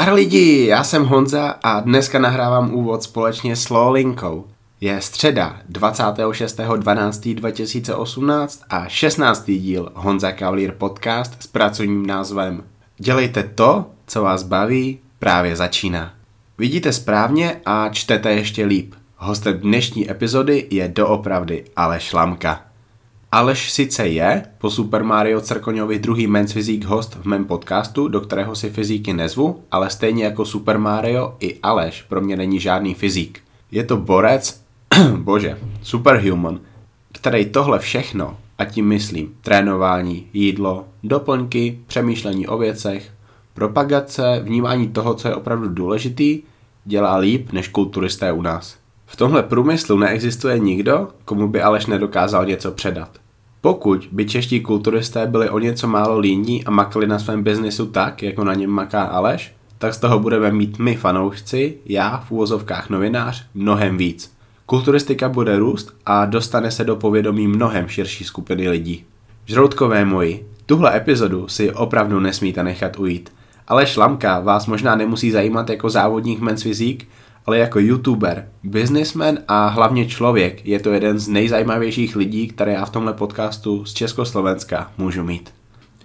[0.00, 4.44] Zdar lidi, já jsem Honza a dneska nahrávám úvod společně s Lolinkou.
[4.80, 9.46] Je středa 26.12.2018 a 16.
[9.46, 12.62] díl Honza Cavalier podcast s pracovním názvem
[12.98, 16.12] Dělejte to, co vás baví, právě začíná.
[16.58, 18.94] Vidíte správně a čtete ještě líp.
[19.16, 22.69] Hostem dnešní epizody je doopravdy Aleš Lamka.
[23.32, 28.20] Aleš sice je po Super Mario Crkoňovi druhý Men's Physique host v mém podcastu, do
[28.20, 32.94] kterého si fyziky nezvu, ale stejně jako Super Mario i Aleš pro mě není žádný
[32.94, 33.40] fyzik.
[33.70, 34.62] Je to borec,
[35.16, 36.60] bože, superhuman,
[37.12, 43.10] který tohle všechno, a tím myslím trénování, jídlo, doplňky, přemýšlení o věcech,
[43.54, 46.42] propagace, vnímání toho, co je opravdu důležitý,
[46.84, 48.76] dělá líp než kulturisté u nás.
[49.06, 53.20] V tomhle průmyslu neexistuje nikdo, komu by Aleš nedokázal něco předat.
[53.60, 58.22] Pokud by čeští kulturisté byli o něco málo líní a makali na svém biznisu tak,
[58.22, 62.90] jako na něm maká Aleš, tak z toho budeme mít my fanoušci, já v úvozovkách
[62.90, 64.32] novinář, mnohem víc.
[64.66, 69.04] Kulturistika bude růst a dostane se do povědomí mnohem širší skupiny lidí.
[69.46, 73.32] Žroutkové moji, tuhle epizodu si opravdu nesmíte nechat ujít.
[73.68, 77.06] Ale šlamka vás možná nemusí zajímat jako závodník Men's Physique,
[77.50, 82.84] ale jako youtuber, businessman a hlavně člověk je to jeden z nejzajímavějších lidí, které já
[82.84, 85.50] v tomhle podcastu z Československa můžu mít.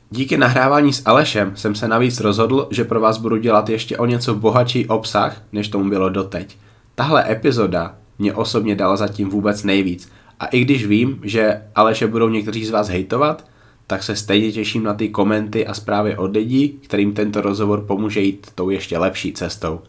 [0.09, 4.05] Díky nahrávání s Alešem jsem se navíc rozhodl, že pro vás budu dělat ještě o
[4.05, 6.57] něco bohatší obsah, než tomu bylo doteď.
[6.95, 10.11] Tahle epizoda mě osobně dala zatím vůbec nejvíc.
[10.39, 13.45] A i když vím, že Aleše budou někteří z vás hejtovat,
[13.87, 18.21] tak se stejně těším na ty komenty a zprávy od lidí, kterým tento rozhovor pomůže
[18.21, 19.79] jít tou ještě lepší cestou.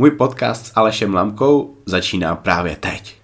[0.00, 3.16] Můj podcast s Alešem Lamkou začíná právě teď.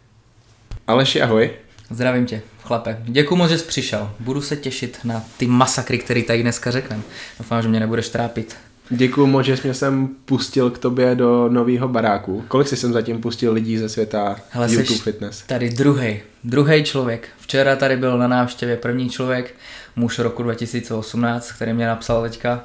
[0.87, 1.51] Aleši, ahoj.
[1.91, 3.03] Zdravím tě, chlape.
[3.05, 4.11] Děkuji moc, že jsi přišel.
[4.21, 7.03] Budu se těšit na ty masakry, které tady dneska řekneme.
[7.39, 8.57] Doufám, že mě nebudeš trápit.
[8.91, 12.45] Děkuji moc, že jsi mě sem pustil k tobě do nového baráku.
[12.49, 15.43] Kolik jsi sem zatím pustil lidí ze světa Hele, YouTube Fitness?
[15.43, 17.29] tady druhý, druhý člověk.
[17.39, 19.55] Včera tady byl na návštěvě první člověk,
[19.97, 22.65] muž roku 2018, který mě napsal teďka,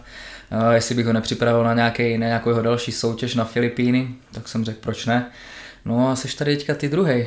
[0.51, 4.47] uh, jestli bych ho nepřipravil na, nějaký, na nějakou jeho další soutěž na Filipíny, tak
[4.47, 5.31] jsem řekl, proč ne.
[5.85, 7.25] No a jsi tady teďka ty druhý.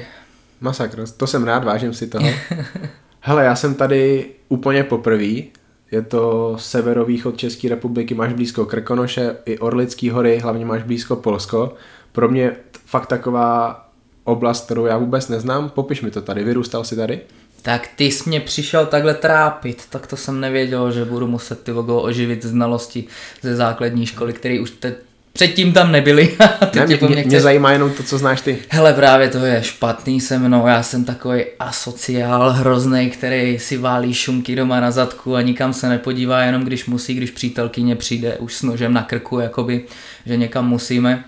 [0.60, 2.28] Masakr, to jsem rád, vážím si toho.
[3.20, 5.42] Hele, já jsem tady úplně poprvé,
[5.90, 11.74] je to severovýchod České republiky, máš blízko Krkonoše i Orlický hory, hlavně máš blízko Polsko.
[12.12, 12.52] Pro mě
[12.86, 13.82] fakt taková
[14.24, 15.70] oblast, kterou já vůbec neznám.
[15.70, 17.20] Popiš mi to tady, vyrůstal jsi tady?
[17.62, 21.72] Tak ty jsi mě přišel takhle trápit, tak to jsem nevěděl, že budu muset ty
[21.72, 23.04] logo oživit znalosti
[23.42, 24.94] ze základní školy, které už te,
[25.32, 26.36] předtím tam nebyli.
[26.74, 28.58] ne, mě, mě, mě zajímá jenom to, co znáš ty.
[28.68, 34.14] Hele, právě to je špatný se mnou, já jsem takový asociál hrozný, který si válí
[34.14, 38.54] šumky doma na zadku a nikam se nepodívá, jenom když musí, když přítelkyně přijde už
[38.54, 39.84] s nožem na krku, jakoby,
[40.26, 41.24] že někam musíme.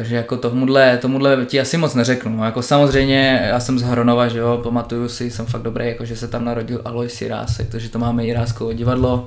[0.00, 2.36] Takže jako tomuhle, tomuhle ti asi moc neřeknu.
[2.36, 6.04] No, jako samozřejmě, já jsem z Hronova, že jo, pamatuju si, jsem fakt dobrý, jako
[6.04, 9.26] že se tam narodil Alois Jirásek, takže to máme Jiráskovo divadlo.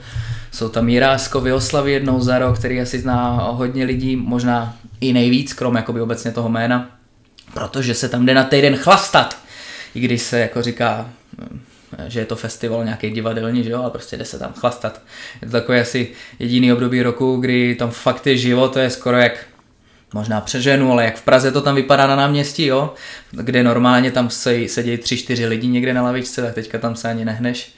[0.52, 5.54] Jsou tam Jiráskovy oslavy jednou za rok, který asi zná hodně lidí, možná i nejvíc,
[5.54, 6.90] krom jakoby obecně toho jména,
[7.54, 9.38] protože se tam jde na týden chlastat.
[9.96, 11.10] I když se jako říká,
[12.08, 15.02] že je to festival nějaký divadelní, že jo, ale prostě jde se tam chlastat.
[15.42, 19.18] Je to takový asi jediný období roku, kdy tam fakt je život, to je skoro
[19.18, 19.53] jak
[20.14, 22.94] možná přeženu, ale jak v Praze to tam vypadá na náměstí, jo,
[23.32, 27.26] kde normálně tam sedí tři, čtyři lidi někde na lavičce, tak teďka tam se ani
[27.26, 27.74] nehneš.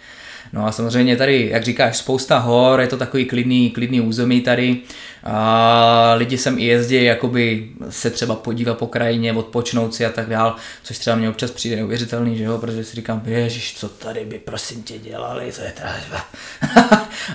[0.56, 4.78] No a samozřejmě tady, jak říkáš, spousta hor, je to takový klidný, klidný území tady.
[5.24, 10.30] A lidi sem i jezdí, jakoby se třeba podívat po krajině, odpočnout si a tak
[10.30, 14.26] dál, což třeba mě občas přijde neuvěřitelný, že jo, protože si říkám, ježiš, co tady
[14.26, 16.26] by prosím tě dělali, to je teda...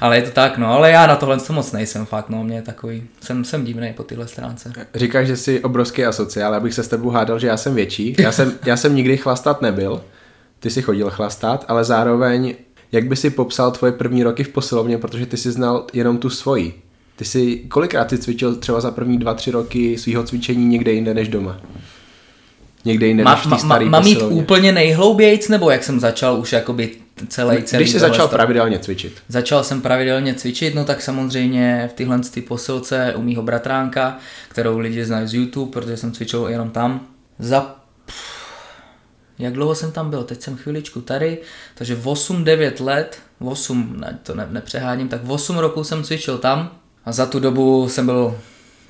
[0.00, 2.56] ale je to tak, no, ale já na tohle to moc nejsem fakt, no, mě
[2.56, 4.72] je takový, jsem, jsem divný po tyhle stránce.
[4.94, 8.32] Říkáš, že jsi obrovský asociál, abych se s tebou hádal, že já jsem větší, já
[8.32, 10.02] jsem, já jsem nikdy chlastat nebyl,
[10.60, 12.54] ty jsi chodil chlastat, ale zároveň
[12.92, 16.30] jak by si popsal tvoje první roky v posilovně, protože ty jsi znal jenom tu
[16.30, 16.82] svoji.
[17.16, 21.14] Ty jsi, kolikrát ty cvičil třeba za první dva, tři roky svého cvičení někde jinde
[21.14, 21.60] než doma?
[22.84, 26.40] Někde jinde ma, než v té staré Mám jít úplně nejhloubějc, nebo jak jsem začal
[26.40, 26.90] už jakoby
[27.28, 28.30] celý, celý Když jsi začal stav...
[28.30, 29.12] pravidelně cvičit?
[29.28, 34.18] Začal jsem pravidelně cvičit, no tak samozřejmě v tyhle ty posilce u mýho bratránka,
[34.48, 37.06] kterou lidi znají z YouTube, protože jsem cvičil jenom tam.
[37.38, 37.76] Za
[39.40, 41.38] jak dlouho jsem tam byl, teď jsem chviličku tady,
[41.74, 46.70] takže 8-9 let, 8, ne, to ne, nepřeháním, tak 8 roků jsem cvičil tam
[47.04, 48.38] a za tu dobu jsem byl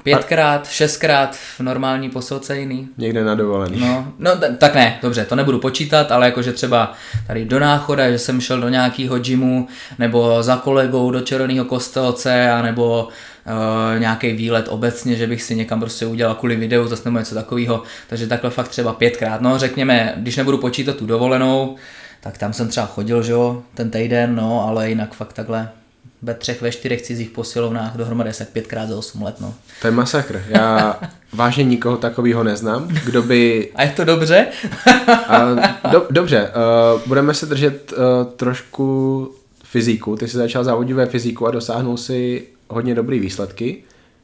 [0.03, 2.89] pětkrát, šestkrát v normální posilce jiný.
[2.99, 3.81] Někde na dovolený.
[3.81, 6.93] No, no tak ne, dobře, to nebudu počítat, ale jakože třeba
[7.27, 9.69] tady do náchoda, že jsem šel do nějakého gymu,
[9.99, 13.09] nebo za kolegou do Červeného kostelce, a nebo
[13.51, 17.35] uh, nějaký výlet obecně, že bych si někam prostě udělal kvůli videu, zase nebo něco
[17.35, 17.83] takového.
[18.09, 19.41] Takže takhle fakt třeba pětkrát.
[19.41, 21.77] No řekněme, když nebudu počítat tu dovolenou,
[22.21, 25.69] tak tam jsem třeba chodil, že jo, ten týden, no, ale jinak fakt takhle
[26.23, 29.35] ve třech, ve čtyřech cizích posilovnách dohromady asi pětkrát za 8 let.
[29.41, 29.55] No.
[29.81, 30.45] To je masakr.
[30.49, 31.01] Já
[31.33, 33.71] vážně nikoho takového neznám, kdo by...
[33.75, 34.47] A je to dobře?
[35.29, 35.49] a,
[35.91, 36.51] do, dobře,
[36.95, 40.17] uh, budeme se držet uh, trošku fyziku.
[40.17, 43.83] Ty jsi začal závodit ve fyziku a dosáhnul si hodně dobrý výsledky.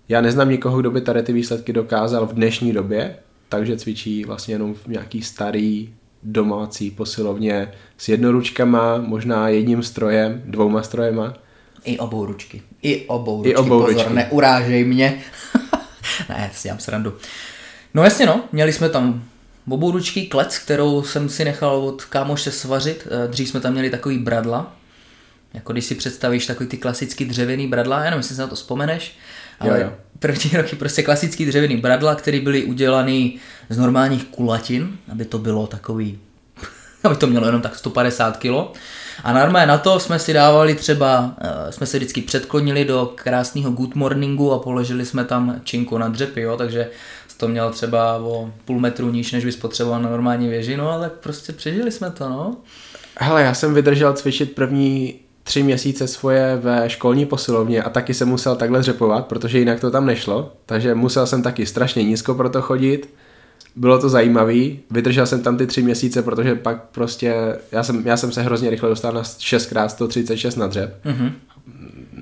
[0.09, 3.17] Já neznám nikoho, kdo by tady ty výsledky dokázal v dnešní době,
[3.49, 10.83] takže cvičí vlastně jenom v nějaký starý domácí posilovně s jednoručkama, možná jedním strojem, dvouma
[10.83, 11.35] strojema.
[11.85, 12.63] I obou ručky.
[12.83, 14.15] I obou ručky, I obou pozor, ručky.
[14.15, 15.23] neurážej mě.
[16.29, 17.15] ne, si dělám srandu.
[17.95, 19.25] No jasně no, měli jsme tam
[19.69, 23.09] obou ručky klec, kterou jsem si nechal od kámoše svařit.
[23.11, 24.77] Eh, dřív jsme tam měli takový bradla,
[25.57, 29.19] jako když si představíš takový ty klasický dřevěný bradla, já nevím, jestli na to vzpomeneš,
[29.61, 29.93] ale jo, jo.
[30.19, 33.39] první roky prostě klasický dřevěný bradla, které byly udělaný
[33.69, 36.19] z normálních kulatin, aby to bylo takový,
[37.05, 38.79] aby to mělo jenom tak 150 kg.
[39.25, 43.71] A normálně na to jsme si dávali třeba, uh, jsme se vždycky předklonili do krásného
[43.71, 46.91] good morningu a položili jsme tam činku na dřepy, jo, takže
[47.37, 51.01] to měl třeba o půl metru níž, než by spotřeboval na normální věži, no a
[51.01, 52.57] tak prostě přežili jsme to, no.
[53.19, 58.29] Hele, já jsem vydržel cvičit první tři měsíce svoje ve školní posilovně a taky jsem
[58.29, 62.49] musel takhle dřepovat, protože jinak to tam nešlo, takže musel jsem taky strašně nízko pro
[62.49, 63.15] to chodit.
[63.77, 67.35] Bylo to zajímavý, vydržel jsem tam ty tři měsíce, protože pak prostě,
[67.73, 71.05] já jsem, já jsem se hrozně rychle dostal na 6x 136 na dřep.
[71.05, 71.33] Mm-hmm.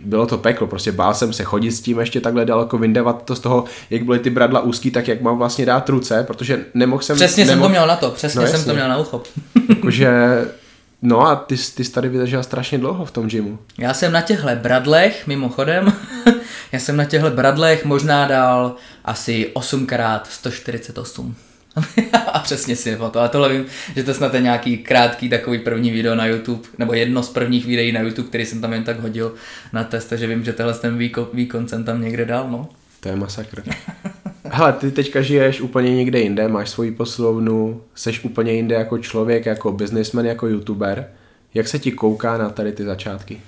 [0.05, 3.37] Bylo to peklo, prostě bál jsem se chodit s tím ještě takhle daleko, vyndavat to
[3.37, 7.03] z toho, jak byly ty bradla úzký, tak jak mám vlastně dát ruce, protože nemohl
[7.03, 7.17] jsem...
[7.17, 7.63] Přesně nemohl...
[7.63, 9.23] jsem to měl na to, přesně no, jsem to měl na ucho.
[9.69, 10.45] Jakože
[11.07, 13.59] No a ty, ty jsi tady vydržel strašně dlouho v tom gymu.
[13.79, 15.93] Já jsem na těchto bradlech, mimochodem,
[16.73, 21.37] já jsem na těchto bradlech možná dal asi 8x 148.
[22.33, 23.21] a přesně si to.
[23.21, 23.67] A tohle vím,
[23.97, 27.67] že to snad je nějaký krátký takový první video na YouTube, nebo jedno z prvních
[27.67, 29.35] videí na YouTube, který jsem tam jen tak hodil
[29.73, 32.69] na test, takže vím, že tenhle ten výkon, výkon jsem tam někde dal, no.
[33.01, 33.63] To je masakr.
[34.57, 39.47] Hele, ty teďka žiješ úplně někde jinde, máš svoji poslovnu, seš úplně jinde jako člověk,
[39.47, 41.09] jako businessman, jako youtuber.
[41.55, 43.41] Jak se ti kouká na tady ty začátky?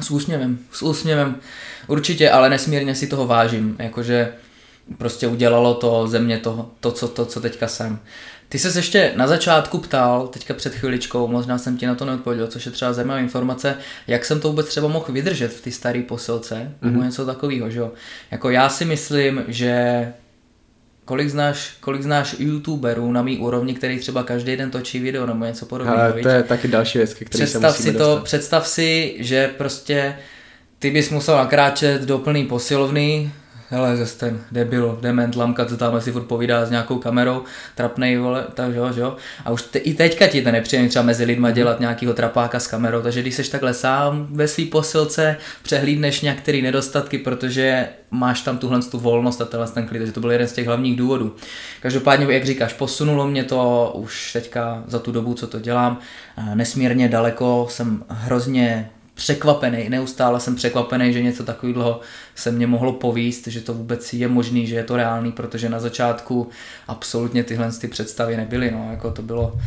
[0.00, 1.36] S úsměvem, s úsměvem.
[1.86, 3.76] Určitě, ale nesmírně si toho vážím.
[3.78, 4.32] Jakože
[4.98, 7.98] prostě udělalo to ze mě to, to, co, to, co teďka jsem.
[8.54, 12.46] Ty se ještě na začátku ptal, teďka před chviličkou, možná jsem ti na to neodpověděl,
[12.46, 16.02] což je třeba zajímavá informace, jak jsem to vůbec třeba mohl vydržet v té staré
[16.02, 16.86] posilce, mm-hmm.
[16.86, 17.04] nebo mhm.
[17.04, 17.92] něco takového, že jo.
[18.30, 20.12] Jako já si myslím, že
[21.04, 25.44] Kolik znáš, kolik znáš youtuberů na mý úrovni, který třeba každý den točí video nebo
[25.44, 25.98] něco podobného?
[25.98, 28.24] Ale to je taky další věc, který představ se si to, dostat.
[28.24, 30.16] Představ si, že prostě
[30.78, 33.32] ty bys musel nakráčet do plný posilovny,
[33.70, 37.42] hele, zase ten debil, dement, lamka, co tam si furt povídá s nějakou kamerou,
[37.74, 39.16] trapnej, vole, takže jo, jo.
[39.44, 41.54] A už te, i teďka ti to nepříjemný třeba mezi lidma mhm.
[41.54, 46.62] dělat nějakýho trapáka s kamerou, takže když seš takhle sám ve své posilce, přehlídneš některé
[46.62, 50.48] nedostatky, protože máš tam tuhle tu volnost a tenhle ten klid, takže to byl jeden
[50.48, 51.36] z těch hlavních důvodů.
[51.80, 55.98] Každopádně, jak říkáš, posunulo mě to už teďka za tu dobu, co to dělám,
[56.54, 62.00] nesmírně daleko, jsem hrozně překvapený, neustále jsem překvapený, že něco takového
[62.34, 65.80] se mě mohlo povíst, že to vůbec je možný, že je to reálný, protože na
[65.80, 66.48] začátku
[66.88, 69.58] absolutně tyhle ty představy nebyly, no, jako to bylo,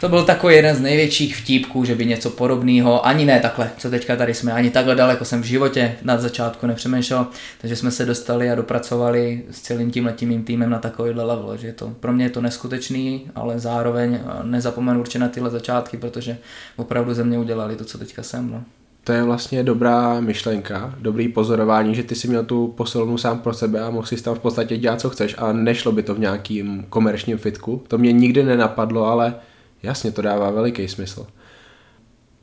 [0.00, 3.90] to byl takový jeden z největších vtípků, že by něco podobného, ani ne takhle, co
[3.90, 7.26] teďka tady jsme, ani takhle daleko jsem v životě na začátku nepřemýšlel,
[7.60, 11.72] takže jsme se dostali a dopracovali s celým tím letím týmem na takovýhle level, že
[11.72, 16.38] to, pro mě je to neskutečný, ale zároveň nezapomenu určitě na tyhle začátky, protože
[16.76, 18.50] opravdu ze mě udělali to, co teďka jsem.
[18.50, 18.64] No.
[19.04, 23.54] To je vlastně dobrá myšlenka, dobrý pozorování, že ty si měl tu posilnu sám pro
[23.54, 26.18] sebe a mohl si tam v podstatě dělat, co chceš a nešlo by to v
[26.18, 27.82] nějakým komerčním fitku.
[27.88, 29.34] To mě nikdy nenapadlo, ale
[29.84, 31.26] Jasně, to dává veliký smysl.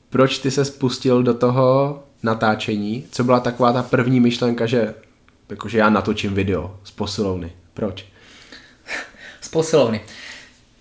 [0.09, 3.05] Proč ty se spustil do toho natáčení?
[3.11, 4.93] Co byla taková ta první myšlenka, že
[5.49, 7.51] jakože já natočím video z posilovny?
[7.73, 8.05] Proč?
[9.41, 10.01] z posilovny.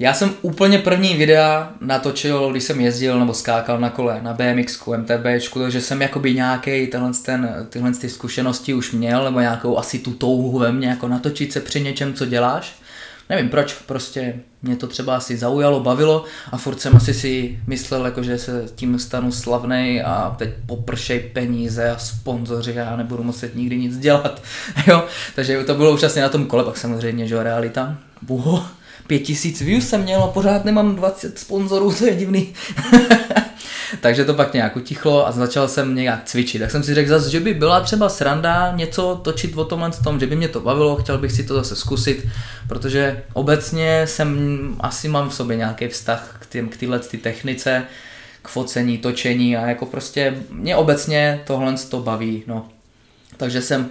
[0.00, 4.86] Já jsem úplně první videa natočil, když jsem jezdil nebo skákal na kole, na BMX,
[4.96, 9.98] MTB, takže jsem jakoby nějaký tenhle, ten, tyhle ty zkušenosti už měl, nebo nějakou asi
[9.98, 12.74] tu touhu ve mně, jako natočit se při něčem, co děláš.
[13.28, 18.04] Nevím proč, prostě mě to třeba asi zaujalo, bavilo a furt jsem asi si myslel,
[18.04, 23.22] jako, že se tím stanu slavnej a teď popršej peníze a sponzoři a já nebudu
[23.22, 24.42] muset nikdy nic dělat.
[24.86, 25.04] jo?
[25.34, 27.96] Takže to bylo už asi na tom kole, pak samozřejmě, že realita.
[28.22, 28.64] Buho,
[29.10, 32.54] pět tisíc views jsem měl a pořád nemám 20 sponzorů, to je divný.
[34.00, 36.60] Takže to pak nějak utichlo a začal jsem nějak cvičit.
[36.60, 40.20] Tak jsem si řekl zase, že by byla třeba sranda něco točit o tomhle tom,
[40.20, 42.28] že by mě to bavilo, chtěl bych si to zase zkusit,
[42.68, 47.84] protože obecně jsem, asi mám v sobě nějaký vztah k, tým, k téhle ty technice,
[48.42, 52.68] k focení, točení a jako prostě mě obecně tohle to baví, no.
[53.36, 53.90] Takže jsem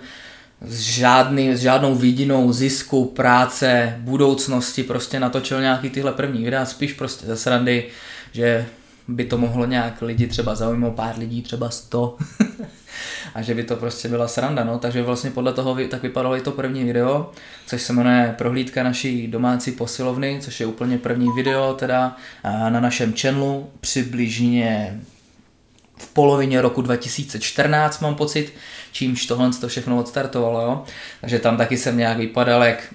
[0.61, 6.93] s, žádný, s žádnou vidinou zisku, práce, budoucnosti prostě natočil nějaký tyhle první videa, spíš
[6.93, 7.87] prostě ze srandy,
[8.31, 8.65] že
[9.07, 12.17] by to mohlo nějak lidi třeba zaujmout, pár lidí, třeba 100.
[13.35, 14.79] a že by to prostě byla sranda, no.
[14.79, 17.31] Takže vlastně podle toho tak vypadalo i to první video,
[17.65, 23.13] což se jmenuje Prohlídka naší domácí posilovny, což je úplně první video teda na našem
[23.13, 24.99] channelu, přibližně
[25.97, 28.53] v polovině roku 2014 mám pocit,
[28.91, 30.83] čímž tohle to všechno odstartovalo, jo.
[31.21, 32.93] Takže tam taky jsem nějak vypadal jak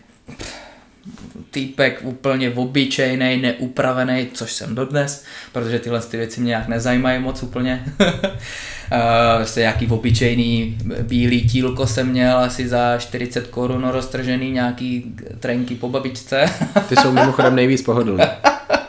[1.50, 7.42] týpek úplně obyčejný, neupravený, což jsem dodnes, protože tyhle ty věci mě nějak nezajímají moc
[7.42, 7.84] úplně.
[9.36, 15.88] prostě nějaký obyčejný bílý tílko jsem měl asi za 40 korun roztržený, nějaký trenky po
[15.88, 16.44] babičce.
[16.88, 18.30] Ty jsou mimochodem nejvíc pohodlné.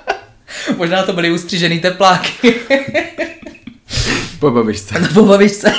[0.77, 2.55] Možná to byly ustřižený tepláky.
[4.39, 4.95] Po babičce.
[5.13, 5.73] po babičce.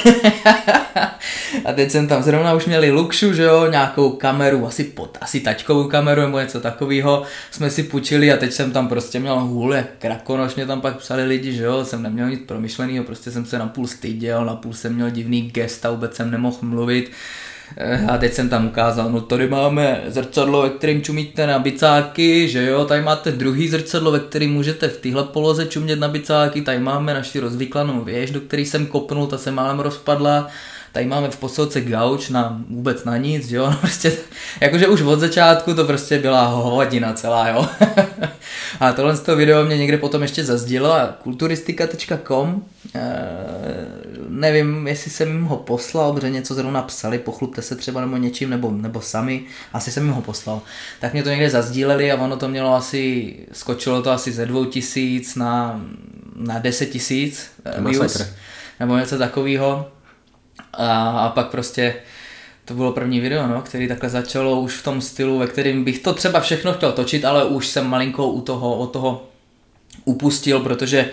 [1.64, 5.40] a teď jsem tam zrovna už měli Luxu, že jo, nějakou kameru, asi pod, asi
[5.40, 9.74] tačkovou kameru nebo něco takového jsme si půjčili a teď jsem tam prostě měl hůl
[9.74, 13.46] jak krakonoš, mě tam pak psali lidi, že jo, jsem neměl nic promyšleného, prostě jsem
[13.46, 17.10] se napůl styděl, napůl jsem měl divný gest a vůbec jsem nemohl mluvit.
[17.76, 22.48] Eh, a teď jsem tam ukázal, no tady máme zrcadlo, ve kterým čumíte na bicáky,
[22.48, 26.62] že jo, tady máte druhý zrcadlo, ve kterým můžete v téhle poloze čumět na bicáky,
[26.62, 30.48] tady máme naši rozvyklanou věž, do který jsem kopnul, ta se málem rozpadla,
[30.96, 34.12] tady máme v posilce gauč na vůbec na nic, jo, no prostě,
[34.60, 37.68] jakože už od začátku to prostě byla hodina celá, jo.
[38.80, 42.62] a tohle z toho video mě někde potom ještě zazdílela kulturistika.com,
[42.94, 43.26] e,
[44.28, 48.50] nevím, jestli jsem jim ho poslal, protože něco zrovna psali, pochlupte se třeba nebo něčím,
[48.50, 50.60] nebo, nebo sami, asi jsem jim ho poslal.
[51.00, 54.64] Tak mě to někde zazdíleli a ono to mělo asi, skočilo to asi ze dvou
[54.64, 55.80] tisíc na,
[56.36, 58.22] na deset tisíc views,
[58.80, 59.86] nebo něco takového.
[60.76, 61.94] A, a pak prostě
[62.64, 65.98] to bylo první video, no, který takhle začalo už v tom stylu, ve kterým bych
[65.98, 69.28] to třeba všechno chtěl točit, ale už jsem malinko u toho, od toho
[70.04, 71.10] upustil, protože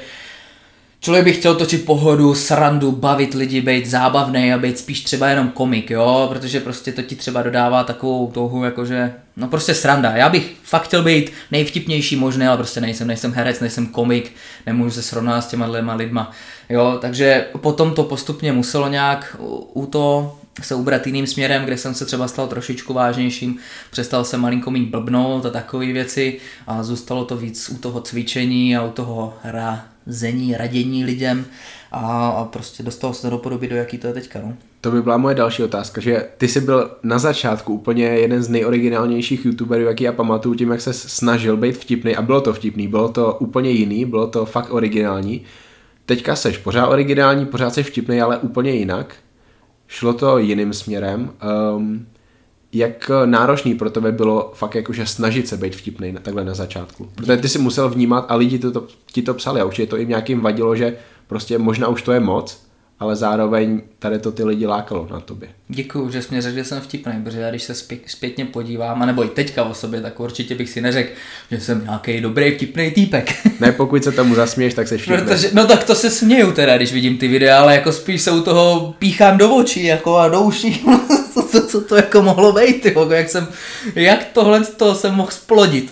[1.03, 5.49] člověk by chtěl točit pohodu, srandu, bavit lidi, být zábavný a být spíš třeba jenom
[5.49, 10.11] komik, jo, protože prostě to ti třeba dodává takovou touhu, jakože, no prostě sranda.
[10.11, 14.31] Já bych fakt chtěl být nejvtipnější možný, ale prostě nejsem, nejsem herec, nejsem komik,
[14.65, 16.31] nemůžu se srovnat s těma lidma,
[16.69, 19.37] jo, takže potom to postupně muselo nějak
[19.73, 23.57] u to se ubrat jiným směrem, kde jsem se třeba stal trošičku vážnějším,
[23.91, 28.77] přestal jsem malinko mít blbnout a takové věci a zůstalo to víc u toho cvičení
[28.77, 29.33] a u toho
[30.07, 31.45] razení, radění lidem
[31.91, 34.39] a, a prostě dostalo se do podoby, do jaký to je teďka.
[34.43, 34.53] No.
[34.81, 38.49] To by byla moje další otázka, že ty jsi byl na začátku úplně jeden z
[38.49, 42.87] nejoriginálnějších youtuberů, jaký já pamatuju, tím, jak se snažil být vtipný a bylo to vtipný,
[42.87, 45.41] bylo to úplně jiný, bylo to fakt originální.
[46.05, 49.15] Teďka seš pořád originální, pořád seš vtipný, ale úplně jinak
[49.87, 51.31] šlo to jiným směrem.
[51.75, 52.05] Um,
[52.73, 57.09] jak náročný pro tebe bylo fakt jakože snažit se být vtipný na, takhle na začátku?
[57.15, 59.97] Protože ty si musel vnímat a lidi to, to, ti to psali a určitě to
[59.97, 62.62] jim nějakým vadilo, že prostě možná už to je moc,
[63.03, 65.49] ale zároveň tady to ty lidi lákalo na tobě.
[65.67, 67.73] Děkuju, že jsi mě řekl, že jsem vtipný, protože já když se
[68.05, 71.09] zpětně podívám, anebo i teďka o sobě, tak určitě bych si neřekl,
[71.51, 73.33] že jsem nějaký dobrý vtipný týpek.
[73.59, 75.17] Ne, pokud se tomu zasměješ, tak se vtipný.
[75.17, 78.31] Protože, no tak to se směju teda, když vidím ty videa, ale jako spíš se
[78.31, 80.85] u toho píchám do očí jako a do uší.
[81.33, 83.47] co, co, co, to jako mohlo být, jako jak jsem,
[83.95, 85.91] jak tohle to jsem mohl splodit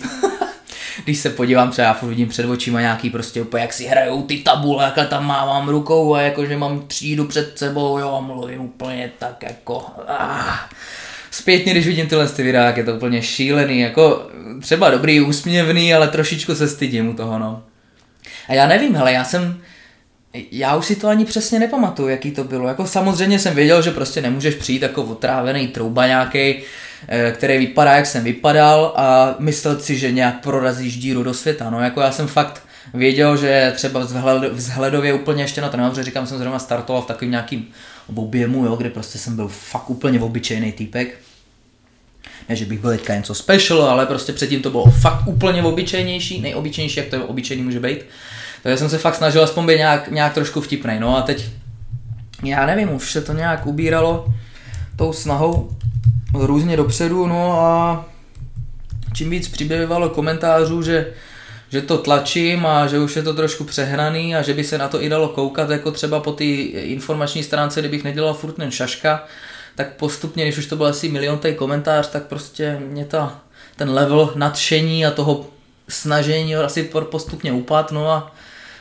[1.04, 4.38] když se podívám, třeba já vidím před očima nějaký prostě úplně, jak si hrajou ty
[4.38, 9.12] tabule, jak tam mávám rukou a jakože mám třídu před sebou, jo, a mluvím úplně
[9.18, 9.86] tak jako...
[10.08, 10.68] Ah.
[11.30, 14.26] Zpětně, když vidím tyhle ty videa, je to úplně šílený, jako
[14.60, 17.62] třeba dobrý, úsměvný, ale trošičku se stydím u toho, no.
[18.48, 19.60] A já nevím, hele, já jsem,
[20.34, 22.68] já už si to ani přesně nepamatuju, jaký to bylo.
[22.68, 26.54] Jako samozřejmě jsem věděl, že prostě nemůžeš přijít jako otrávený trouba nějaký,
[27.08, 31.70] eh, který vypadá, jak jsem vypadal a myslel si, že nějak prorazíš díru do světa.
[31.70, 32.62] No jako já jsem fakt
[32.94, 34.00] věděl, že třeba
[34.52, 37.68] vzhledově úplně ještě na to nemám, říkám, jsem zrovna startoval v takovým nějakým
[38.14, 41.18] objemu, jo, kde prostě jsem byl fakt úplně obyčejný týpek.
[42.48, 46.40] Ne, že bych byl teďka něco special, ale prostě předtím to bylo fakt úplně obyčejnější,
[46.40, 48.04] nejobyčejnější, jak to obyčejný může být.
[48.62, 51.00] Takže jsem se fakt snažil aspoň být nějak, nějak trošku vtipnej.
[51.00, 51.50] No a teď,
[52.42, 54.26] já nevím, už se to nějak ubíralo
[54.96, 55.70] tou snahou
[56.34, 58.04] různě dopředu, no a
[59.14, 61.12] čím víc přibývalo komentářů, že,
[61.68, 64.88] že to tlačím a že už je to trošku přehraný a že by se na
[64.88, 69.24] to i dalo koukat, jako třeba po té informační stránce, kdybych nedělal furt ten šaška,
[69.74, 73.40] tak postupně, když už to byl asi miliontý komentář, tak prostě mě ta,
[73.76, 75.46] ten level nadšení a toho
[75.88, 78.34] snažení asi postupně upad, no a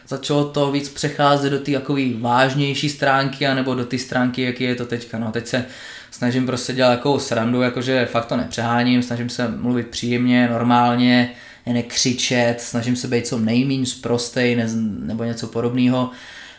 [0.08, 4.76] začalo to víc přecházet do té jakový vážnější stránky, anebo do té stránky, jaký je
[4.76, 5.20] to teďka.
[5.20, 5.66] No teď se
[6.12, 11.34] snažím prostě dělat jako srandu, jakože fakt to nepřeháním, snažím se mluvit příjemně, normálně,
[11.66, 14.68] nekřičet, snažím se být co nejméně zprostej ne,
[15.00, 16.10] nebo něco podobného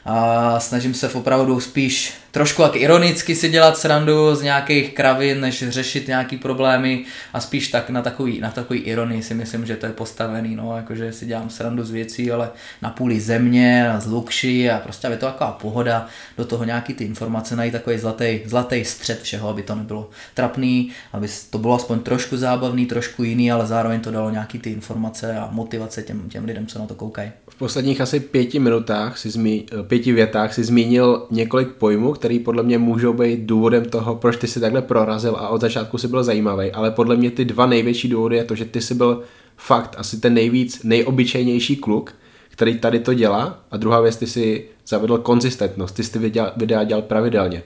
[0.05, 5.69] a snažím se opravdu spíš trošku jak ironicky si dělat srandu z nějakých kravin, než
[5.69, 9.87] řešit nějaký problémy a spíš tak na takový, na takový ironii si myslím, že to
[9.87, 12.51] je postavený, no, jakože si dělám srandu z věcí, ale
[12.83, 16.07] na půli země, z lukši a prostě aby to taková pohoda,
[16.39, 20.91] do toho nějaký ty informace najít takový zlatý, zlatý střed všeho, aby to nebylo trapný,
[21.13, 25.37] aby to bylo aspoň trošku zábavný, trošku jiný, ale zároveň to dalo nějaký ty informace
[25.37, 27.31] a motivace těm, těm lidem, co na to koukají.
[27.49, 32.63] V posledních asi pěti minutách, si zmí, pěti větách si zmínil několik pojmů, který podle
[32.63, 36.25] mě můžou být důvodem toho, proč ty si takhle prorazil a od začátku si byl
[36.25, 39.23] zajímavý, ale podle mě ty dva největší důvody je to, že ty si byl
[39.57, 42.15] fakt asi ten nejvíc, nejobyčejnější kluk,
[42.49, 46.19] který tady to dělá a druhá věc, ty si zavedl konzistentnost, ty jsi ty
[46.57, 47.63] videa, dělal pravidelně.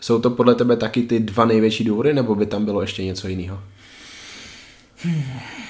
[0.00, 3.28] Jsou to podle tebe taky ty dva největší důvody, nebo by tam bylo ještě něco
[3.28, 3.60] jiného?
[4.96, 5.61] Hmm.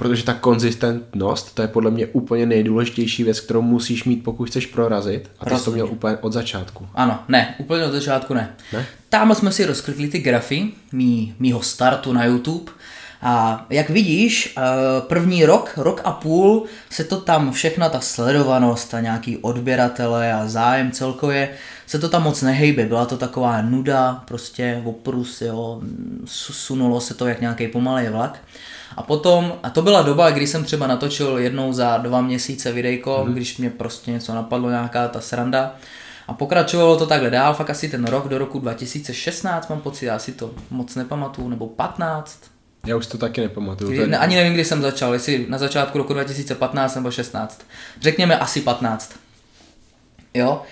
[0.00, 4.66] Protože ta konzistentnost, to je podle mě úplně nejdůležitější věc, kterou musíš mít, pokud chceš
[4.66, 5.30] prorazit.
[5.40, 6.88] A ty jsi to měl úplně od začátku.
[6.94, 8.54] Ano, ne, úplně od začátku ne.
[8.72, 8.86] ne?
[9.08, 12.72] Tam jsme si rozklikli ty grafy mý, mýho startu na YouTube.
[13.22, 14.62] A jak vidíš, eh,
[15.00, 20.48] první rok, rok a půl se to tam všechna ta sledovanost a nějaký odběratele a
[20.48, 21.48] zájem celkově
[21.86, 25.80] se to tam moc nehejbe, byla to taková nuda, prostě oprus, jo,
[26.24, 28.38] sunulo se to jak nějaký pomalý vlak.
[28.96, 33.24] A potom, a to byla doba, kdy jsem třeba natočil jednou za dva měsíce videjko,
[33.24, 33.32] mm-hmm.
[33.32, 35.74] když mě prostě něco napadlo, nějaká ta sranda.
[36.28, 40.18] A pokračovalo to takhle dál, fakt asi ten rok do roku 2016, mám pocit, já
[40.18, 42.40] si to moc nepamatuju, nebo 15.
[42.86, 43.90] Já už to taky nepamatuju.
[43.90, 47.62] Kdy, ani nevím, kdy jsem začal, jestli na začátku roku 2015 nebo 16.
[48.00, 49.14] Řekněme asi 15.
[50.34, 50.62] Jo,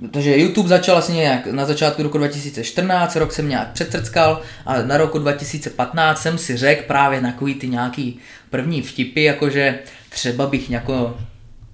[0.00, 4.96] Protože YouTube začal asi nějak na začátku roku 2014, rok jsem nějak přetrckal a na
[4.96, 8.18] roku 2015 jsem si řekl právě na ty nějaký
[8.50, 9.78] první vtipy, jakože
[10.08, 11.16] třeba bych jako,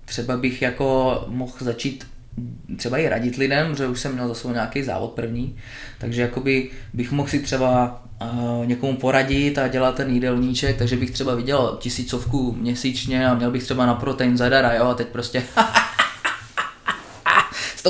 [0.04, 2.06] třeba bych jako mohl začít
[2.76, 5.56] třeba i radit lidem, že už jsem měl za sebou nějaký závod první,
[5.98, 11.10] takže jakoby bych mohl si třeba uh, někomu poradit a dělat ten jídelníček, takže bych
[11.10, 15.42] třeba vydělal tisícovku měsíčně a měl bych třeba na protein zadara, jo, a teď prostě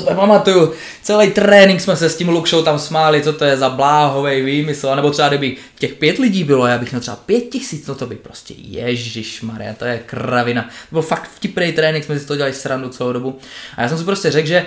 [0.05, 3.69] to pamatuju, celý trénink jsme se s tím Lukšou tam smáli, co to je za
[3.69, 7.87] bláhový výmysl, nebo třeba kdyby těch pět lidí bylo, já bych měl třeba pět tisíc,
[7.87, 10.61] no to by prostě Ježíš Maria, to je kravina.
[10.63, 13.39] To byl fakt vtipný trénink, jsme si to dělali srandu celou dobu.
[13.77, 14.65] A já jsem si prostě řekl, že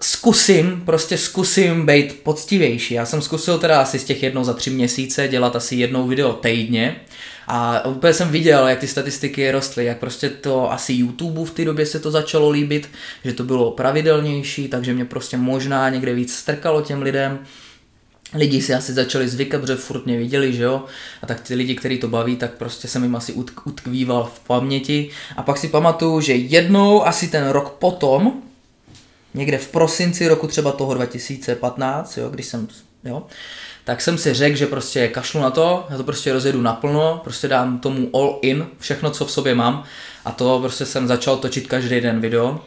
[0.00, 2.94] zkusím, prostě zkusím být poctivější.
[2.94, 6.32] Já jsem zkusil teda asi z těch jednou za tři měsíce dělat asi jednou video
[6.32, 6.96] týdně
[7.50, 11.64] a úplně jsem viděl, jak ty statistiky rostly, jak prostě to asi YouTube v té
[11.64, 12.90] době se to začalo líbit,
[13.24, 17.38] že to bylo pravidelnější, takže mě prostě možná někde víc strkalo těm lidem.
[18.34, 20.84] Lidi si asi začali zvykat, protože furt mě viděli, že jo,
[21.22, 23.32] a tak ty lidi, kteří to baví, tak prostě jsem jim asi
[23.64, 25.10] utkvíval v paměti.
[25.36, 28.32] A pak si pamatuju, že jednou, asi ten rok potom,
[29.34, 32.68] někde v prosinci roku třeba toho 2015, jo, když jsem,
[33.04, 33.26] jo,
[33.88, 37.48] tak jsem si řekl, že prostě kašlu na to, já to prostě rozjedu naplno, prostě
[37.48, 39.84] dám tomu all in, všechno, co v sobě mám
[40.24, 42.60] a to prostě jsem začal točit každý den video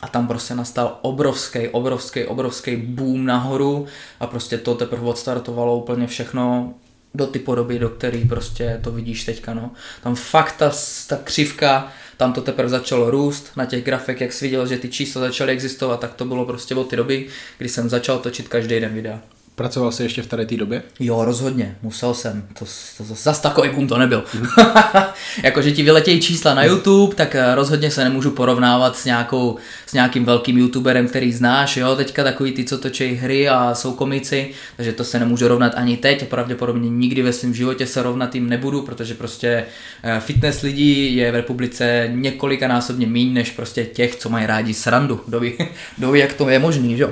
[0.00, 3.86] a tam prostě nastal obrovský, obrovský, obrovský boom nahoru
[4.20, 6.74] a prostě to teprve odstartovalo úplně všechno
[7.14, 9.70] do ty podoby, do který prostě to vidíš teďka, no.
[10.02, 10.72] Tam fakt ta,
[11.08, 14.88] ta křivka, tam to teprve začalo růst, na těch grafek, jak jsi viděl, že ty
[14.88, 17.26] čísla začaly existovat, tak to bylo prostě od té doby,
[17.58, 19.20] kdy jsem začal točit každý den videa.
[19.56, 20.82] Pracoval jsi ještě v tady té době?
[21.00, 22.46] Jo, rozhodně, musel jsem.
[22.58, 24.24] To, to, to zas takový boom to nebyl.
[24.34, 24.46] Mm.
[25.42, 29.92] Jakože ti vyletějí čísla na YouTube, tak eh, rozhodně se nemůžu porovnávat s, nějakou, s
[29.92, 34.50] nějakým velkým YouTuberem, který znáš, jo, teďka takový ty, co točí hry a jsou komici,
[34.76, 38.34] takže to se nemůžu rovnat ani teď a pravděpodobně nikdy ve svém životě se rovnat
[38.34, 39.64] jim nebudu, protože prostě
[40.02, 45.20] eh, fitness lidí je v republice několikanásobně méně než prostě těch, co mají rádi srandu.
[45.26, 45.52] Kdo ví,
[45.98, 47.10] kdo ví jak to je možný, jo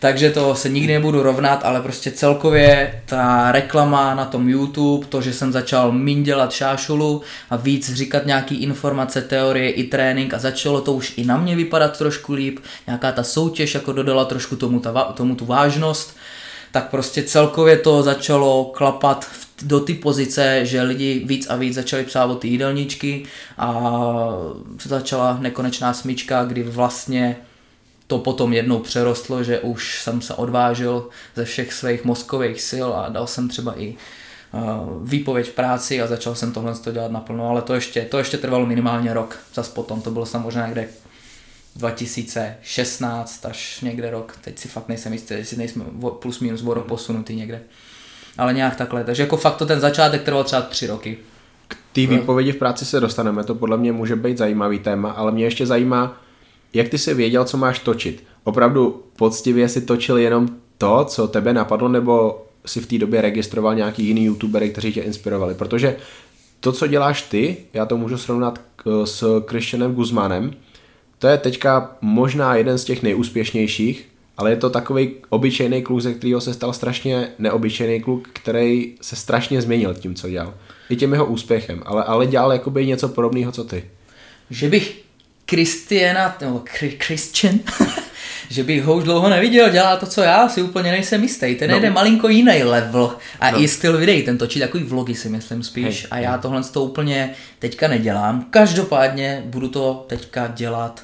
[0.00, 5.20] takže to se nikdy nebudu rovnat, ale prostě celkově ta reklama na tom YouTube, to,
[5.20, 10.38] že jsem začal míň dělat šášulu a víc říkat nějaký informace, teorie i trénink a
[10.38, 14.56] začalo to už i na mě vypadat trošku líp, nějaká ta soutěž jako dodala trošku
[14.56, 16.16] tomu, ta, tomu tu vážnost,
[16.72, 21.74] tak prostě celkově to začalo klapat v do ty pozice, že lidi víc a víc
[21.74, 23.22] začali psát o ty jídelníčky
[23.58, 23.82] a
[24.84, 27.36] začala nekonečná smyčka, kdy vlastně
[28.06, 33.08] to potom jednou přerostlo, že už jsem se odvážil ze všech svých mozkových sil a
[33.08, 33.94] dal jsem třeba i
[34.52, 38.36] uh, výpověď v práci a začal jsem tohle dělat naplno, ale to ještě, to ještě
[38.36, 40.88] trvalo minimálně rok, zas potom, to bylo samozřejmě někde
[41.76, 45.84] 2016 až někde rok, teď si fakt nejsem jistý, jestli nejsme
[46.18, 47.62] plus minus o rok posunutý někde.
[48.38, 51.18] Ale nějak takhle, takže jako fakt to ten začátek trval třeba tři roky.
[51.68, 55.32] K té výpovědi v práci se dostaneme, to podle mě může být zajímavý téma, ale
[55.32, 56.20] mě ještě zajímá,
[56.76, 58.24] jak ty jsi věděl, co máš točit?
[58.44, 63.74] Opravdu poctivě si točil jenom to, co tebe napadlo, nebo si v té době registroval
[63.74, 65.54] nějaký jiný youtubery, kteří tě inspirovali?
[65.54, 65.96] Protože
[66.60, 68.60] to, co děláš ty, já to můžu srovnat
[69.04, 70.52] s Christianem Guzmanem,
[71.18, 76.14] to je teďka možná jeden z těch nejúspěšnějších, ale je to takový obyčejný kluk, ze
[76.14, 80.54] kterého se stal strašně neobyčejný kluk, který se strašně změnil tím, co dělal.
[80.90, 83.84] I tím jeho úspěchem, ale, ale dělal jakoby něco podobného, co ty.
[84.50, 85.05] Že bych
[85.46, 86.62] Kristiana, nebo
[86.98, 87.58] Christian,
[88.50, 91.54] že bych ho už dlouho neviděl, dělá to, co já, si úplně nejsem jistý.
[91.54, 91.80] Ten no.
[91.80, 93.62] jde malinko jiný level a no.
[93.62, 96.82] i styl videí, ten točí takový vlogy si myslím spíš Hej, a já tohle to
[96.82, 98.46] úplně teďka nedělám.
[98.50, 101.02] Každopádně budu to teďka dělat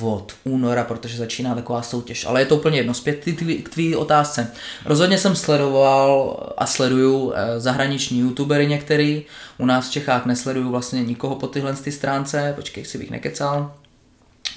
[0.00, 2.26] od února, protože začíná taková soutěž.
[2.26, 2.94] Ale je to úplně jedno.
[2.94, 3.24] Zpět
[3.62, 4.52] k tvý otázce.
[4.84, 9.24] Rozhodně jsem sledoval a sleduju eh, zahraniční youtubery některý.
[9.58, 12.52] U nás v Čechách nesleduju vlastně nikoho po tyhle ty stránce.
[12.56, 13.74] Počkej, si bych nekecal.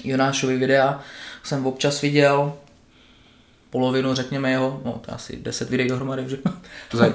[0.04, 1.00] Jonášovi videa
[1.42, 2.52] jsem občas viděl,
[3.70, 6.28] polovinu, řekněme jeho, no to asi 10 videí dohromady.
[6.28, 6.38] Že?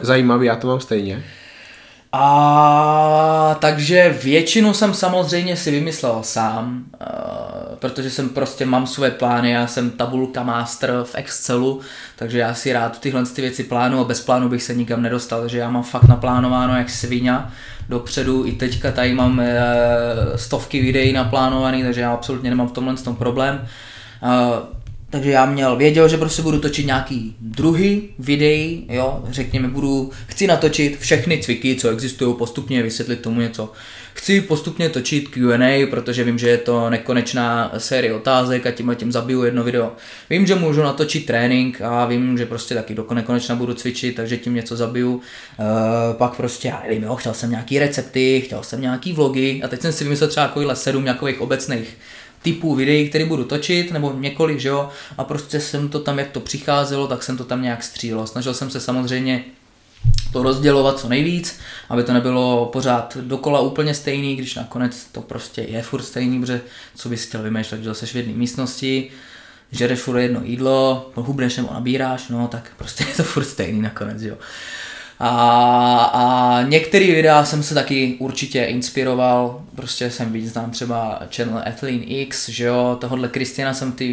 [0.01, 1.23] Zajímavý, já to mám stejně.
[2.17, 9.51] A takže většinu jsem samozřejmě si vymyslel sám, uh, protože jsem prostě mám své plány,
[9.51, 11.81] já jsem tabulka master v Excelu,
[12.15, 15.41] takže já si rád tyhle ty věci plánu a bez plánu bych se nikam nedostal,
[15.41, 17.37] takže já mám fakt naplánováno jak svině
[17.89, 19.45] dopředu, i teďka tady mám uh,
[20.35, 23.67] stovky videí naplánovaný, takže já absolutně nemám v tomhle tom problém.
[25.15, 30.47] Takže já měl, věděl, že prostě budu točit nějaký druhý videí, jo, řekněme, budu, chci
[30.47, 33.71] natočit všechny cviky, co existují, postupně vysvětlit tomu něco.
[34.13, 38.93] Chci postupně točit Q&A, protože vím, že je to nekonečná série otázek a tím a
[38.93, 39.91] tím zabiju jedno video.
[40.29, 44.37] Vím, že můžu natočit trénink a vím, že prostě taky do nekonečna budu cvičit, takže
[44.37, 45.13] tím něco zabiju.
[45.15, 45.21] Uh,
[46.17, 49.81] pak prostě, já nevím, jo, chtěl jsem nějaký recepty, chtěl jsem nějaký vlogy a teď
[49.81, 51.97] jsem si vymyslel třeba takovýhle sedm nějakých obecných
[52.45, 56.31] typů videí, které budu točit, nebo několik, že jo, a prostě jsem to tam, jak
[56.31, 58.27] to přicházelo, tak jsem to tam nějak střílel.
[58.27, 59.43] Snažil jsem se samozřejmě
[60.33, 65.61] to rozdělovat co nejvíc, aby to nebylo pořád dokola úplně stejný, když nakonec to prostě
[65.61, 66.61] je furt stejný, protože
[66.95, 69.11] co bys chtěl vymýšlet, že jsi v jedné místnosti,
[69.71, 74.21] žereš furt jedno jídlo, hubneš nebo nabíráš, no tak prostě je to furt stejný nakonec,
[74.21, 74.37] jo.
[75.19, 75.29] A,
[76.13, 82.01] a některé videa jsem se taky určitě inspiroval, prostě jsem víc znám třeba channel Athlean
[82.05, 84.05] X, že jo, tohohle Kristiana jsem v té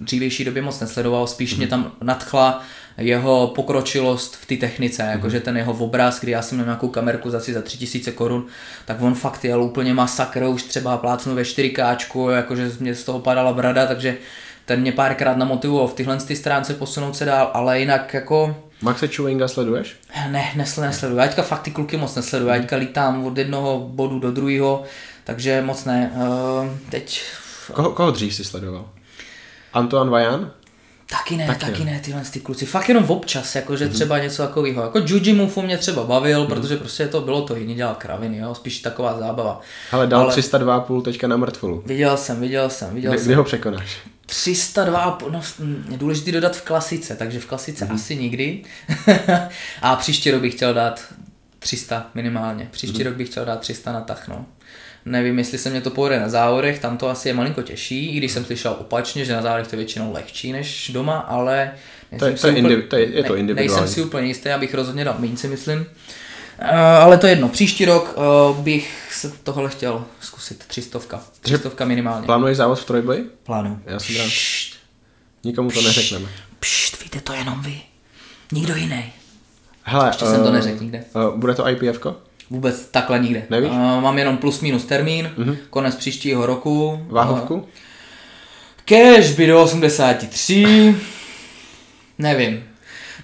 [0.00, 1.58] dřívější době moc nesledoval, spíš mm-hmm.
[1.58, 2.62] mě tam nadchla
[2.98, 5.10] jeho pokročilost v té technice, mm-hmm.
[5.10, 8.46] jakože ten jeho obraz, kdy já jsem měl nějakou kamerku za za 3000 korun,
[8.84, 13.18] tak on fakt jel úplně masakr, už třeba plácnu ve 4K, jakože mě z toho
[13.18, 14.16] padala brada, takže
[14.64, 19.08] ten mě párkrát namotivoval v tyhle ty stránce posunout se dál, ale jinak jako Maxe
[19.08, 19.96] Chewinga sleduješ?
[20.30, 21.20] Ne, nesl, nesleduju.
[21.20, 22.50] Já teďka fakt ty kluky moc nesleduju.
[22.50, 24.84] Já teďka lítám od jednoho bodu do druhého,
[25.24, 26.12] takže moc ne.
[26.16, 27.22] Uh, teď...
[27.72, 28.88] Koho, koho dřív si sledoval?
[29.72, 30.50] Antoine Vajan?
[31.10, 31.92] Taky ne, taky, taky ne.
[31.92, 32.66] ne, tyhle ty kluci.
[32.66, 33.92] Fakt jenom občas, jakože mm-hmm.
[33.92, 34.82] třeba něco takového.
[34.82, 36.48] Jako Jujimufu mě třeba bavil, mm-hmm.
[36.48, 39.60] protože prostě to bylo to jiný, dělal kraviny, jo, spíš taková zábava.
[39.92, 40.34] Ale dal Ale...
[40.34, 41.82] 302,5 teďka na mrtvolu.
[41.86, 43.26] Viděl jsem, viděl jsem, viděl kdy, jsem.
[43.26, 43.98] Kdy ho překonáš?
[44.26, 45.42] 302, no,
[45.90, 47.94] je důležité dodat v klasice, takže v klasice mm-hmm.
[47.94, 48.62] asi nikdy.
[49.82, 51.04] a příští rok bych chtěl dát
[51.58, 52.68] 300 minimálně.
[52.70, 53.04] Příští mm-hmm.
[53.04, 54.46] rok bych chtěl dát 300 na tach, no.
[55.04, 58.16] Nevím, jestli se mě to povede na závodech, tam to asi je malinko těžší, i
[58.16, 61.70] když jsem slyšel opačně, že na závodech to je většinou lehčí než doma, ale
[62.18, 63.80] to je, to je, úplně, to je, je to individuální.
[63.80, 65.78] Nejsem si úplně jistý, abych rozhodně dal méně, si myslím.
[65.78, 71.84] Uh, ale to je jedno, příští rok uh, bych se tohle chtěl zkusit, třistovka, třistovka
[71.84, 72.26] minimálně.
[72.26, 73.30] Plánuješ závod v trojboji?
[73.42, 73.80] Plánu.
[73.86, 74.30] Já jsem rád.
[75.44, 76.28] Nikomu to neřekneme.
[76.60, 77.80] Pšt, víte to jenom vy.
[78.52, 79.12] Nikdo jiný.
[79.82, 81.04] Hele, Ještě uh, jsem to neřekl nikde.
[81.14, 82.00] Uh, bude to IPF?
[82.00, 82.14] -ko?
[82.50, 83.42] Vůbec takhle nikde.
[83.50, 83.70] Nevíš?
[83.70, 85.56] Uh, mám jenom plus minus termín, uh-huh.
[85.70, 87.06] konec příštího roku.
[87.08, 87.54] Váhovku?
[87.54, 87.62] Uh,
[88.84, 90.94] cash by do 83.
[92.18, 92.64] Nevím.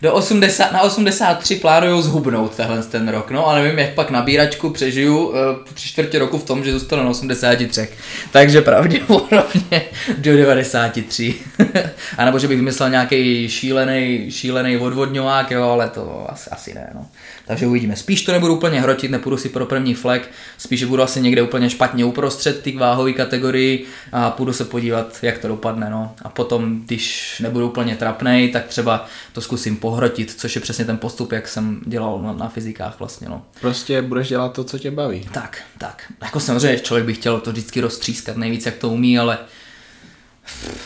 [0.03, 4.71] do 80, na 83 plánuju zhubnout tenhle ten rok, no a nevím, jak pak nabíračku
[4.71, 5.35] přežiju uh,
[5.75, 7.89] tři čtvrtě roku v tom, že zůstanu na 83.
[8.33, 9.83] Takže pravděpodobně
[10.19, 11.35] do 93.
[12.19, 16.91] a nebo že bych vymyslel nějaký šílený, šílený odvodňovák, jo, ale to asi, asi ne,
[16.95, 17.07] no.
[17.47, 17.97] Takže uvidíme.
[17.97, 21.71] Spíš to nebudu úplně hrotit, nepůjdu si pro první flek, spíš budu asi někde úplně
[21.71, 25.91] špatně uprostřed ty váhové kategorii a půjdu se podívat, jak to dopadne.
[25.91, 26.15] No.
[26.23, 30.99] A potom, když nebudu úplně trapnej, tak třeba to zkusím pohrotit, což je přesně ten
[30.99, 33.29] postup, jak jsem dělal na, na fyzikách vlastně.
[33.29, 33.43] No.
[33.61, 35.29] Prostě budeš dělat to, co tě baví.
[35.33, 36.13] Tak, tak.
[36.23, 39.39] Jako samozřejmě člověk by chtěl to vždycky roztřískat nejvíc, jak to umí, ale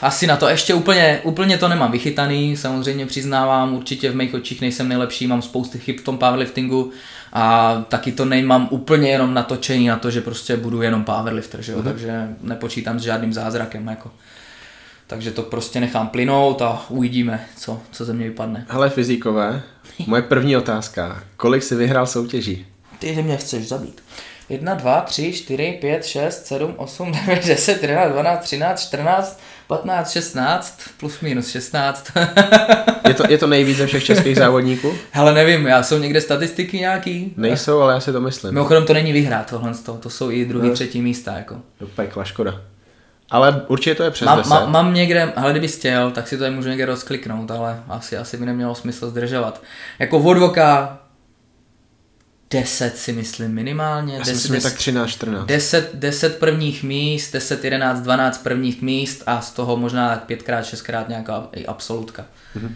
[0.03, 4.61] asi na to ještě úplně, úplně to nemám vychytaný, samozřejmě přiznávám, určitě v mých očích
[4.61, 6.91] nejsem nejlepší, mám spousty chyb v tom powerliftingu
[7.33, 11.73] a taky to nemám úplně jenom natočení na to, že prostě budu jenom powerlifter, že
[11.73, 11.79] jo?
[11.79, 11.85] Mm-hmm.
[11.85, 13.87] takže nepočítám s žádným zázrakem.
[13.87, 14.11] Jako.
[15.07, 18.67] Takže to prostě nechám plynout a uvidíme, co, co ze mě vypadne.
[18.69, 19.63] Hele fyzikové,
[20.07, 21.23] moje první otázka.
[21.37, 22.67] Kolik jsi vyhrál soutěží?
[22.99, 24.03] Ty, že mě chceš zabít.
[24.49, 30.13] 1, 2, 3, 4, 5, 6, 7, 8, 9, 10, 11, 12, 13, 14, 15,
[30.13, 32.13] 16, plus minus 16.
[33.09, 34.95] je, to, je to nejvíc ze všech českých závodníků?
[35.11, 37.33] Hele, nevím, já jsou někde statistiky nějaký?
[37.37, 38.55] Nejsou, ale já si to myslím.
[38.55, 40.75] Mimochodem to není vyhrát tohle, to, to jsou i druhý, no.
[40.75, 41.33] třetí místa.
[41.37, 41.57] Jako.
[41.81, 42.61] Do pekla, škoda.
[43.31, 44.51] Ale určitě to je přes mám, 10.
[44.51, 48.17] Mám, mám někde, ale kdyby chtěl, tak si to tady můžu někde rozkliknout, ale asi,
[48.17, 49.63] asi by nemělo smysl zdržovat.
[49.99, 50.99] Jako vodvoka
[52.51, 54.15] 10 si myslím minimálně.
[54.15, 55.47] Já 10, myslím, 10, tak 13, 14.
[55.47, 60.61] 10, 10 prvních míst, 10, 11, 12 prvních míst a z toho možná tak 5x,
[60.61, 62.25] 6x nějaká i absolutka.
[62.55, 62.75] Mhm.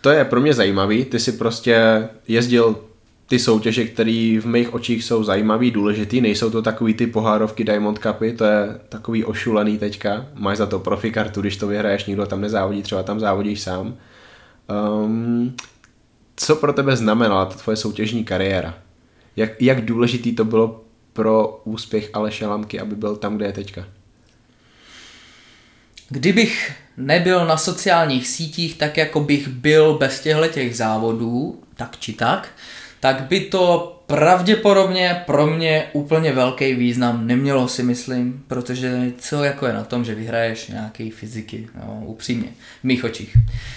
[0.00, 2.76] To je pro mě zajímavý, ty si prostě jezdil
[3.28, 7.98] ty soutěže, které v mých očích jsou zajímavý, důležitý, nejsou to takový ty pohárovky Diamond
[7.98, 12.40] Cupy, to je takový ošulený teďka, máš za to profikartu, když to vyhraješ, nikdo tam
[12.40, 13.94] nezávodí, třeba tam závodíš sám.
[15.04, 15.56] Um,
[16.36, 18.78] co pro tebe znamenala ta tvoje soutěžní kariéra?
[19.36, 23.86] Jak, jak důležitý to bylo pro úspěch Aleše Lamky, aby byl tam, kde je teďka?
[26.08, 32.12] Kdybych nebyl na sociálních sítích tak, jako bych byl bez těchto těch závodů, tak či
[32.12, 32.48] tak,
[33.00, 39.66] tak by to pravděpodobně pro mě úplně velký význam nemělo si myslím, protože co jako
[39.66, 42.48] je na tom, že vyhraješ nějaký fyziky, no, upřímně,
[42.80, 43.36] v mých očích.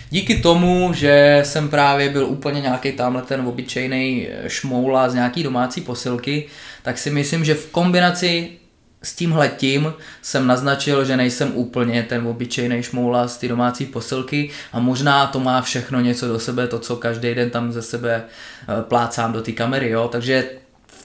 [0.09, 5.81] Díky tomu, že jsem právě byl úplně nějaký tamhle ten obyčejný šmoula z nějaký domácí
[5.81, 6.45] posilky,
[6.83, 8.58] tak si myslím, že v kombinaci
[9.03, 14.49] s tímhle tím jsem naznačil, že nejsem úplně ten obyčejný šmoula z ty domácí posilky
[14.73, 18.23] a možná to má všechno něco do sebe, to, co každý den tam ze sebe
[18.23, 20.07] eh, plácám do té kamery, jo.
[20.07, 20.49] Takže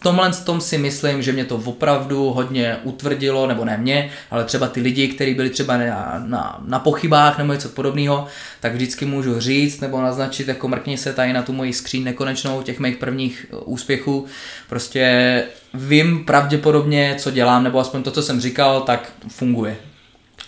[0.05, 4.69] tomhle tom si myslím, že mě to opravdu hodně utvrdilo, nebo ne mě, ale třeba
[4.69, 8.27] ty lidi, kteří byli třeba na, na, na pochybách nebo něco podobného,
[8.61, 12.62] tak vždycky můžu říct nebo naznačit, jako mrkni se tady na tu moji skříň nekonečnou
[12.62, 14.27] těch mých prvních eh, úspěchů.
[14.69, 19.77] Prostě vím pravděpodobně, co dělám, nebo aspoň to, co jsem říkal, tak funguje.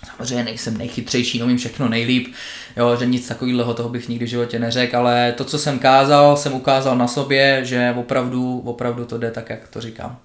[0.04, 2.35] Samozřejmě nejsem nejchytřejší, umím všechno nejlíp,
[2.76, 6.37] jo, že nic takového toho bych nikdy v životě neřekl, ale to, co jsem kázal,
[6.37, 10.18] jsem ukázal na sobě, že opravdu, opravdu to jde tak, jak to říkám.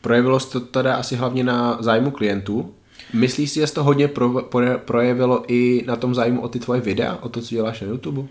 [0.00, 2.74] Projevilo se to teda asi hlavně na zájmu klientů.
[3.12, 6.80] Myslíš si, že to hodně pro, pro, projevilo i na tom zájmu o ty tvoje
[6.80, 8.22] videa, o to, co děláš na YouTube?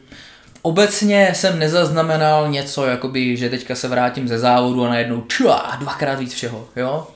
[0.61, 6.19] Obecně jsem nezaznamenal něco, jakoby, že teďka se vrátím ze závodu a najednou čua, dvakrát
[6.19, 7.07] víc všeho, jo?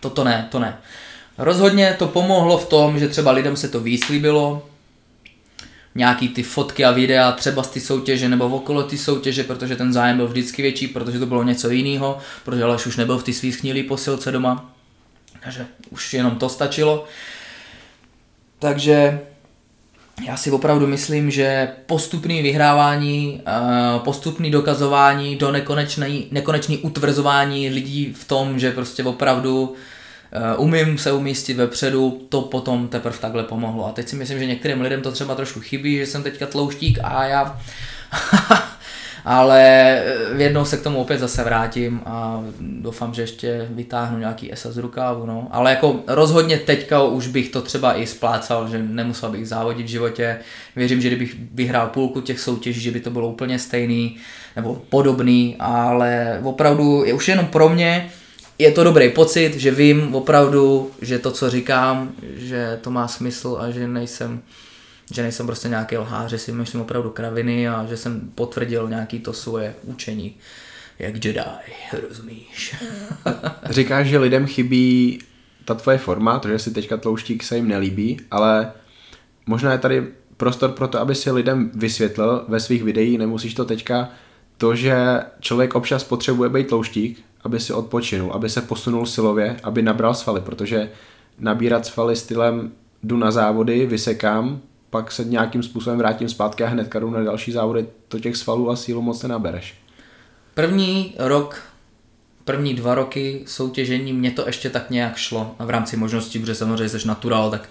[0.00, 0.78] Toto ne, to ne.
[1.38, 4.62] Rozhodně to pomohlo v tom, že třeba lidem se to výslíbilo,
[5.94, 9.92] nějaký ty fotky a videa třeba z ty soutěže nebo okolo ty soutěže, protože ten
[9.92, 13.32] zájem byl vždycky větší, protože to bylo něco jiného, protože Aleš už nebyl v ty
[13.32, 14.72] svý schnilý posilce doma,
[15.44, 17.04] takže už jenom to stačilo.
[18.58, 19.20] Takže
[20.26, 28.14] já si opravdu myslím, že postupný vyhrávání, eh, postupný dokazování do nekonečný, nekonečný utvrzování lidí
[28.20, 29.74] v tom, že prostě opravdu
[30.56, 33.86] umím se umístit vepředu, to potom teprve takhle pomohlo.
[33.86, 36.98] A teď si myslím, že některým lidem to třeba trošku chybí, že jsem teďka tlouštík
[37.02, 37.60] a já
[39.24, 44.52] ale eh, jednou se k tomu opět zase vrátím a doufám, že ještě vytáhnu nějaký
[44.52, 45.48] esa z rukávu, no.
[45.50, 49.90] Ale jako rozhodně teďka už bych to třeba i splácal, že nemusel bych závodit v
[49.90, 50.38] životě.
[50.76, 54.16] Věřím, že kdybych vyhrál půlku těch soutěží, že by to bylo úplně stejný
[54.56, 58.10] nebo podobný, ale opravdu je už jenom pro mě,
[58.58, 63.58] je to dobrý pocit, že vím opravdu, že to, co říkám, že to má smysl
[63.60, 64.42] a že nejsem
[65.14, 69.20] že nejsem prostě nějaký lhář, že si myslím opravdu kraviny a že jsem potvrdil nějaký
[69.20, 70.34] to svoje učení
[70.98, 71.40] jak Jedi,
[72.08, 72.74] rozumíš?
[73.70, 75.18] Říkáš, že lidem chybí
[75.64, 78.72] ta tvoje forma, to, že si teďka tlouštík se jim nelíbí, ale
[79.46, 83.64] možná je tady prostor pro to, aby si lidem vysvětlil ve svých videích, nemusíš to
[83.64, 84.10] teďka,
[84.56, 84.96] to, že
[85.40, 90.40] člověk občas potřebuje být tlouštík, aby si odpočinul, aby se posunul silově, aby nabral svaly,
[90.40, 90.90] protože
[91.38, 96.94] nabírat svaly stylem jdu na závody, vysekám, pak se nějakým způsobem vrátím zpátky a hned
[96.94, 99.74] jdu na další závody, to těch svalů a sílu moc nenabereš.
[100.54, 101.62] První rok,
[102.44, 106.88] první dva roky soutěžení mě to ještě tak nějak šlo v rámci možností, protože samozřejmě
[106.88, 107.68] jsi natural, tak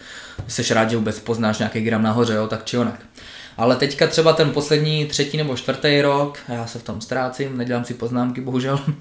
[0.47, 2.99] jsi rád, že vůbec poznáš nějaký gram nahoře, jo, tak či onak.
[3.57, 7.85] Ale teďka třeba ten poslední třetí nebo čtvrtý rok, já se v tom ztrácím, nedělám
[7.85, 8.91] si poznámky, bohužel, uh,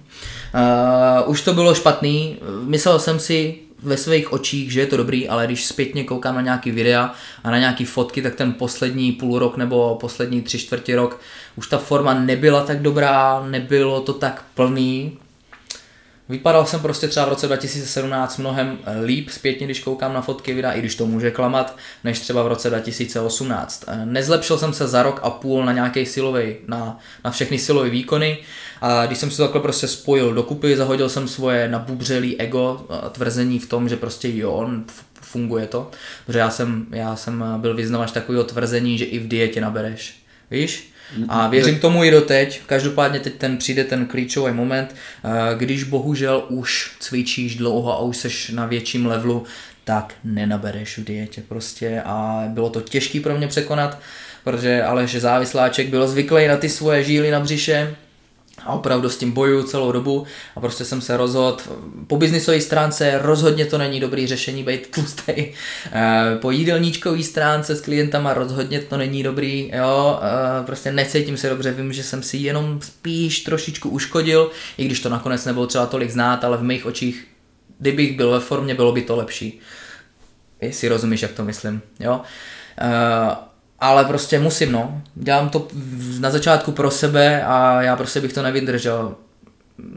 [1.27, 2.37] už to bylo špatný.
[2.67, 6.41] Myslel jsem si ve svých očích, že je to dobrý, ale když zpětně koukám na
[6.41, 10.97] nějaký videa a na nějaký fotky, tak ten poslední půl rok nebo poslední tři čtvrtě
[10.97, 11.21] rok
[11.57, 15.19] už ta forma nebyla tak dobrá, nebylo to tak plný,
[16.33, 20.73] Vypadal jsem prostě třeba v roce 2017 mnohem líp zpětně, když koukám na fotky videa,
[20.73, 23.85] i když to může klamat, než třeba v roce 2018.
[24.05, 28.39] Nezlepšil jsem se za rok a půl na nějaký silový, na, na všechny silové výkony
[28.81, 33.69] a když jsem si takhle prostě spojil dokupy, zahodil jsem svoje nabubřelý ego tvrzení v
[33.69, 34.71] tom, že prostě jo,
[35.21, 35.91] funguje to,
[36.27, 40.23] protože já jsem, já jsem byl vyznavač takového tvrzení, že i v dietě nabereš.
[40.51, 40.92] Víš?
[41.29, 42.61] A věřím tomu i doteď.
[42.67, 48.17] Každopádně teď ten přijde ten klíčový moment, eh, když bohužel už cvičíš dlouho a už
[48.17, 49.45] seš na větším levelu,
[49.85, 52.03] tak nenabereš v dietě prostě.
[52.05, 53.99] A bylo to těžký pro mě překonat,
[54.45, 57.97] protože Aleš Závisláček byl zvyklý na ty svoje žíly na břiše,
[58.65, 61.57] a opravdu s tím bojuju celou dobu a prostě jsem se rozhodl,
[62.07, 65.33] po biznisové stránce rozhodně to není dobrý řešení být tlustý,
[65.93, 71.49] eh, po jídelníčkové stránce s klientama rozhodně to není dobrý, jo, eh, prostě necítím se
[71.49, 75.87] dobře, vím, že jsem si jenom spíš trošičku uškodil, i když to nakonec nebylo třeba
[75.87, 77.27] tolik znát, ale v mých očích,
[77.79, 79.61] kdybych byl ve formě, bylo by to lepší.
[80.61, 82.21] Jestli rozumíš, jak to myslím, jo.
[82.83, 83.52] Uh,
[83.83, 85.03] ale prostě musím, no.
[85.15, 85.69] Dělám to
[86.21, 89.15] na začátku pro sebe a já prostě bych to nevydržel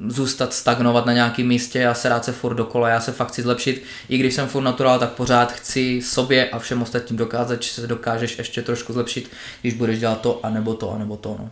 [0.08, 3.84] zůstat stagnovat na nějakém místě a rád se furt dokola, já se fakt chci zlepšit,
[4.10, 7.88] i když jsem furt natural, tak pořád chci sobě a všem ostatním dokázat, že se
[7.88, 9.30] dokážeš ještě trošku zlepšit,
[9.62, 11.50] když budeš dělat to, anebo to, anebo to, no.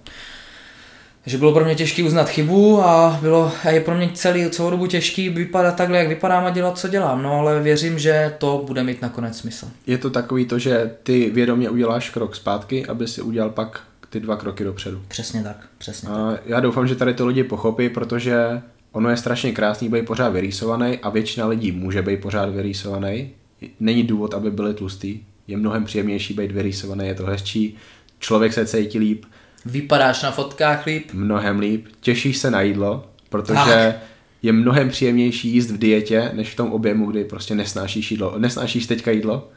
[1.23, 4.69] Takže bylo pro mě těžké uznat chybu a bylo a je pro mě celý, celou
[4.69, 7.23] dobu těžký vypadat takhle, jak vypadám a dělat, co dělám.
[7.23, 9.67] No ale věřím, že to bude mít nakonec smysl.
[9.87, 14.19] Je to takový to, že ty vědomě uděláš krok zpátky, aby si udělal pak ty
[14.19, 15.01] dva kroky dopředu.
[15.07, 16.41] Přesně tak, přesně a tak.
[16.45, 20.97] Já doufám, že tady to lidi pochopí, protože ono je strašně krásný být pořád vyrýsovaný
[20.97, 23.31] a většina lidí může být pořád vyrýsovaný.
[23.79, 25.19] Není důvod, aby byli tlustý.
[25.47, 27.77] Je mnohem příjemnější být vyrýsovaný, je to hezčí,
[28.19, 29.25] člověk se cítí líp,
[29.65, 31.09] Vypadáš na fotkách líp?
[31.13, 31.87] Mnohem líp.
[31.99, 33.95] Těšíš se na jídlo, protože tak.
[34.41, 38.33] je mnohem příjemnější jíst v dietě, než v tom objemu, kdy prostě nesnášíš jídlo.
[38.37, 39.49] Nesnášíš teďka jídlo?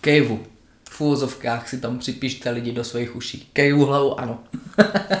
[0.00, 0.40] Kejvu.
[0.90, 3.50] V úvozovkách si tam připíšte lidi do svých uší.
[3.52, 4.38] Kejvu hlavu, ano.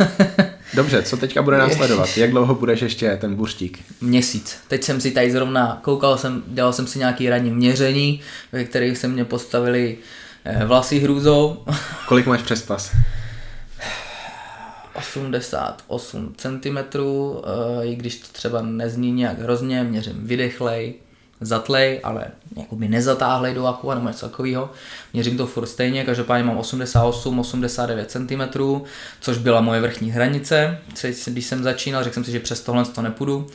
[0.74, 2.16] Dobře, co teďka bude následovat?
[2.16, 3.84] Jak dlouho budeš ještě ten buřtík?
[4.00, 4.56] Měsíc.
[4.68, 8.20] Teď jsem si tady zrovna, koukal jsem, dělal jsem si nějaký ranní měření,
[8.52, 9.96] ve kterých se mě postavili
[10.44, 11.64] eh, vlasy hrůzou.
[12.08, 12.92] Kolik máš přes pas?
[14.94, 16.78] 88 cm,
[17.82, 20.94] i když to třeba nezní nějak hrozně, měřím vydechlej,
[21.44, 22.24] zatlej, ale
[22.56, 24.70] jakoby nezatáhlej do aku nebo něco takového.
[25.12, 28.60] Měřím to furt stejně, každopádně mám 88-89 cm,
[29.20, 30.78] což byla moje vrchní hranice.
[31.26, 33.46] Když jsem začínal, řekl jsem si, že přes tohle to nepůjdu.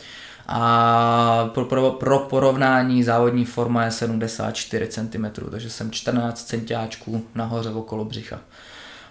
[0.48, 7.70] A pro, pro, pro porovnání závodní forma je 74 cm, takže jsem 14 centiáčků nahoře
[7.70, 8.40] okolo břicha.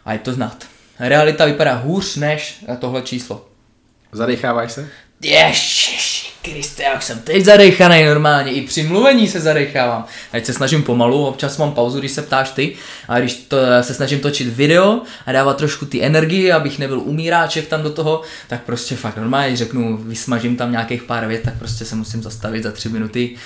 [0.05, 0.67] A je to znát
[0.98, 3.48] realita vypadá hůř než tohle číslo.
[4.12, 4.88] Zadecháváš se?
[5.22, 10.04] Ježiši Kriste, já jsem teď zadechaný normálně, i při mluvení se zadechávám.
[10.32, 12.76] Teď se snažím pomalu, občas mám pauzu, když se ptáš ty,
[13.09, 17.66] a když to, se snažím točit video a dávat trošku ty energii, abych nebyl umíráček
[17.66, 21.85] tam do toho, tak prostě fakt normálně řeknu, vysmažím tam nějakých pár vět, tak prostě
[21.85, 23.37] se musím zastavit za tři minuty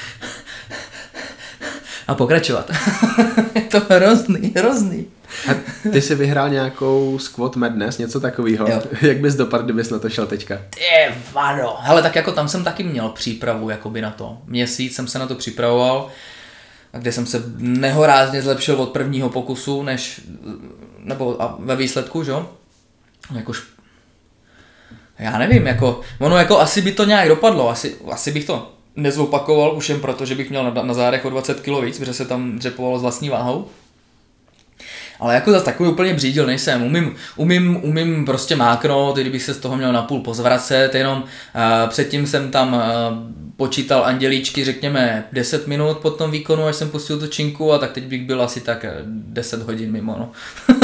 [2.11, 2.71] a pokračovat.
[3.55, 5.07] je to hrozný, hrozný.
[5.51, 5.55] A
[5.93, 8.67] ty jsi vyhrál nějakou Squat Madness, něco takového.
[9.03, 10.59] Jak bys dopadl, kdybys na to šel teďka?
[10.71, 11.77] Ty vado.
[11.81, 14.39] Hele, tak jako tam jsem taky měl přípravu jakoby na to.
[14.47, 16.09] Měsíc jsem se na to připravoval,
[16.93, 20.21] kde jsem se nehorázně zlepšil od prvního pokusu, než,
[20.99, 22.51] nebo a ve výsledku, že jo?
[23.35, 23.63] Jakož
[25.19, 29.77] já nevím, jako, ono jako asi by to nějak dopadlo, asi, asi bych to nezopakoval
[29.77, 32.25] už jen proto, že bych měl na, na zádech o 20 kg víc, protože se
[32.25, 33.69] tam dřepovalo s vlastní váhou
[35.21, 36.83] Ale jako zase takový úplně břídil nejsem.
[36.83, 41.89] Umím, umím, umím prostě máknout, i kdybych se z toho měl napůl pozvracet, jenom uh,
[41.89, 42.81] předtím jsem tam uh,
[43.57, 47.93] počítal andělíčky, řekněme, 10 minut po tom výkonu, až jsem pustil tu činku a tak
[47.93, 50.17] teď bych byl asi tak 10 hodin mimo.
[50.19, 50.33] No.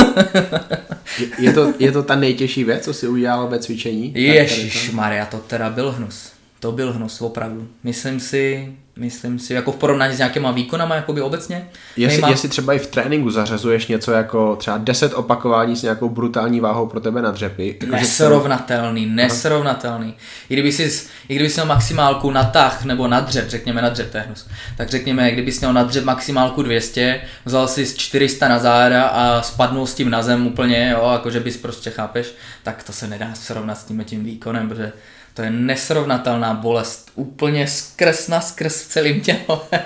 [1.18, 4.12] je, je, to, je to ta nejtěžší věc, co si udělal ve cvičení?
[4.16, 6.35] Ježíš Maria, to teda byl hnus.
[6.60, 7.68] To byl hnus, opravdu.
[7.82, 11.68] Myslím si, myslím si, jako v porovnání s nějakýma výkonama, jakoby obecně.
[11.96, 12.28] Jestli, Nejmá...
[12.28, 16.86] jestli třeba i v tréninku zařazuješ něco jako třeba 10 opakování s nějakou brutální váhou
[16.86, 17.76] pro tebe na dřepy.
[17.80, 20.14] Jako nesrovnatelný, nesrovnatelný.
[20.48, 23.88] I kdyby jsi, i kdyby jsi měl maximálku na tah nebo na dřep, řekněme na
[23.88, 24.48] dřep, to je hnus.
[24.76, 29.04] Tak řekněme, kdyby jsi měl na dřep maximálku 200, vzal si z 400 na záda
[29.06, 33.06] a spadnul s tím na zem úplně, jo, jakože bys prostě chápeš, tak to se
[33.06, 34.92] nedá srovnat s tím tím výkonem, protože
[35.36, 39.38] to je nesrovnatelná bolest, úplně skrz na skrz v celém těle.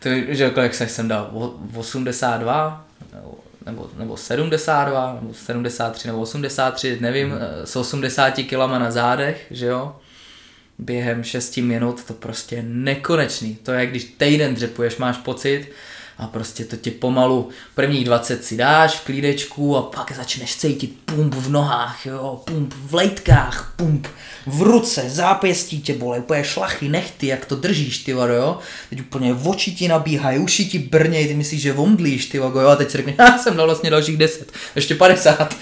[0.00, 1.30] to, že kolik se jsem dal,
[1.76, 2.86] 82,
[3.66, 7.40] nebo, nebo 72, nebo 73, nebo 83, nevím, hmm.
[7.64, 9.96] s 80 kilama na zádech, že jo,
[10.78, 13.54] během 6 minut, to prostě nekonečný.
[13.54, 15.68] To je, když týden dřepuješ, máš pocit,
[16.18, 20.98] a prostě to tě pomalu prvních 20 si dáš v klídečku a pak začneš cítit
[21.04, 24.08] pump v nohách, jo, pump v lejtkách, pump
[24.46, 28.58] v ruce, zápěstí tě bolej, úplně šlachy, nechty, jak to držíš, ty vado, jo,
[28.90, 32.68] teď úplně oči ti nabíhají, uši ti brněj, ty myslíš, že omdlíš, ty vago, jo,
[32.68, 35.56] a teď si řekneš, já jsem dal vlastně dalších 10, ještě 50.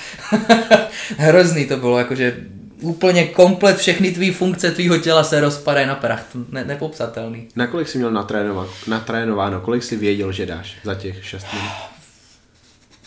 [1.18, 2.36] Hrozný to bylo, jakože
[2.80, 6.26] úplně komplet všechny tvý funkce tvýho těla se rozpadají na prach.
[6.52, 7.48] Ne, nepopsatelný.
[7.56, 11.70] Na kolik jsi měl natrénováno, natrénováno, kolik jsi věděl, že dáš za těch 6 minut?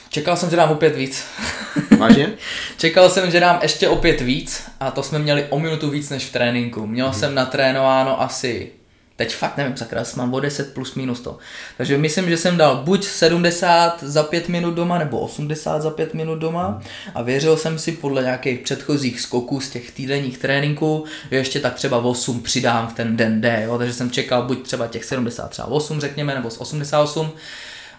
[0.10, 1.26] Čekal jsem, že dám opět víc.
[1.98, 2.34] Vážně?
[2.78, 6.26] Čekal jsem, že dám ještě opět víc a to jsme měli o minutu víc než
[6.26, 6.88] v tréninku.
[6.88, 7.20] Měl hmm.
[7.20, 8.72] jsem natrénováno asi
[9.18, 11.38] Teď fakt nevím, sakra, mám o 10 plus minus to.
[11.78, 16.14] Takže myslím, že jsem dal buď 70 za 5 minut doma, nebo 80 za 5
[16.14, 16.82] minut doma
[17.16, 21.74] a věřil jsem si podle nějakých předchozích skoků z těch týdenních tréninků, že ještě tak
[21.74, 23.78] třeba 8 přidám v ten den D, jo?
[23.78, 27.32] takže jsem čekal buď třeba těch 70 třeba 8 řekněme, nebo z 88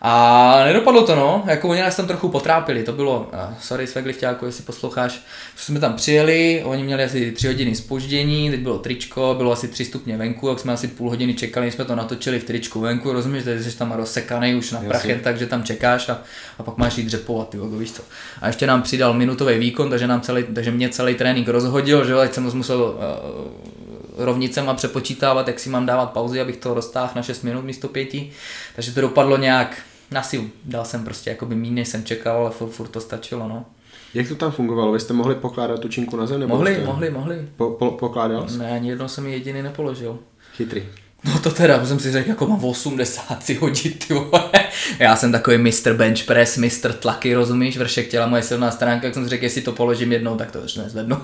[0.02, 4.46] a nedopadlo to, no, jako oni nás tam trochu potrápili, to bylo, uh, sorry Sveglichťáku,
[4.46, 5.20] jestli posloucháš,
[5.56, 9.84] jsme tam přijeli, oni měli asi tři hodiny spoždění, teď bylo tričko, bylo asi tři
[9.84, 13.44] stupně venku, jak jsme asi půl hodiny čekali, jsme to natočili v tričku venku, rozumíš,
[13.44, 16.22] že jsi tam rozsekaný už na prachet, takže tam čekáš a,
[16.58, 18.02] a pak máš jít dřepovat, ty víš co.
[18.40, 22.12] A ještě nám přidal minutový výkon, takže, nám celý, takže mě celý trénink rozhodil, že
[22.12, 27.22] jo, jsem musel uh, rovnicema přepočítávat, jak si mám dávat pauzy, abych to roztáhl na
[27.22, 28.08] 6 minut místo 5.
[28.74, 30.50] Takže to dopadlo nějak na sílu.
[30.64, 33.64] Dal jsem prostě jakoby méně, než jsem čekal, ale furt, furt to stačilo, no.
[34.14, 34.92] Jak to tam fungovalo?
[34.92, 36.40] Vy jste mohli pokládat tu činku na zem?
[36.40, 36.84] Nebo mohli, jste...
[36.84, 37.48] mohli, mohli.
[37.56, 38.58] Po, po, pokládal jsi?
[38.58, 40.18] Ne, ani jednou jsem ji jediný nepoložil.
[40.56, 40.82] Chytrý.
[41.24, 44.14] No to teda, jsem si řekl, jako mám 80 si hodit, ty
[44.98, 45.92] Já jsem takový Mr.
[45.92, 46.92] Bench Press, Mr.
[46.92, 50.36] Tlaky, rozumíš, vršek těla, moje silná stránka, jak jsem si řekl, jestli to položím jednou,
[50.36, 51.16] tak to už nezvednu.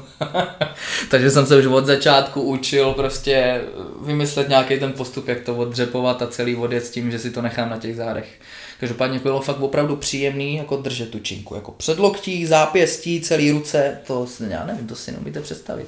[1.10, 3.60] Takže jsem se už od začátku učil prostě
[4.06, 7.42] vymyslet nějaký ten postup, jak to odřepovat a celý odjet s tím, že si to
[7.42, 8.40] nechám na těch zádech.
[8.80, 14.26] Každopádně bylo fakt opravdu příjemný jako držet tu činku, jako předloktí, zápěstí, celý ruce, to
[14.48, 15.86] já nevím, to si neumíte představit.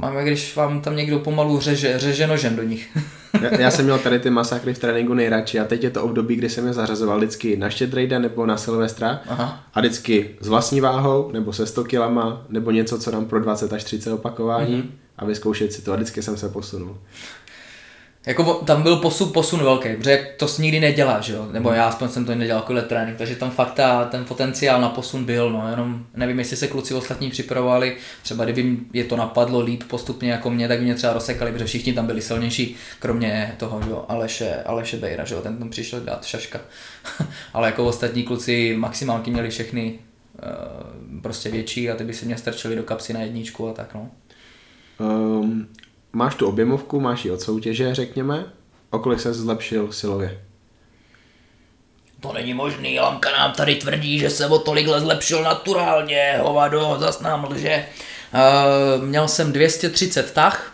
[0.00, 2.98] Máme, když vám tam někdo pomalu řeže, řeže nožem do nich.
[3.42, 6.36] já, já, jsem měl tady ty masakry v tréninku nejradši a teď je to období,
[6.36, 9.64] kdy jsem je zařazoval vždycky na Štědrejda nebo na Silvestra Aha.
[9.74, 13.72] a vždycky s vlastní váhou nebo se 100 kilama nebo něco, co dám pro 20
[13.72, 14.90] až 30 opakování mm-hmm.
[15.18, 16.98] a vyzkoušet si to a vždycky jsem se posunul.
[18.28, 21.48] Jako tam byl posun, posun velký, protože to si nikdy nedělá, že jo?
[21.52, 24.88] Nebo já aspoň jsem to nedělal jako trénink, takže tam fakt ta, ten potenciál na
[24.88, 29.60] posun byl, no, jenom nevím, jestli se kluci ostatní připravovali, třeba kdyby je to napadlo
[29.60, 33.54] líp postupně jako mě, tak by mě třeba rozsekali, protože všichni tam byli silnější, kromě
[33.56, 36.60] toho, že jo, Aleše, Aleše Bejra, že jo, ten tam přišel dát šaška.
[37.54, 39.98] Ale jako ostatní kluci maximálky měli všechny
[40.34, 43.94] uh, prostě větší a ty by si mě strčili do kapsy na jedničku a tak,
[43.94, 44.10] no.
[44.98, 45.68] Um,
[46.12, 48.44] máš tu objemovku, máš ji od soutěže, řekněme,
[48.90, 50.40] o kolik se zlepšil silově?
[52.20, 57.20] To není možný, Lamka nám tady tvrdí, že se o tolikhle zlepšil naturálně, hovado, zas
[57.20, 57.86] nám lže.
[58.34, 60.72] Uh, měl jsem 230 tah,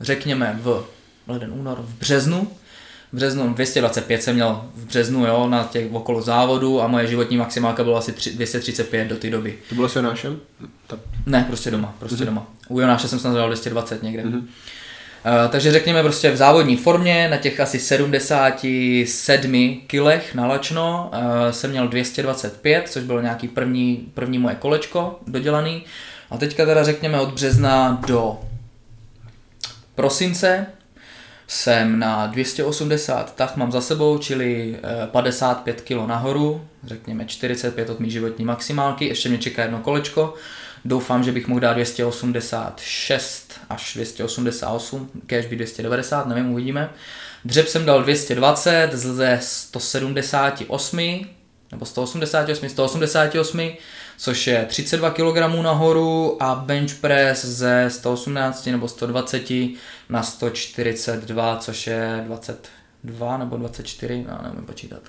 [0.00, 0.86] řekněme v
[1.28, 2.50] leden, únor, v březnu.
[3.12, 7.36] V březnu 225 jsem měl v březnu, jo, na těch okolo závodu a moje životní
[7.36, 9.58] maximálka byla asi 3, 235 do té doby.
[9.68, 10.40] To bylo s Jonášem?
[10.86, 10.98] Ta...
[11.26, 12.26] Ne, prostě doma, prostě mm-hmm.
[12.26, 12.46] doma.
[12.68, 14.22] U Jonáše jsem snad 220 někde.
[14.22, 14.42] Mm-hmm.
[15.24, 21.18] Eh, takže řekněme prostě v závodní formě na těch asi 77 kilech na lačno uh,
[21.50, 25.84] jsem měl 225, což bylo nějaký první, první moje kolečko dodělaný.
[26.30, 28.40] A teďka teda řekněme od března do
[29.94, 30.66] prosince
[31.52, 38.10] jsem na 280 tah mám za sebou, čili 55 kg nahoru, řekněme 45 od mý
[38.10, 40.34] životní maximálky, ještě mě čeká jedno kolečko,
[40.84, 46.90] doufám, že bych mohl dát 286 až 288, cash by 290, nevím, uvidíme.
[47.44, 51.26] Dřeb jsem dal 220 ze 178,
[51.72, 53.70] nebo 188, 188,
[54.20, 59.50] což je 32 kg nahoru a bench press ze 118 nebo 120
[60.08, 65.00] na 142, což je 22 nebo 24, já nevím počítat.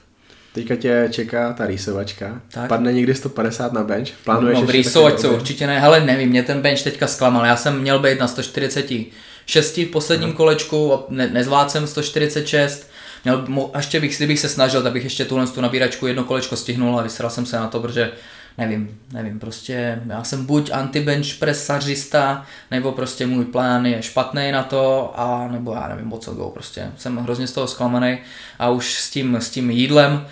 [0.53, 2.41] Teďka tě čeká ta rýsovačka.
[2.51, 2.67] Tak.
[2.69, 4.09] Padne někdy 150 na bench?
[4.23, 5.79] Plánuješ no, v rýsovačce určitě ne.
[5.79, 7.45] Hele, nevím, mě ten bench teďka zklamal.
[7.45, 10.35] Já jsem měl být na 146 v posledním no.
[10.35, 12.91] kolečku a ne, nezvládl jsem 146.
[13.23, 13.47] Měl,
[13.77, 17.03] ještě bych, kdybych se snažil, tak bych ještě tuhle tu nabíračku jedno kolečko stihnul a
[17.03, 18.11] vysral jsem se na to, protože
[18.57, 24.63] nevím, nevím, prostě já jsem buď anti-bench presařista, nebo prostě můj plán je špatný na
[24.63, 28.17] to, a nebo já nevím, o co go, prostě jsem hrozně z toho zklamaný
[28.59, 30.25] a už s tím, s tím jídlem,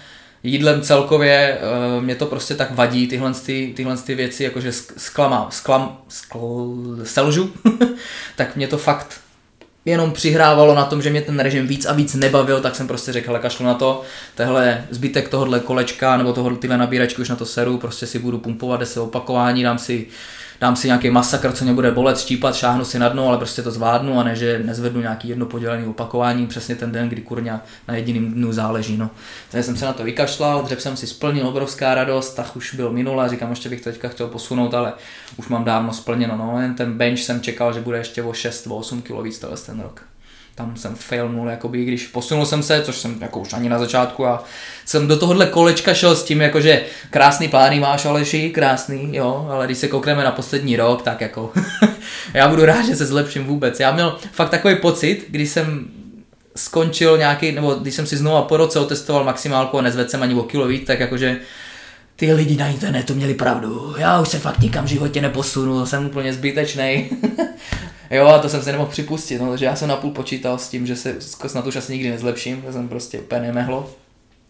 [0.44, 1.58] jídlem celkově
[1.98, 6.76] uh, mě to prostě tak vadí, tyhle, ty, tyhle ty věci, jakože sklamám, sklam, skl,
[7.04, 7.54] selžu,
[8.36, 9.20] tak mě to fakt
[9.86, 13.14] jenom přihrávalo na tom, že mě ten režim víc a víc nebavil, tak jsem prostě
[13.14, 14.02] řekl, ale kašlu na to,
[14.36, 18.38] tehle zbytek tohohle kolečka nebo tohle tyhle nabíračky už na to seru, prostě si budu
[18.38, 20.08] pumpovat 10 opakování, dám si
[20.62, 23.62] dám si nějaký masakr, co mě bude bolet, štípat, šáhnu si na dno, ale prostě
[23.62, 27.62] to zvládnu a ne, že nezvednu nějaký jedno podělený opakování přesně ten den, kdy kurňa
[27.88, 28.98] na jediným dnu záleží.
[28.98, 29.10] No.
[29.52, 32.92] Takže jsem se na to vykašlal, dřep jsem si splnil, obrovská radost, tak už byl
[32.92, 34.94] minule, říkám, ještě bych to teďka chtěl posunout, ale
[35.38, 36.38] už mám dávno splněno.
[36.38, 36.62] No.
[36.62, 40.09] Jen ten bench jsem čekal, že bude ještě o 6-8 kg víc ten rok
[40.60, 44.26] tam jsem failnul, jakoby, když posunul jsem se, což jsem jako už ani na začátku
[44.26, 44.44] a
[44.86, 49.66] jsem do tohohle kolečka šel s tím, jakože krásný plány máš Aleši, krásný, jo, ale
[49.66, 51.52] když se koukneme na poslední rok, tak jako
[52.34, 53.80] já budu rád, že se zlepším vůbec.
[53.80, 55.88] Já měl fakt takový pocit, když jsem
[56.56, 60.36] skončil nějaký, nebo když jsem si znovu po roce otestoval maximálku a nezvedl jsem ani
[60.36, 61.38] o kilo víc, tak jakože
[62.20, 63.96] ty lidi na internetu měli pravdu.
[63.98, 67.10] Já už se fakt nikam v životě neposunu, jsem úplně zbytečný.
[68.12, 70.88] jo, a to jsem se nemohl připustit, no, takže já jsem napůl počítal s tím,
[70.88, 73.96] že se snad už asi nikdy nezlepším, že jsem prostě úplně nemehlo.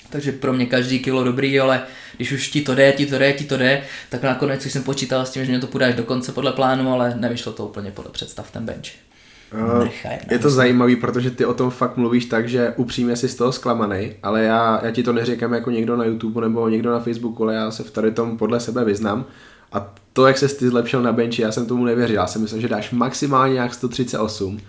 [0.09, 1.81] Takže pro mě každý kilo dobrý, ale
[2.17, 4.83] když už ti to jde, ti to jde, ti to jde, tak nakonec už jsem
[4.83, 7.65] počítal s tím, že mě to půjde až do konce podle plánu, ale nevyšlo to
[7.65, 9.08] úplně podle představ ten bench.
[9.53, 9.87] Uh,
[10.31, 13.51] je to zajímavý, protože ty o tom fakt mluvíš tak, že upřímně jsi z toho
[13.51, 17.43] zklamaný, ale já, já ti to neříkám jako někdo na YouTube nebo někdo na Facebooku,
[17.43, 19.25] ale já se v tady tom podle sebe vyznám.
[19.71, 22.15] A to, jak se ty zlepšil na benchi, já jsem tomu nevěřil.
[22.15, 24.59] Já jsem myslel, že dáš maximálně nějak 138.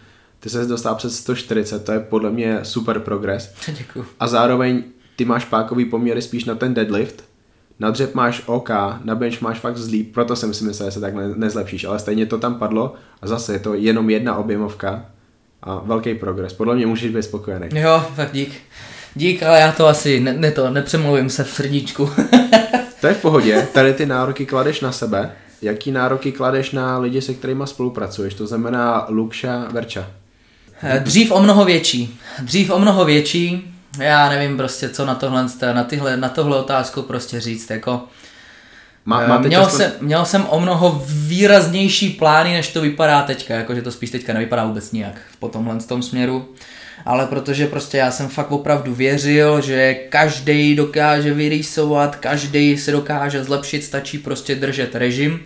[0.41, 3.55] Ty se dostal přes 140, to je podle mě super progres.
[3.78, 4.07] Děkuji.
[4.20, 4.83] A zároveň
[5.16, 7.24] ty máš pákový poměry spíš na ten deadlift,
[7.81, 8.70] na dřep máš OK,
[9.05, 11.99] na bench máš fakt zlý, proto jsem si myslel, že se tak ne, nezlepšíš, ale
[11.99, 15.05] stejně to tam padlo a zase je to jenom jedna objemovka
[15.62, 16.53] a velký progres.
[16.53, 17.68] Podle mě můžeš být spokojený.
[17.74, 18.55] Jo, tak dík.
[19.14, 22.11] Dík, ale já to asi ne, ne to, nepřemluvím se v srdíčku.
[23.01, 25.33] to je v pohodě, tady ty nároky kladeš na sebe.
[25.62, 28.35] Jaký nároky kladeš na lidi, se kterými spolupracuješ?
[28.35, 30.07] To znamená Lukša, Verča.
[30.83, 32.18] Eh, dřív o mnoho větší.
[32.43, 37.03] Dřív o mnoho větší já nevím prostě, co na tohle, na, tyhle, na tohle otázku
[37.03, 38.05] prostě říct, jako...
[39.05, 39.78] Má, máte měl, často...
[39.78, 44.32] jsem, měl jsem o mnoho výraznější plány, než to vypadá teďka, jakože to spíš teďka
[44.32, 46.49] nevypadá vůbec nijak po tomhle tom směru.
[47.05, 53.45] Ale protože prostě já jsem fakt opravdu věřil, že každý dokáže vyrýsovat, každý se dokáže
[53.45, 55.41] zlepšit, stačí prostě držet režim,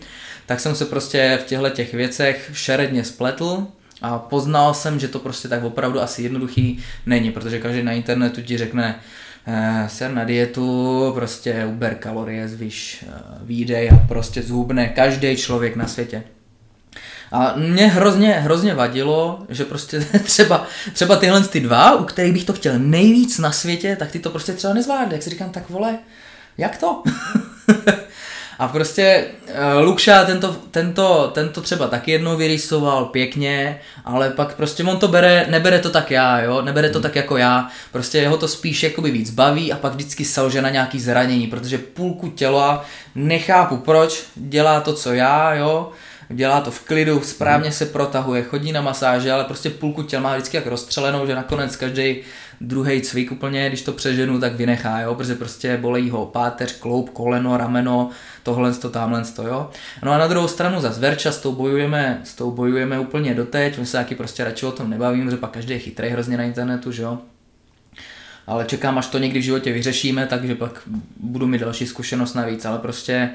[0.47, 3.67] tak jsem se prostě v těchto těch věcech šeredně spletl
[4.05, 8.43] a poznal jsem, že to prostě tak opravdu asi jednoduchý není, protože každý na internetu
[8.43, 9.01] ti řekne,
[9.47, 15.77] eh, ser na dietu, prostě uber kalorie, zvyš eh, výdej a prostě zhubne každý člověk
[15.77, 16.23] na světě.
[17.33, 22.45] A mě hrozně, hrozně vadilo, že prostě třeba, třeba tyhle ty dva, u kterých bych
[22.45, 25.15] to chtěl nejvíc na světě, tak ty to prostě třeba nezvládli.
[25.15, 25.99] Jak si říkám, tak vole,
[26.59, 27.03] jak to?
[28.59, 34.85] A prostě uh, Lukša tento, tento, tento třeba taky jednou vyrýsoval pěkně, ale pak prostě
[34.85, 37.03] on to bere, nebere to tak já, jo, nebere to hmm.
[37.03, 40.71] tak jako já, prostě jeho to spíš jakoby víc baví a pak vždycky selže na
[40.71, 42.85] nějaký zranění, protože půlku těla
[43.15, 45.91] nechápu proč, dělá to co já, jo,
[46.29, 50.35] dělá to v klidu, správně se protahuje, chodí na masáže, ale prostě půlku těla má
[50.35, 52.17] vždycky jak rozstřelenou, že nakonec každý
[52.61, 57.11] druhý cvik úplně, když to přeženu, tak vynechá, jo, protože prostě bolejí ho páteř, kloup,
[57.11, 58.11] koleno, rameno,
[58.43, 59.71] tohle, to, tamhle, to, jo.
[60.03, 63.79] No a na druhou stranu za Verča s tou bojujeme, s tou bojujeme úplně doteď,
[63.79, 66.45] my se taky prostě radši o tom nebavím, že pak každý je chytrý hrozně na
[66.45, 67.19] internetu, že jo
[68.47, 70.83] ale čekám, až to někdy v životě vyřešíme, takže pak
[71.17, 73.31] budu mít další zkušenost navíc, ale prostě e,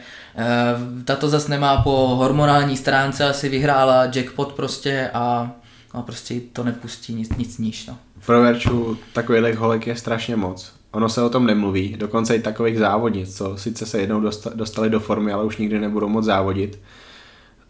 [1.03, 5.51] tato zas nemá po hormonální stránce, asi vyhrála jackpot prostě a
[5.91, 7.85] a prostě to nepustí nic, nic níž.
[7.85, 7.97] No.
[8.25, 10.73] Pro Verču takových holek je strašně moc.
[10.91, 14.21] Ono se o tom nemluví, dokonce i takových závodnic, co sice se jednou
[14.55, 16.79] dostali do formy, ale už nikdy nebudou moc závodit.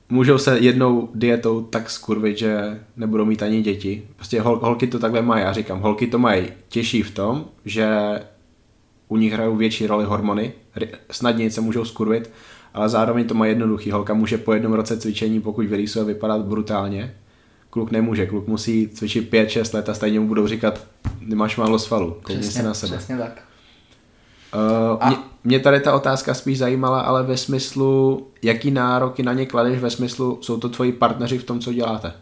[0.09, 4.03] Můžou se jednou dietou tak skurvit, že nebudou mít ani děti.
[4.15, 8.19] Prostě hol, holky to takhle mají, já říkám, holky to mají těžší v tom, že
[9.07, 10.53] u nich hrajou větší roli hormony,
[11.11, 12.31] snadněji se můžou skurvit,
[12.73, 13.91] ale zároveň to má jednoduchý.
[13.91, 17.15] Holka může po jednom roce cvičení, pokud vyrýsuje, vypadat brutálně.
[17.69, 20.87] Kluk nemůže, kluk musí cvičit 5-6 let a stejně mu budou říkat,
[21.19, 22.97] nemáš málo svalů, koukni se na sebe.
[22.97, 23.41] Přesně tak.
[25.01, 29.45] Uh, mě, mě tady ta otázka spíš zajímala, ale ve smyslu, jaký nároky na ně
[29.45, 32.13] kladeš, ve smyslu, jsou to tvoji partneři v tom, co děláte.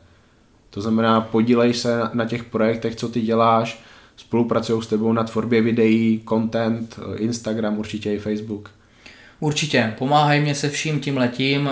[0.70, 3.84] To znamená, podílej se na, na těch projektech, co ty děláš,
[4.18, 8.70] spolupracují s tebou na tvorbě videí, content, Instagram, určitě i Facebook.
[9.40, 11.70] Určitě, pomáhají mě se vším tím letím.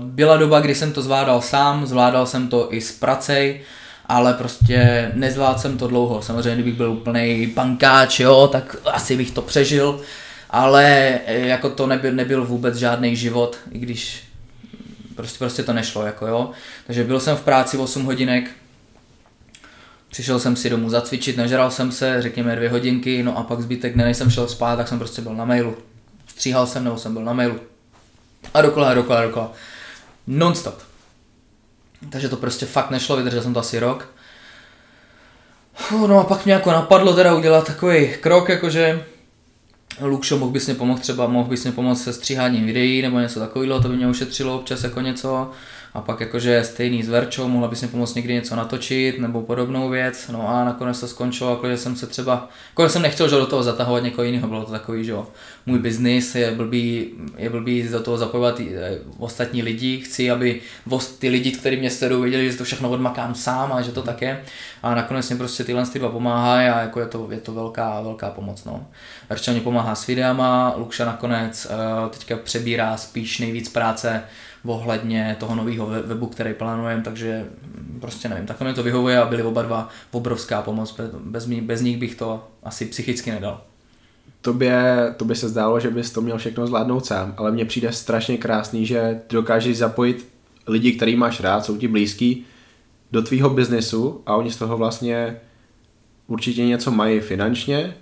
[0.00, 3.60] Byla doba, kdy jsem to zvládal sám, zvládal jsem to i s pracej,
[4.06, 6.22] ale prostě nezvládl jsem to dlouho.
[6.22, 10.00] Samozřejmě, kdybych byl úplný pankáč, jo, tak asi bych to přežil,
[10.50, 10.84] ale
[11.26, 14.24] e, jako to nebyl, nebyl vůbec žádný život, i když
[15.16, 16.50] prostě, prostě to nešlo, jako jo.
[16.86, 18.50] Takže byl jsem v práci 8 hodinek,
[20.10, 23.96] přišel jsem si domů zacvičit, nažral jsem se, řekněme dvě hodinky, no a pak zbytek
[23.96, 25.76] než jsem šel spát, tak jsem prostě byl na mailu.
[26.42, 27.60] Stříhal jsem nebo jsem byl na mailu.
[28.54, 29.52] A dokola, dokola, dokola.
[30.26, 30.82] Non-stop.
[32.10, 34.08] Takže to prostě fakt nešlo, vydržel jsem to asi rok.
[36.06, 39.04] No a pak mě jako napadlo teda udělat takový krok, jakože
[40.00, 43.40] Lukšo, mohl bys mě pomoct třeba, mohl bys mě pomoct se stříháním videí nebo něco
[43.40, 45.50] takového, to by mě ušetřilo občas jako něco
[45.94, 49.88] a pak jakože stejný s Verčou, mohla bys mi pomoct někdy něco natočit nebo podobnou
[49.88, 53.36] věc, no a nakonec to skončilo, jako že jsem se třeba, jako jsem nechtěl že
[53.36, 55.26] do toho zatahovat někoho jiného, bylo to takový, že jo,
[55.66, 60.60] můj biznis je blbý, je blbý do toho zapojovat eh, ostatní lidi, chci, aby
[61.18, 64.22] ty lidi, kteří mě sledují, věděli, že to všechno odmakám sám a že to tak
[64.22, 64.42] je.
[64.82, 68.00] A nakonec mě prostě tyhle ty dva pomáhají a jako je to, je to velká,
[68.00, 68.86] velká pomoc, no.
[69.30, 74.22] Verča mě pomáhá s videama, Lukša nakonec uh, teďka přebírá spíš nejvíc práce
[74.64, 77.46] ohledně toho nového webu, který plánujeme, takže
[78.00, 81.96] prostě nevím, takhle mi to vyhovuje a byli oba dva obrovská pomoc, bez, bez nich
[81.96, 83.60] bych to asi psychicky nedal.
[84.40, 88.36] Tobě, tobě se zdálo, že bys to měl všechno zvládnout sám, ale mně přijde strašně
[88.36, 90.28] krásný, že ty dokážeš zapojit
[90.66, 92.46] lidi, který máš rád, jsou ti blízký,
[93.12, 95.40] do tvýho biznesu a oni z toho vlastně
[96.26, 97.94] určitě něco mají finančně,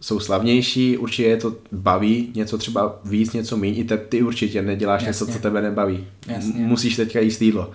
[0.00, 4.62] jsou slavnější, určitě je to baví, něco třeba víc, něco méně, i te, ty určitě
[4.62, 5.08] neděláš Jasně.
[5.08, 6.06] něco, co tebe nebaví.
[6.26, 6.52] Jasně.
[6.54, 7.70] Musíš teďka jíst jídlo.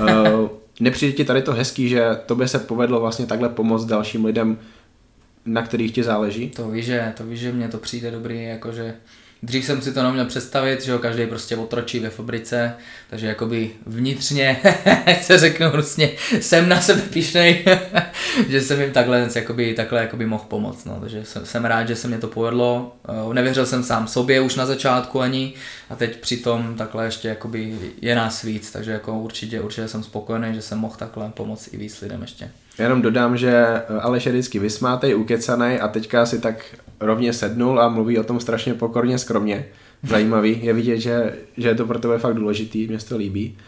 [0.00, 0.48] uh,
[0.80, 4.58] nepřijde ti tady to hezký, že tobě se povedlo vlastně takhle pomoct dalším lidem,
[5.44, 6.48] na kterých ti záleží?
[6.48, 8.94] To víš, že, to víš, že mně to přijde dobrý, jakože
[9.42, 12.74] Dřív jsem si to neměl představit, že jo, každý prostě otročí ve fabrice,
[13.10, 14.60] takže jakoby vnitřně,
[15.22, 16.10] se řeknu hrusně,
[16.40, 17.64] jsem na sebe pišnej,
[18.48, 21.96] že jsem jim takhle, jakoby, takhle jakoby mohl pomoct, no, takže jsem, jsem rád, že
[21.96, 25.54] se mě to povedlo, uh, nevěřil jsem sám sobě už na začátku ani
[25.90, 30.54] a teď přitom takhle ještě jakoby je nás víc, takže jako určitě, určitě jsem spokojený,
[30.54, 32.50] že jsem mohl takhle pomoct i víc lidem ještě.
[32.78, 33.64] Jenom dodám, že
[34.00, 36.64] Aleš je vždycky vysmátej, ukecanej a teďka si tak
[37.00, 39.66] rovně sednul a mluví o tom strašně pokorně, skromně.
[40.02, 43.58] Zajímavý, je vidět, že, že je to pro tebe fakt důležitý, mě to líbí.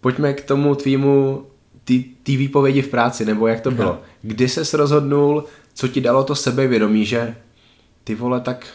[0.00, 1.46] Pojďme k tomu tvýmu,
[1.84, 4.00] ty, ty výpovědi v práci, nebo jak to bylo.
[4.22, 5.44] Kdy ses rozhodnul,
[5.74, 7.34] co ti dalo to sebevědomí, že
[8.04, 8.66] ty vole, tak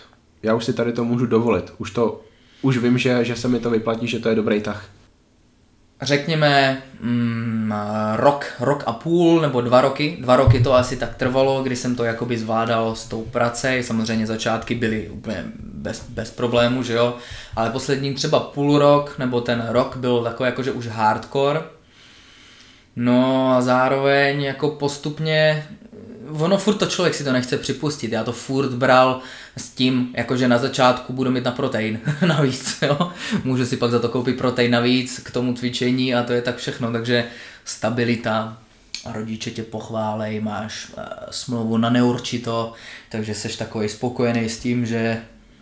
[0.43, 1.73] já už si tady to můžu dovolit.
[1.77, 2.21] Už to,
[2.61, 4.89] už vím, že, že se mi to vyplatí, že to je dobrý tah
[6.01, 7.73] řekněme mm,
[8.15, 10.17] rok, rok a půl nebo dva roky.
[10.21, 13.67] Dva roky to asi tak trvalo, kdy jsem to jakoby zvládal s tou prací.
[13.81, 17.17] Samozřejmě začátky byly úplně bez, bez problému, že jo.
[17.55, 21.61] Ale poslední třeba půl rok nebo ten rok byl takový jakože už hardcore.
[22.95, 25.67] No a zároveň jako postupně
[26.29, 29.19] ono furt to člověk si to nechce připustit, já to furt bral
[29.57, 33.11] s tím, jakože na začátku budu mít na protein navíc, jo?
[33.43, 36.57] můžu si pak za to koupit protein navíc k tomu cvičení a to je tak
[36.57, 37.25] všechno, takže
[37.65, 38.57] stabilita,
[39.13, 42.73] rodiče tě pochválej, máš uh, smlouvu na neurčito,
[43.09, 45.21] takže seš takový spokojený s tím, že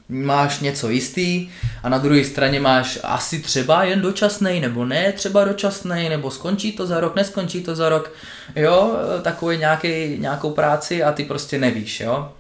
[0.10, 1.50] máš něco jistý
[1.84, 6.72] a na druhé straně máš asi třeba jen dočasný, nebo ne třeba dočasný, nebo skončí
[6.72, 8.12] to za rok, neskončí to za rok,
[8.56, 12.32] jo, takový nějaký, nějakou práci a ty prostě nevíš, jo.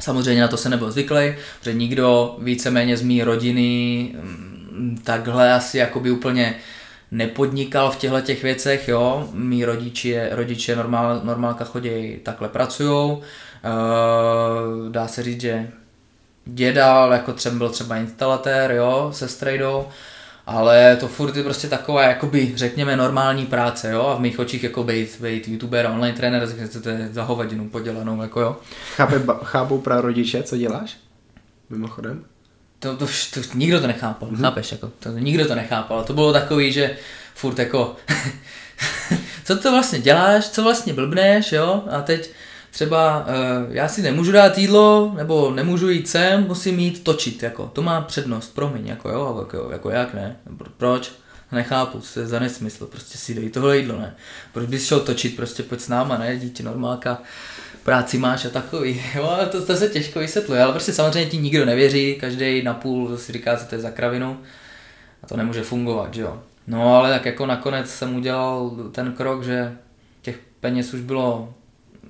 [0.00, 5.78] Samozřejmě na to se nebyl zvyklý, že nikdo víceméně z mý rodiny mm, takhle asi
[5.78, 6.54] jakoby úplně
[7.10, 9.28] nepodnikal v těchto těch věcech, jo.
[9.32, 13.22] Mí rodiče, rodiče normál, normálka chodí, takhle pracujou.
[13.64, 15.70] E, dá se říct, že
[16.48, 19.86] děda, jako třeba byl třeba instalatér, jo, se strejdou.
[20.46, 24.64] ale to furt je prostě taková, jakoby, řekněme, normální práce, jo, a v mých očích
[24.64, 26.48] jako být, být youtuber a online trenér,
[26.82, 28.56] to je za hovadinu podělanou, jako jo.
[28.96, 30.96] Chápe, chápou rodiče, co děláš?
[31.70, 32.24] Mimochodem?
[32.78, 34.40] To, to, to, to nikdo to nechápal, mm-hmm.
[34.42, 36.96] chápeš, jako, to, nikdo to nechápal, to bylo takový, že
[37.34, 37.96] furt jako,
[39.44, 42.30] co to vlastně děláš, co vlastně blbneš, jo, a teď
[42.78, 47.70] třeba uh, já si nemůžu dát jídlo, nebo nemůžu jít sem, musím jít točit, jako,
[47.72, 50.36] to má přednost, promiň, jako jo, jako, jako jak ne,
[50.76, 51.12] proč?
[51.52, 54.14] Nechápu, co je za nesmysl, prostě si dej tohle jídlo, ne.
[54.52, 57.22] Proč bys šel točit, prostě pojď s náma, ne, dítě normálka,
[57.82, 61.64] práci máš a takový, jo, to, to se těžko vysvětluje, ale prostě samozřejmě ti nikdo
[61.64, 64.40] nevěří, každý na půl si říká, co to je za kravinu
[65.22, 66.42] a to nemůže fungovat, že jo.
[66.66, 69.76] No ale tak jako nakonec jsem udělal ten krok, že
[70.22, 71.54] těch peněz už bylo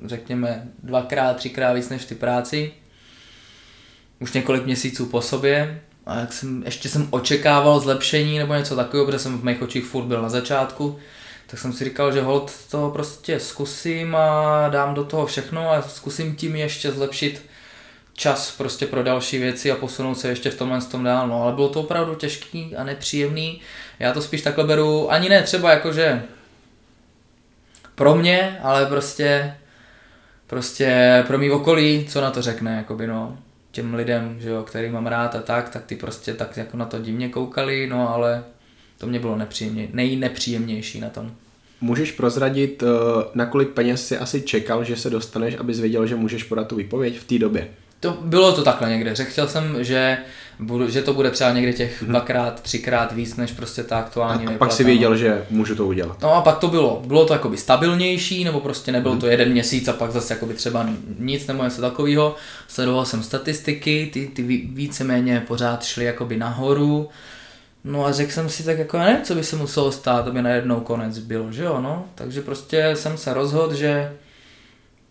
[0.04, 2.72] řekněme dvakrát, třikrát víc než ty práci.
[4.20, 5.80] Už několik měsíců po sobě.
[6.06, 9.84] A jak jsem, ještě jsem očekával zlepšení nebo něco takového, protože jsem v mých očích
[9.84, 10.98] furt byl na začátku,
[11.46, 15.82] tak jsem si říkal, že hold to prostě zkusím a dám do toho všechno a
[15.82, 17.42] zkusím tím ještě zlepšit
[18.12, 21.28] čas prostě pro další věci a posunout se ještě v tomhle tom dál.
[21.28, 23.60] No ale bylo to opravdu těžký a nepříjemný.
[23.98, 26.22] Já to spíš takhle beru, ani ne třeba jakože
[27.94, 29.54] pro mě, ale prostě
[30.48, 33.38] prostě pro mý okolí, co na to řekne, jakoby no,
[33.72, 36.84] těm lidem, že jo, který mám rád a tak, tak ty prostě tak jako na
[36.84, 38.44] to divně koukali, no ale
[38.98, 41.32] to mě bylo nepříjemně, nejnepříjemnější na tom.
[41.80, 42.86] Můžeš prozradit, eh,
[43.34, 46.76] na kolik peněz si asi čekal, že se dostaneš, abys věděl, že můžeš podat tu
[46.76, 47.68] výpověď v té době?
[48.00, 49.14] To bylo to takhle někde.
[49.14, 50.18] Řekl jsem, že,
[50.60, 52.10] budu, že to bude třeba někde těch hmm.
[52.10, 55.86] dvakrát, třikrát víc, než prostě ta aktuální A, a pak si věděl, že můžu to
[55.86, 56.22] udělat.
[56.22, 57.02] No a pak to bylo.
[57.06, 59.20] Bylo to jakoby stabilnější, nebo prostě nebylo hmm.
[59.20, 60.88] to jeden měsíc a pak zase jakoby třeba
[61.18, 62.34] nic nebo něco takového.
[62.68, 64.42] Sledoval jsem statistiky, ty, ty
[64.72, 67.08] víceméně pořád šly jakoby nahoru.
[67.84, 70.80] No a řekl jsem si tak jako, ne, co by se muselo stát, aby najednou
[70.80, 72.04] konec byl, že jo, no.
[72.14, 74.12] Takže prostě jsem se rozhodl, že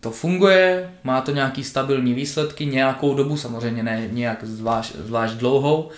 [0.00, 5.88] to funguje, má to nějaký stabilní výsledky, nějakou dobu, samozřejmě ne nějak zvlášť, zvlášť dlouhou,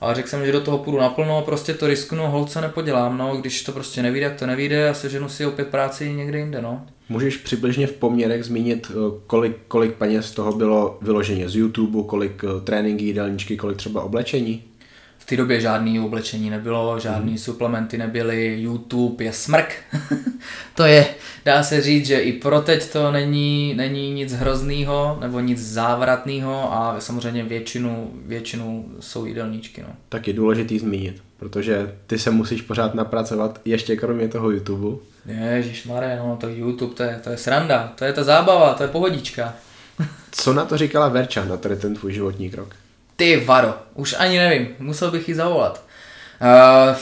[0.00, 3.36] ale řekl jsem, že do toho půjdu naplno a prostě to risknu, holce nepodělám, no,
[3.36, 6.86] když to prostě nevíde, jak to nevíde a seženu si opět práci někde jinde, no.
[7.08, 12.02] Můžeš přibližně v poměrech zmínit, eh, kolik, kolik peněz z toho bylo vyloženě z YouTube,
[12.02, 14.64] kolik eh, tréninky, jídelníčky, kolik třeba oblečení?
[15.28, 17.38] Té době žádný oblečení nebylo, žádný mm.
[17.38, 19.74] suplementy nebyly, YouTube je smrk.
[20.74, 21.06] to je,
[21.44, 26.72] dá se říct, že i pro teď to není, není nic hroznýho nebo nic závratného
[26.72, 29.82] a samozřejmě většinu, většinu jsou jídelníčky.
[29.82, 29.88] No.
[30.08, 34.98] Tak je důležitý zmínit, protože ty se musíš pořád napracovat ještě kromě toho YouTube.
[35.26, 38.82] Ježíš Mare, no to YouTube, to je, to je sranda, to je ta zábava, to
[38.82, 39.54] je pohodička.
[40.30, 42.74] Co na to říkala Verča, na tady ten tvůj životní krok?
[43.18, 45.84] Ty vado, už ani nevím, musel bych ji zavolat.
[46.40, 46.96] Uh,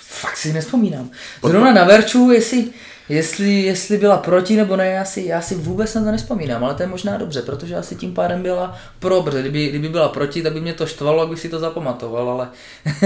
[0.00, 1.10] fakt si nespomínám.
[1.44, 2.70] Zrovna na Verču, jestli,
[3.08, 6.74] jestli, jestli byla proti nebo ne, já si, já si vůbec na to nespomínám, ale
[6.74, 10.42] to je možná dobře, protože asi tím pádem byla pro, protože kdyby, kdyby byla proti,
[10.42, 12.48] tak by mě to štvalo, abych si to zapamatoval, ale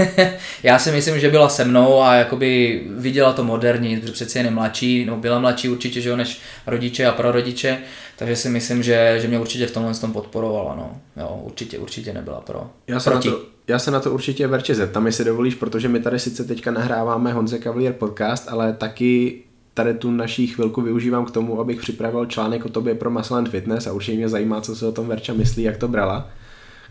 [0.63, 4.45] já si myslím, že byla se mnou a jakoby viděla to moderní, protože přeci jen
[4.45, 7.77] je mladší, no byla mladší určitě, že jo, než rodiče a prarodiče,
[8.15, 11.01] takže si myslím, že, že mě určitě v tomhle tom podporovala, no.
[11.17, 12.69] Jo, určitě, určitě nebyla pro.
[12.87, 13.29] Já se, proti.
[13.29, 16.43] Na to, já se na to určitě Verče zeptám, jestli dovolíš, protože my tady sice
[16.43, 19.43] teďka nahráváme Honze Cavalier podcast, ale taky
[19.83, 23.49] tady tu naší chvilku využívám k tomu, abych připravil článek o tobě pro Muscle and
[23.49, 26.29] Fitness a určitě mě zajímá, co se o tom Verča myslí, jak to brala.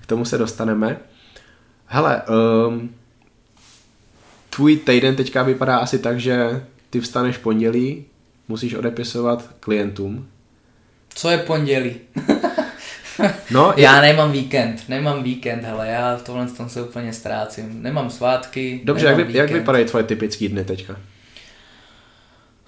[0.01, 0.99] K tomu se dostaneme.
[1.87, 2.23] Hele,
[2.69, 2.91] um,
[4.51, 8.05] tvůj týden teďka vypadá asi tak, že ty vstaneš pondělí,
[8.49, 10.29] musíš odepisovat klientům,
[11.15, 11.95] co je pondělí?
[13.51, 14.03] no, já je...
[14.03, 17.83] nemám víkend, nemám víkend, hele, já v tomhle tom se úplně ztrácím.
[17.83, 20.97] Nemám svátky, Dobře, jak, vy, jak vypadají tvoje typické dny teďka?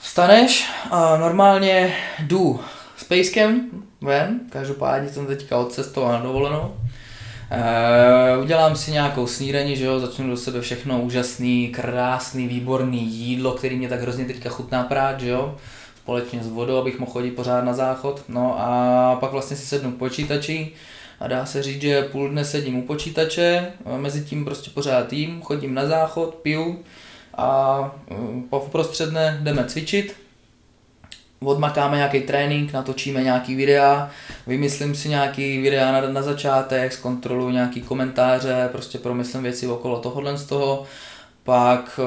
[0.03, 2.61] Vstaneš a normálně jdu
[2.97, 3.71] s pejskem
[4.01, 6.61] ven, každopádně jsem teďka odcestoval na dovolenou.
[6.61, 13.53] Uh, udělám si nějakou snídaní, že jo, začnu do sebe všechno úžasný, krásný, výborný jídlo,
[13.53, 15.57] který mě tak hrozně teďka chutná prát, že jo
[15.97, 18.25] společně s vodou, abych mohl chodit pořád na záchod.
[18.29, 20.73] No a pak vlastně si sednu k počítači
[21.21, 25.43] a dá se říct, že půl dne sedím u počítače, mezi tím prostě pořád jím,
[25.43, 26.79] chodím na záchod, piju
[27.37, 27.81] a
[28.51, 30.17] po prostřed dne jdeme cvičit,
[31.45, 34.11] odmakáme nějaký trénink, natočíme nějaký videa,
[34.47, 40.39] vymyslím si nějaký videa na, na začátek, zkontroluji nějaký komentáře, prostě promyslím věci okolo tohohle
[40.39, 40.87] z toho,
[41.45, 42.01] pak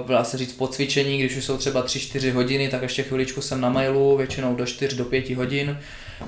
[0.00, 3.40] uh, dá se říct po cvičení, když už jsou třeba 3-4 hodiny, tak ještě chviličku
[3.40, 5.78] jsem na mailu, většinou do 4 do 5 hodin.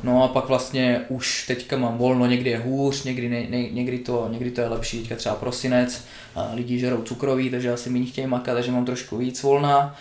[0.03, 3.99] No a pak vlastně už teďka mám volno, někdy je hůř, někdy, ne, ne, někdy,
[3.99, 8.07] to, někdy to je lepší, teďka třeba prosinec, a lidi žerou cukroví, takže asi mi
[8.07, 9.97] chtějí makat, takže mám trošku víc volna.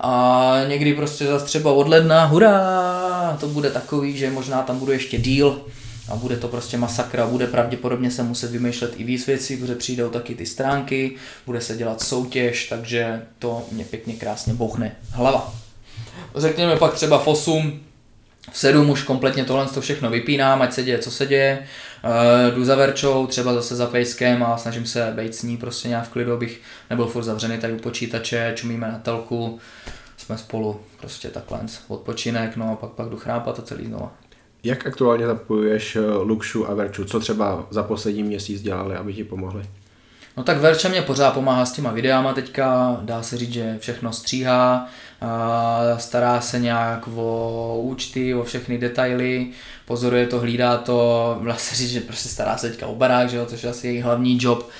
[0.00, 4.92] A někdy prostě zase třeba od ledna, hurá, to bude takový, že možná tam budu
[4.92, 5.60] ještě díl,
[6.08, 10.10] a bude to prostě masakra, bude pravděpodobně se muset vymýšlet i víc věcí, protože přijdou
[10.10, 11.16] taky ty stránky,
[11.46, 15.54] bude se dělat soutěž, takže to mě pěkně krásně bochne hlava.
[16.36, 17.80] Řekněme pak třeba 8,
[18.52, 21.66] v 7 už kompletně tohle to všechno vypínám, ať se děje, co se děje.
[22.04, 25.88] Uh, jdu za Verčou, třeba zase za pejskem a snažím se být s ní prostě
[25.88, 26.60] nějak v klidu, abych
[26.90, 29.58] nebyl furt zavřený tady u počítače, čumíme na telku,
[30.16, 34.12] jsme spolu prostě takhle odpočinek, no a pak, pak jdu chrápat a celý znova.
[34.64, 37.04] Jak aktuálně zapojuješ eh, Luxu a Verču?
[37.04, 39.62] Co třeba za poslední měsíc dělali, aby ti pomohli?
[40.40, 44.12] No tak Verča mě pořád pomáhá s těma videama teďka, dá se říct, že všechno
[44.12, 44.88] stříhá,
[45.96, 49.50] stará se nějak o účty, o všechny detaily,
[49.84, 53.36] pozoruje to, hlídá to, dá se říct, že prostě stará se teďka o barák, že
[53.36, 54.70] jo, což je asi její hlavní job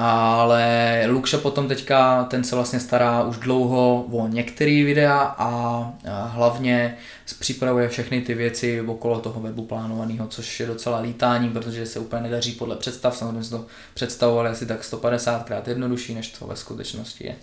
[0.00, 5.92] ale Lukša potom teďka, ten se vlastně stará už dlouho o některé videa a
[6.26, 6.96] hlavně
[7.38, 12.22] připravuje všechny ty věci okolo toho webu plánovaného, což je docela lítání, protože se úplně
[12.22, 16.56] nedaří podle představ, samozřejmě jsme to představovali asi tak 150 krát jednodušší, než to ve
[16.56, 17.34] skutečnosti je.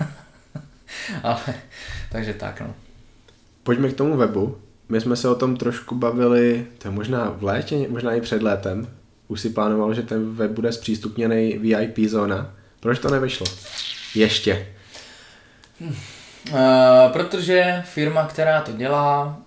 [1.22, 1.54] ale,
[2.12, 2.74] takže tak no.
[3.62, 4.58] Pojďme k tomu webu.
[4.88, 8.42] My jsme se o tom trošku bavili, to je možná v létě, možná i před
[8.42, 8.88] létem,
[9.30, 12.54] už si plánoval, že ten web bude zpřístupněný VIP zóna.
[12.80, 13.46] Proč to nevyšlo?
[14.14, 14.66] Ještě.
[15.80, 16.58] Uh,
[17.12, 19.38] protože firma, která to dělá,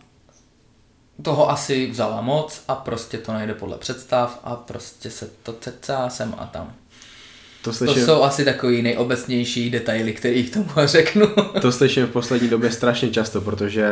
[1.23, 6.09] toho asi vzala moc a prostě to nejde podle představ a prostě se to cecá
[6.09, 6.73] sem a tam.
[7.63, 11.27] To, slyším, to jsou asi takový nejobecnější detaily, který k tomu řeknu.
[11.61, 13.87] to slyším v poslední době strašně často, protože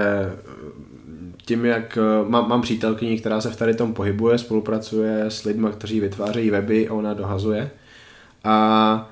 [1.45, 5.67] tím, jak eh, mám, mám přítelkyni, která se v tady tom pohybuje, spolupracuje s lidmi,
[5.71, 7.71] kteří vytvářejí weby a ona dohazuje.
[8.43, 9.09] A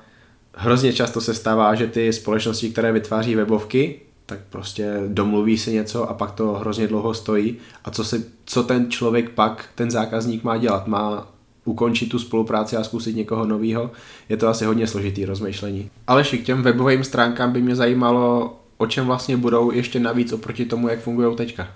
[0.54, 6.10] hrozně často se stává, že ty společnosti, které vytváří webovky, tak prostě domluví si něco
[6.10, 7.56] a pak to hrozně dlouho stojí.
[7.84, 10.86] A co, se, co ten člověk pak, ten zákazník má dělat?
[10.86, 11.28] Má
[11.64, 13.90] ukončit tu spolupráci a zkusit někoho nového?
[14.28, 15.90] Je to asi hodně složitý rozmýšlení.
[16.06, 20.64] Ale k těm webovým stránkám by mě zajímalo, o čem vlastně budou ještě navíc oproti
[20.64, 21.68] tomu, jak fungují teďka.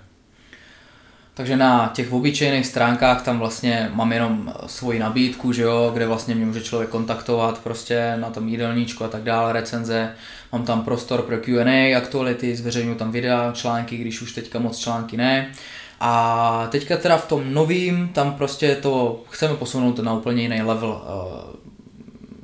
[1.37, 6.35] Takže na těch obyčejných stránkách tam vlastně mám jenom svoji nabídku, že jo, kde vlastně
[6.35, 10.11] mě může člověk kontaktovat prostě na tom jídelníčku a tak dále, recenze.
[10.51, 15.17] Mám tam prostor pro Q&A, aktuality, zveřejňuji tam videa, články, když už teďka moc články
[15.17, 15.51] ne.
[15.99, 21.01] A teďka teda v tom novým, tam prostě to chceme posunout na úplně jiný level.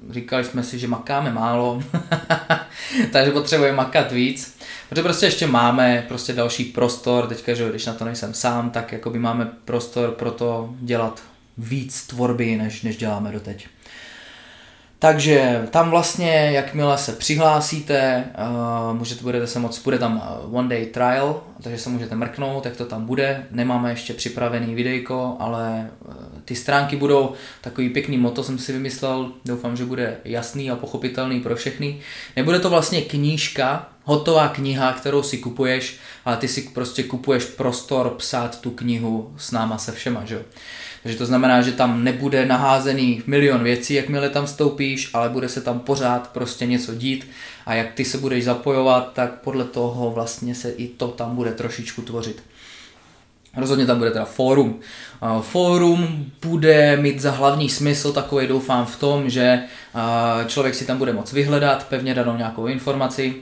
[0.09, 1.83] Říkali jsme si, že makáme málo,
[3.11, 4.57] takže potřebujeme makat víc.
[4.89, 8.91] Protože prostě ještě máme prostě další prostor, teďka, že když na to nejsem sám, tak
[8.91, 11.23] jakoby máme prostor pro to dělat
[11.57, 13.67] víc tvorby, než, než děláme doteď.
[15.01, 18.23] Takže tam vlastně, jakmile se přihlásíte,
[18.89, 22.65] uh, můžete, budete se moc, bude tam eh, one day trial, takže se můžete mrknout,
[22.65, 23.45] jak to tam bude.
[23.51, 26.13] Nemáme ještě připravený videjko, ale uh,
[26.45, 31.39] ty stránky budou takový pěkný moto, jsem si vymyslel, doufám, že bude jasný a pochopitelný
[31.39, 31.99] pro všechny.
[32.35, 38.09] Nebude to vlastně knížka, hotová kniha, kterou si kupuješ, ale ty si prostě kupuješ prostor
[38.09, 40.41] psát tu knihu s náma se všema, že jo.
[41.03, 45.61] Takže to znamená, že tam nebude naházený milion věcí, jakmile tam stoupíš, ale bude se
[45.61, 47.27] tam pořád prostě něco dít
[47.65, 51.51] a jak ty se budeš zapojovat, tak podle toho vlastně se i to tam bude
[51.51, 52.43] trošičku tvořit.
[53.57, 54.79] Rozhodně tam bude teda fórum.
[55.41, 59.63] Fórum bude mít za hlavní smysl takový doufám v tom, že
[60.47, 63.35] člověk si tam bude moct vyhledat pevně danou nějakou informaci,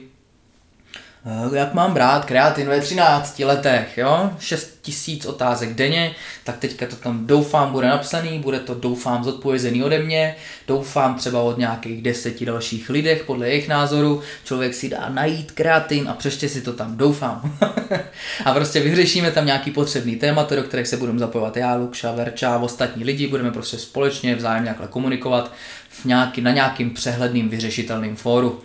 [1.54, 2.24] jak mám brát?
[2.24, 6.14] Kreatin ve 13 letech, jo, 6 tisíc otázek denně,
[6.44, 10.36] tak teďka to tam doufám bude napsaný, bude to doufám zodpovězený ode mě,
[10.68, 16.08] doufám třeba od nějakých deseti dalších lidech podle jejich názoru, člověk si dá najít kreatin
[16.08, 17.58] a přeště si to tam doufám.
[18.44, 22.58] a prostě vyřešíme tam nějaký potřebný téma, do kterých se budeme zapojovat já, Lukša, Verča,
[22.58, 25.52] ostatní lidi, budeme prostě společně vzájemně komunikovat
[25.88, 28.60] v nějaký, na nějakým přehledným vyřešitelným fóru.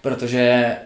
[0.00, 0.76] Protože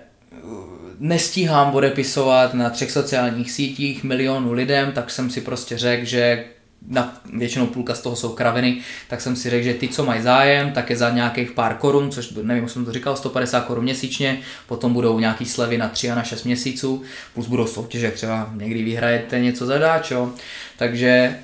[1.00, 6.44] nestíhám odepisovat na třech sociálních sítích milionu lidem, tak jsem si prostě řekl, že
[6.88, 10.22] na, většinou půlka z toho jsou kraviny, tak jsem si řekl, že ty, co mají
[10.22, 14.40] zájem, tak je za nějakých pár korun, což nevím, jsem to říkal, 150 korun měsíčně,
[14.66, 17.02] potom budou nějaký slevy na 3 a na 6 měsíců,
[17.34, 20.30] plus budou soutěže, třeba někdy vyhrajete něco zadáč, jo.
[20.78, 21.38] Takže e,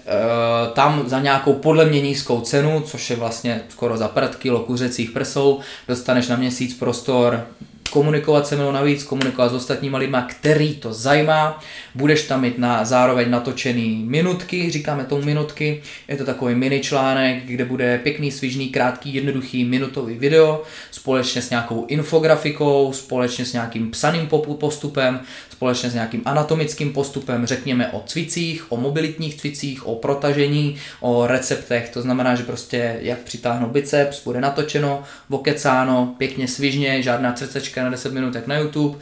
[0.72, 5.11] tam za nějakou podle mě nízkou cenu, což je vlastně skoro za prd kilo kuřecích
[5.11, 7.46] prsou, dostaneš na měsíc prostor
[7.89, 11.61] komunikovat se mnou navíc, komunikovat s ostatníma lidma, který to zajímá.
[11.95, 15.82] Budeš tam mít na, zároveň natočený minutky, říkáme tomu minutky.
[16.09, 21.51] Je to takový mini článek, kde bude pěkný, svižný, krátký, jednoduchý minutový video společně s
[21.51, 24.28] nějakou infografikou, společně s nějakým psaným
[24.59, 25.20] postupem,
[25.51, 31.89] společně s nějakým anatomickým postupem, řekněme o cvicích, o mobilitních cvicích, o protažení, o receptech,
[31.89, 37.91] to znamená, že prostě jak přitáhnout biceps, bude natočeno, vokecáno, pěkně svižně, žádná crcečka na
[37.91, 38.99] 10 minut jak na YouTube,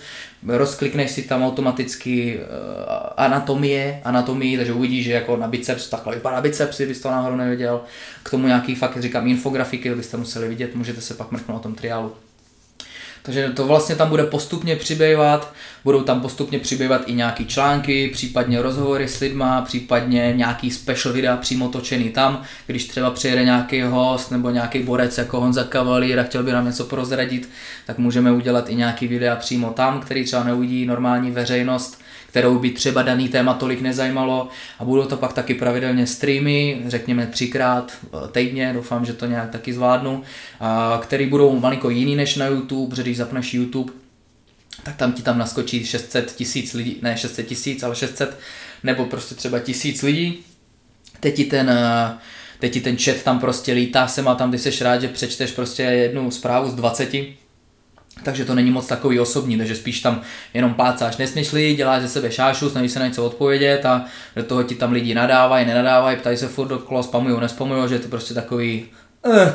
[0.47, 2.43] rozklikneš si tam automaticky uh,
[3.17, 7.81] anatomie, anatomii, takže uvidíš, že jako na biceps, takhle vypadá biceps, kdybyste to náhodou nevěděl.
[8.23, 11.75] K tomu nějaký fakt, říkám, infografiky, byste museli vidět, můžete se pak mrknout o tom
[11.75, 12.13] triálu.
[13.27, 15.55] Takže to vlastně tam bude postupně přibývat,
[15.85, 21.37] budou tam postupně přibývat i nějaký články, případně rozhovory s lidma, případně nějaký special videa
[21.37, 26.23] přímo točený tam, když třeba přijede nějaký host nebo nějaký borec jako Honza Cavalier a
[26.23, 27.49] chtěl by nám něco prozradit,
[27.87, 32.04] tak můžeme udělat i nějaký videa přímo tam, který třeba neuvidí normální veřejnost,
[32.35, 37.27] kterou by třeba daný téma tolik nezajímalo a budou to pak taky pravidelně streamy, řekněme
[37.27, 40.23] třikrát eh, týdně, doufám, že to nějak taky zvládnu,
[41.01, 43.93] který budou malinko jiný než na YouTube, protože když zapneš YouTube,
[44.83, 48.39] tak tam ti tam naskočí 600 tisíc lidí, ne 600 tisíc, ale 600
[48.83, 50.39] nebo prostě třeba tisíc lidí.
[51.21, 52.19] Teď ti ten, eh,
[52.59, 55.51] teď ti ten chat tam prostě lítá sem a tam ty seš rád, že přečteš
[55.51, 57.44] prostě jednu zprávu z 20
[58.23, 60.21] takže to není moc takový osobní, takže spíš tam
[60.55, 64.05] jenom plácáš nesmysly, děláš ze sebe šášu, snažíš se na něco odpovědět a
[64.37, 67.99] do toho ti tam lidi nadávají, nenadávají, ptají se furt dokolo, spamují, nespamují, že je
[67.99, 68.87] to prostě takový
[69.27, 69.49] uh,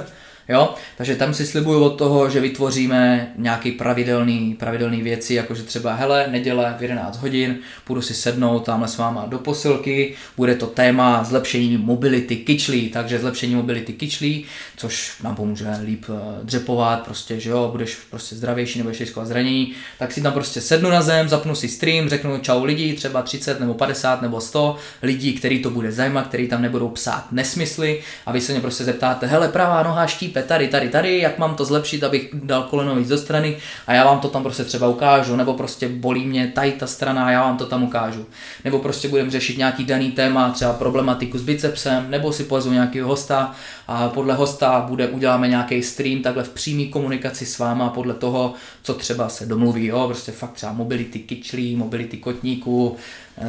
[0.49, 0.73] Jo?
[0.97, 6.27] Takže tam si slibuju od toho, že vytvoříme nějaký pravidelný, pravidelný věci, jakože třeba hele,
[6.29, 11.23] neděle v 11 hodin, půjdu si sednout tamhle s váma do posilky, bude to téma
[11.23, 14.45] zlepšení mobility kyčlí, takže zlepšení mobility kyčlí,
[14.77, 19.73] což nám pomůže líp eh, dřepovat, prostě, že jo, budeš prostě zdravější, nebo riskovat zranění,
[19.99, 23.59] tak si tam prostě sednu na zem, zapnu si stream, řeknu čau lidi, třeba 30
[23.59, 28.31] nebo 50 nebo 100 lidí, který to bude zajímat, který tam nebudou psát nesmysly a
[28.31, 31.65] vy se mě prostě zeptáte, hele, pravá noha štípe, tady, tady, tady, jak mám to
[31.65, 35.35] zlepšit, abych dal koleno víc do strany a já vám to tam prostě třeba ukážu,
[35.35, 38.25] nebo prostě bolí mě tady ta strana a já vám to tam ukážu.
[38.65, 43.07] Nebo prostě budeme řešit nějaký daný téma, třeba problematiku s bicepsem, nebo si pozvu nějakého
[43.07, 43.55] hosta
[43.87, 48.53] a podle hosta bude, uděláme nějaký stream takhle v přímé komunikaci s váma podle toho,
[48.83, 52.97] co třeba se domluví, jo, prostě fakt třeba mobility kyčlí, mobility kotníků,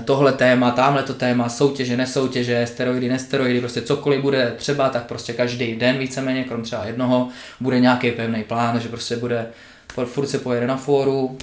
[0.05, 5.33] tohle téma, tamhle to téma, soutěže, nesoutěže, steroidy, nesteroidy, prostě cokoliv bude třeba, tak prostě
[5.33, 7.29] každý den víceméně, krom třeba jednoho,
[7.61, 9.47] bude nějaký pevný plán, že prostě bude
[10.07, 11.39] furt se pojede na fóru,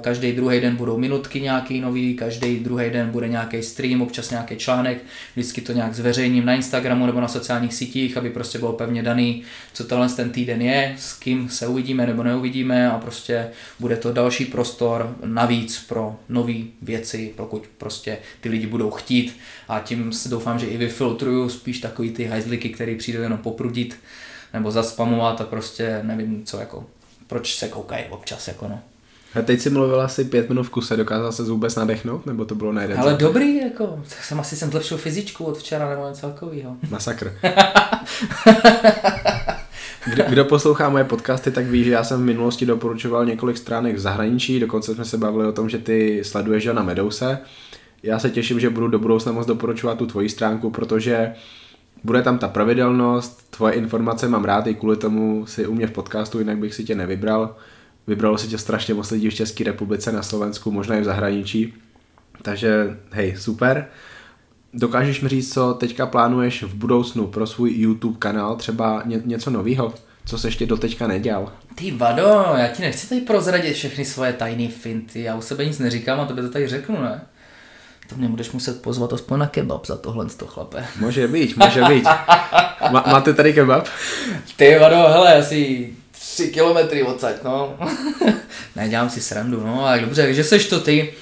[0.00, 4.56] každý druhý den budou minutky nějaký nový, každý druhý den bude nějaký stream, občas nějaký
[4.56, 9.02] článek, vždycky to nějak zveřejním na Instagramu nebo na sociálních sítích, aby prostě bylo pevně
[9.02, 9.42] daný,
[9.72, 13.48] co tohle ten týden je, s kým se uvidíme nebo neuvidíme a prostě
[13.80, 19.36] bude to další prostor navíc pro nové věci, pokud prostě ty lidi budou chtít.
[19.68, 23.96] A tím doufám, že i vyfiltruju spíš takový ty hajzliky, který přijdou jenom poprudit
[24.52, 26.86] nebo zaspamovat a prostě nevím co jako
[27.32, 28.80] proč se koukají občas, jako no.
[29.34, 32.54] A teď si mluvil asi pět minut v kuse, dokázal se vůbec nadechnout, nebo to
[32.54, 36.26] bylo na jeden Ale dobrý, jako, jsem asi jsem zlepšil fyzičku od včera nebo něco
[36.26, 36.76] takového.
[36.90, 37.38] Masakr.
[40.04, 43.96] Kdo, kdo poslouchá moje podcasty, tak ví, že já jsem v minulosti doporučoval několik stránek
[43.96, 47.38] v zahraničí, dokonce jsme se bavili o tom, že ty sleduješ na Medouse.
[48.02, 51.32] Já se těším, že budu do budoucna moc doporučovat tu tvoji stránku, protože
[52.04, 55.90] bude tam ta pravidelnost, tvoje informace mám rád i kvůli tomu si u mě v
[55.90, 57.56] podcastu, jinak bych si tě nevybral.
[58.06, 61.74] Vybralo si tě strašně moc lidí v České republice, na Slovensku, možná i v zahraničí.
[62.42, 63.86] Takže hej, super.
[64.74, 69.50] Dokážeš mi říct, co teďka plánuješ v budoucnu pro svůj YouTube kanál, třeba ně, něco
[69.50, 69.94] nového,
[70.26, 71.52] co se ještě doteďka nedělal?
[71.74, 75.78] Ty vado, já ti nechci tady prozradit všechny svoje tajné finty, já u sebe nic
[75.78, 77.26] neříkám a tebe to tady řeknu, ne?
[78.12, 80.84] To mě budeš muset pozvat aspoň na kebab za tohle to chlape.
[81.00, 82.04] Může být, může být.
[82.90, 83.88] Má, máte tady kebab?
[84.56, 87.76] Ty vado, hele, asi tři kilometry odsaď, no.
[88.76, 91.14] ne, dělám si srandu, no, ale dobře, takže seš to ty.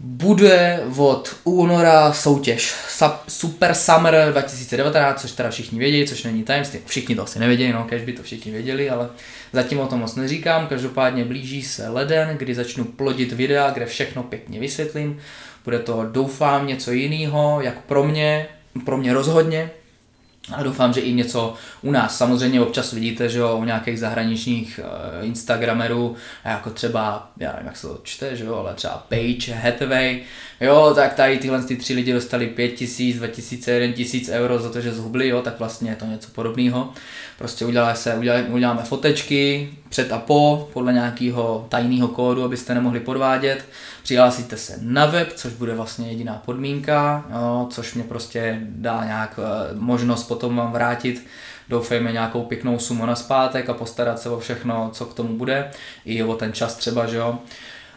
[0.00, 2.74] Bude od února soutěž
[3.28, 6.80] Super Summer 2019, což teda všichni vědí, což není tajemství.
[6.86, 9.08] Všichni to asi nevědí, no, kež by to všichni věděli, ale
[9.52, 10.66] zatím o tom moc neříkám.
[10.66, 15.18] Každopádně blíží se leden, kdy začnu plodit videa, kde všechno pěkně vysvětlím.
[15.64, 18.46] Bude to, doufám, něco jiného, jak pro mě,
[18.84, 19.70] pro mě rozhodně,
[20.52, 22.18] a doufám, že i něco u nás.
[22.18, 27.76] Samozřejmě občas vidíte, že jo, u nějakých zahraničních uh, Instagramerů, jako třeba, já nevím, jak
[27.76, 30.20] se to čte, že jo, ale třeba Page, Hathaway,
[30.60, 34.58] jo, tak tady tyhle ty tři lidi dostali 5 tisíc, 2 tisíce, 1 tisíc euro
[34.58, 36.92] za to, že zhubli, jo, tak vlastně je to něco podobného.
[37.38, 43.00] Prostě udělá se, udělá, uděláme fotečky před a po, podle nějakého tajného kódu, abyste nemohli
[43.00, 43.64] podvádět.
[44.02, 49.40] Přihlásíte se na web, což bude vlastně jediná podmínka, jo, což mě prostě dá nějak
[49.42, 51.26] eh, možnost potom vám vrátit
[51.68, 55.70] doufejme nějakou pěknou sumu na zpátek a postarat se o všechno, co k tomu bude,
[56.04, 57.38] i o ten čas třeba, že jo.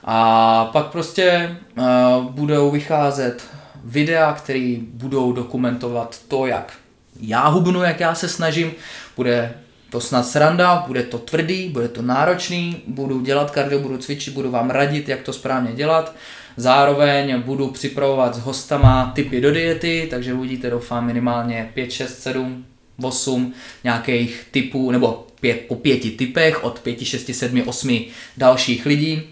[0.04, 3.44] A pak prostě uh, budou vycházet
[3.84, 6.74] videa, které budou dokumentovat to, jak
[7.20, 8.72] já hubnu, jak já se snažím.
[9.16, 9.54] Bude
[9.90, 14.52] to snad sranda, bude to tvrdý, bude to náročný, budu dělat kardio, budu cvičit, budu
[14.52, 16.16] vám radit, jak to správně dělat.
[16.58, 22.66] Zároveň budu připravovat s hostama typy do diety, takže uvidíte doufám minimálně 5, 6, 7,
[23.02, 23.54] 8
[23.84, 28.06] nějakých typů, nebo pět, po pěti typech od 5, 6, 7, 8
[28.38, 29.24] dalších lidí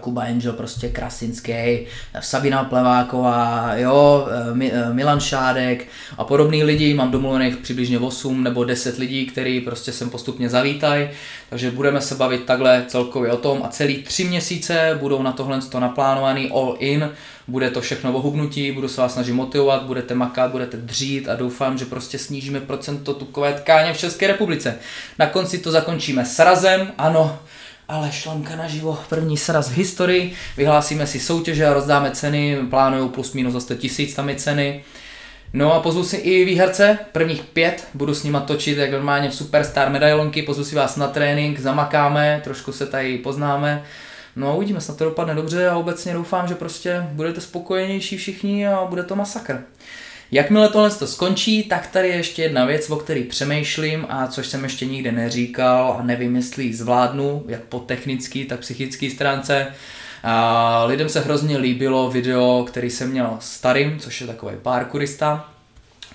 [0.00, 1.86] Kuba Angel prostě Krasinský,
[2.20, 4.28] Sabina Pleváková, jo,
[4.62, 5.86] eh, eh, Milan Šádek
[6.18, 11.08] a podobný lidi, mám domluvených přibližně 8 nebo 10 lidí, který prostě sem postupně zavítají,
[11.50, 13.62] takže budeme se bavit takhle celkově o tom.
[13.64, 17.10] A celý tři měsíce budou na tohle to naplánovaný all in,
[17.48, 21.78] bude to všechno ohubnutí, budu se vás snažit motivovat, budete makat, budete dřít a doufám,
[21.78, 24.78] že prostě snížíme procento tukové tkáně v České republice.
[25.18, 27.38] Na konci to zakončíme srazem, ano,
[27.90, 33.32] ale šlamka naživo, první sraz v historii, vyhlásíme si soutěže a rozdáme ceny, plánuju plus
[33.32, 34.84] minus za 100 tisíc tam je ceny.
[35.52, 39.34] No a pozvu si i výherce, prvních pět, budu s nima točit jak normálně v
[39.34, 43.84] Superstar medailonky, pozvu si vás na trénink, zamakáme, trošku se tady poznáme.
[44.36, 48.68] No a uvidíme, snad to dopadne dobře a obecně doufám, že prostě budete spokojenější všichni
[48.68, 49.64] a bude to masakr.
[50.32, 54.46] Jakmile tohle to skončí, tak tady je ještě jedna věc, o které přemýšlím a což
[54.46, 59.66] jsem ještě nikde neříkal a nevím, jestli ji zvládnu, jak po technické, tak psychické stránce.
[60.22, 65.50] A lidem se hrozně líbilo video, který jsem měl starým, což je takový parkourista.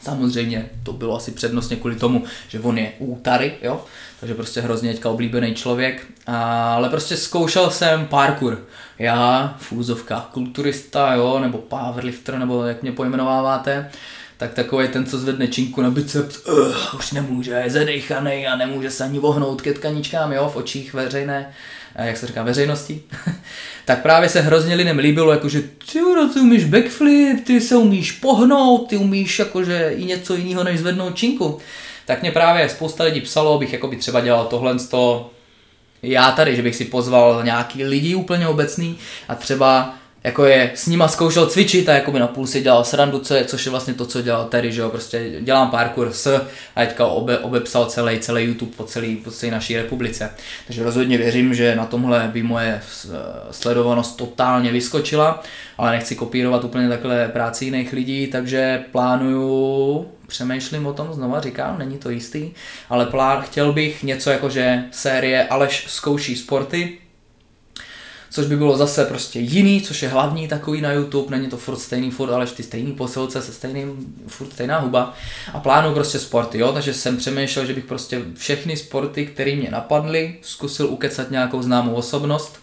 [0.06, 3.86] Samozřejmě to bylo asi přednostně kvůli tomu, že on je útary, jo,
[4.20, 8.66] takže prostě hrozně teďka oblíbený člověk, ale prostě zkoušel jsem parkour.
[9.00, 13.90] Já, v úzovkách kulturista, jo, nebo powerlifter, nebo jak mě pojmenováváte,
[14.38, 18.92] tak takový ten, co zvedne činku na biceps, uh, už nemůže, je zadejchaný a nemůže
[18.92, 21.54] se ani vohnout ke tkaničkám, jo, v očích veřejné,
[22.04, 23.02] jak se říká, veřejnosti.
[23.86, 26.00] tak právě se hrozně lidem líbilo, jakože ty,
[26.34, 31.16] ty umíš backflip, ty se umíš pohnout, ty umíš jakože i něco jiného než zvednout
[31.16, 31.60] činku
[32.06, 35.30] tak mě právě spousta lidí psalo, abych jako by třeba dělal tohle z toho,
[36.04, 40.88] já tady, že bych si pozval nějaký lidi úplně obecný a třeba jako je s
[40.88, 43.70] nima zkoušel cvičit a jako by na půl si dělal srandu, co je, což je
[43.70, 46.42] vlastně to, co dělal Terry, že jo, prostě dělám parkour s
[46.76, 50.32] a teďka obe, obepsal celý, celý YouTube po celé po celý naší republice.
[50.68, 52.82] Takže rozhodně věřím, že na tomhle by moje
[53.52, 55.44] sledovanost totálně vyskočila,
[55.78, 61.80] ale nechci kopírovat úplně takhle práci jiných lidí, takže plánuju přemýšlím o tom, znova říkám,
[61.80, 62.52] není to jistý,
[62.90, 66.98] ale plán, chtěl bych něco jako, že série Aleš zkouší sporty,
[68.36, 71.80] což by bylo zase prostě jiný, což je hlavní takový na YouTube, není to furt
[71.80, 75.14] stejný, furt ale ty stejný posilce se stejným, furt stejná huba.
[75.54, 79.72] A plánu prostě sporty, jo, takže jsem přemýšlel, že bych prostě všechny sporty, které mě
[79.72, 82.60] napadly, zkusil ukecat nějakou známou osobnost,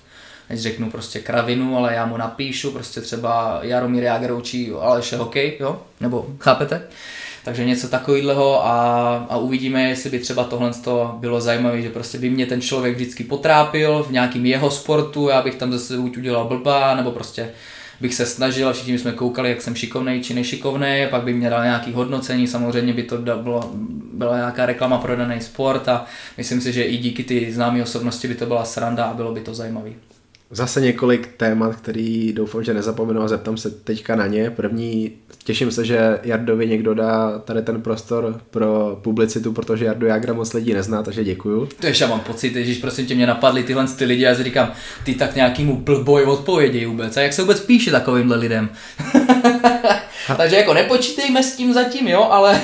[0.51, 5.57] než řeknu prostě kravinu, ale já mu napíšu prostě třeba Jaromír Jágr učí Aleše hokej,
[5.61, 6.83] jo, nebo chápete?
[7.45, 10.71] Takže něco takového a, a uvidíme, jestli by třeba tohle
[11.19, 15.43] bylo zajímavé, že prostě by mě ten člověk vždycky potrápil v nějakým jeho sportu, já
[15.43, 17.51] bych tam zase buď udělal blbá, nebo prostě
[18.01, 21.51] bych se snažil a všichni jsme koukali, jak jsem šikovnej či nešikovný, pak by mě
[21.51, 23.71] dal nějaký hodnocení, samozřejmě by to bylo,
[24.13, 26.05] byla nějaká reklama pro daný sport a
[26.39, 29.41] myslím si, že i díky ty známé osobnosti by to byla sranda a bylo by
[29.41, 29.91] to zajímavé.
[30.55, 34.51] Zase několik témat, který doufám, že nezapomenu a zeptám se teďka na ně.
[34.51, 35.13] První,
[35.45, 40.53] těším se, že Jardovi někdo dá tady ten prostor pro publicitu, protože Jardo Jagra moc
[40.53, 41.69] lidí nezná, takže děkuju.
[41.81, 44.45] To ještě mám pocit, že prosím tě mě napadly tyhle ty lidi a já si
[44.45, 44.73] říkám,
[45.05, 47.17] ty tak nějakýmu blboj odpovědi vůbec.
[47.17, 48.69] A jak se vůbec píše takovýmhle lidem?
[50.37, 52.61] takže jako nepočítejme s tím zatím, jo, ale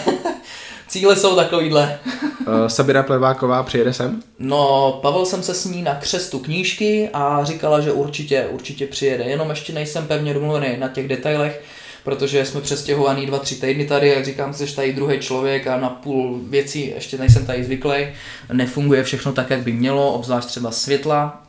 [0.88, 1.98] cíle jsou takovýhle.
[2.66, 4.22] Sabina Pleváková přijede sem?
[4.38, 9.24] No, Pavel jsem se s ní na křestu knížky a říkala, že určitě, určitě přijede.
[9.24, 11.62] Jenom ještě nejsem pevně domluvený na těch detailech,
[12.04, 15.88] protože jsme přestěhovaný dva, tři týdny tady, jak říkám, jsi tady druhý člověk a na
[15.88, 18.06] půl věcí ještě nejsem tady zvyklý.
[18.52, 21.42] Nefunguje všechno tak, jak by mělo, obzvlášť třeba světla.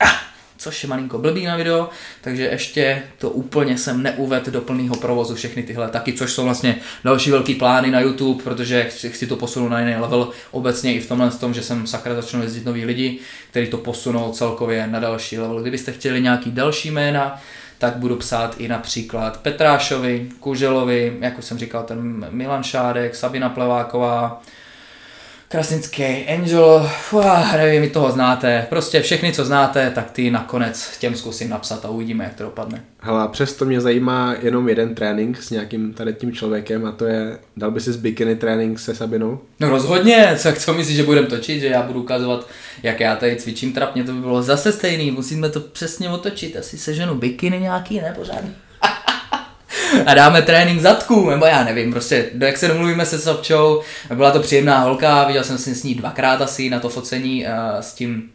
[0.00, 0.26] Ah,
[0.66, 1.88] což je malinko blbý na video,
[2.20, 6.76] takže ještě to úplně jsem neuvedl do plného provozu všechny tyhle taky, což jsou vlastně
[7.04, 11.00] další velký plány na YouTube, protože chci, chci to posunout na jiný level obecně i
[11.00, 13.18] v tomhle tom, že jsem sakra začnu jezdit noví lidi,
[13.50, 15.60] kteří to posunou celkově na další level.
[15.60, 17.40] Kdybyste chtěli nějaký další jména,
[17.78, 23.48] tak budu psát i například Petrášovi, Kuželovi, jak už jsem říkal, ten Milan Šádek, Sabina
[23.48, 24.42] Pleváková,
[25.48, 31.14] Krasnický Angel, fuh, nevím, vy toho znáte, prostě všechny, co znáte, tak ty nakonec těm
[31.14, 32.84] zkusím napsat a uvidíme, jak to dopadne.
[33.00, 37.38] Hele, přesto mě zajímá jenom jeden trénink s nějakým tady tím člověkem a to je,
[37.56, 39.38] dal by si z bikiny trénink se Sabinou?
[39.60, 42.48] No rozhodně, co, co myslíš, že budeme točit, že já budu ukazovat,
[42.82, 46.78] jak já tady cvičím trapně, to by bylo zase stejný, musíme to přesně otočit, asi
[46.78, 48.54] seženu bikiny nějaký, ne, pořádný.
[50.06, 53.82] A dáme trénink zadku, nebo já nevím, prostě jak se domluvíme se Sobčou,
[54.14, 57.50] byla to příjemná holka, viděl jsem si s ní dvakrát asi na to focení uh,
[57.80, 58.30] s tím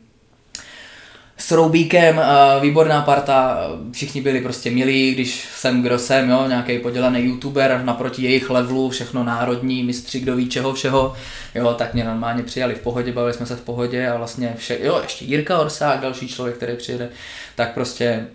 [1.37, 6.79] s Roubíkem, uh, výborná parta, všichni byli prostě milí, když jsem kdo jsem, jo, nějaký
[6.79, 11.13] podělaný youtuber naproti jejich levelu, všechno národní, mistři, kdo ví čeho všeho,
[11.55, 14.77] jo, tak mě normálně přijali v pohodě, bavili jsme se v pohodě a vlastně vše,
[14.81, 17.09] jo, ještě Jirka Orsák, další člověk, který přijede,
[17.55, 18.27] tak prostě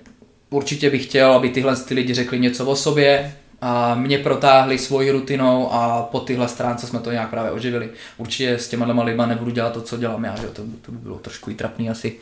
[0.50, 5.10] určitě bych chtěl, aby tyhle ty lidi řekli něco o sobě, a mě protáhli svojí
[5.10, 7.88] rutinou a po tyhle stránce jsme to nějak právě oživili.
[8.16, 11.18] Určitě s těma lidma nebudu dělat to, co dělám já, že to, to by bylo
[11.18, 12.16] trošku i trapný asi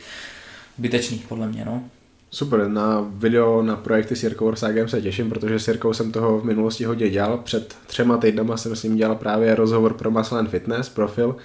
[0.77, 1.83] zbytečný, podle mě, no.
[2.31, 6.39] Super, na video na projekty s Jirkou Orságem se těším, protože s Jirkou jsem toho
[6.39, 7.37] v minulosti hodně dělal.
[7.37, 11.35] Před třema týdnama jsem s ním dělal právě rozhovor pro Muscle and Fitness profil.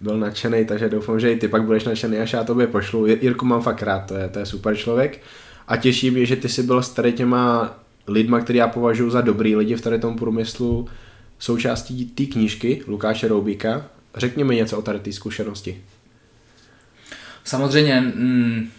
[0.00, 3.06] Byl nadšený, takže doufám, že i ty pak budeš nadšený, až já tobě pošlu.
[3.06, 5.20] Jirku mám fakt rád, to je, to je super člověk.
[5.70, 7.74] A těší mě, že ty jsi byl s tady těma
[8.06, 10.88] lidma, který já považuji za dobrý lidi v tady tom průmyslu,
[11.38, 13.86] součástí té knížky Lukáše Roubíka.
[14.14, 15.82] Řekni mi něco o tady té zkušenosti.
[17.44, 18.70] Samozřejmě mm,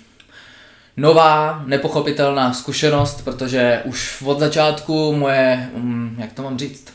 [0.98, 6.94] nová, nepochopitelná zkušenost, protože už od začátku moje, mm, jak to mám říct,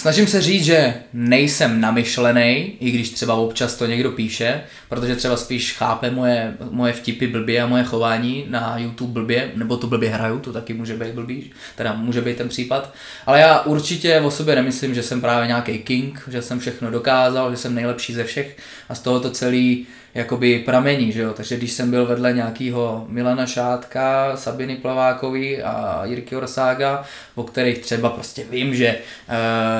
[0.00, 5.36] Snažím se říct, že nejsem namyšlený, i když třeba občas to někdo píše, protože třeba
[5.36, 10.10] spíš chápe moje, moje vtipy blbě a moje chování na YouTube blbě, nebo to blbě
[10.10, 12.94] hraju, to taky může být blbý, teda může být ten případ.
[13.26, 17.50] Ale já určitě o sobě nemyslím, že jsem právě nějaký king, že jsem všechno dokázal,
[17.50, 18.56] že jsem nejlepší ze všech
[18.88, 21.32] a z toho to celý jakoby pramení, že jo?
[21.36, 27.04] takže když jsem byl vedle nějakého Milana Šátka, Sabiny Plavákový a Jirky Orsága,
[27.34, 28.98] o kterých třeba prostě vím, že e,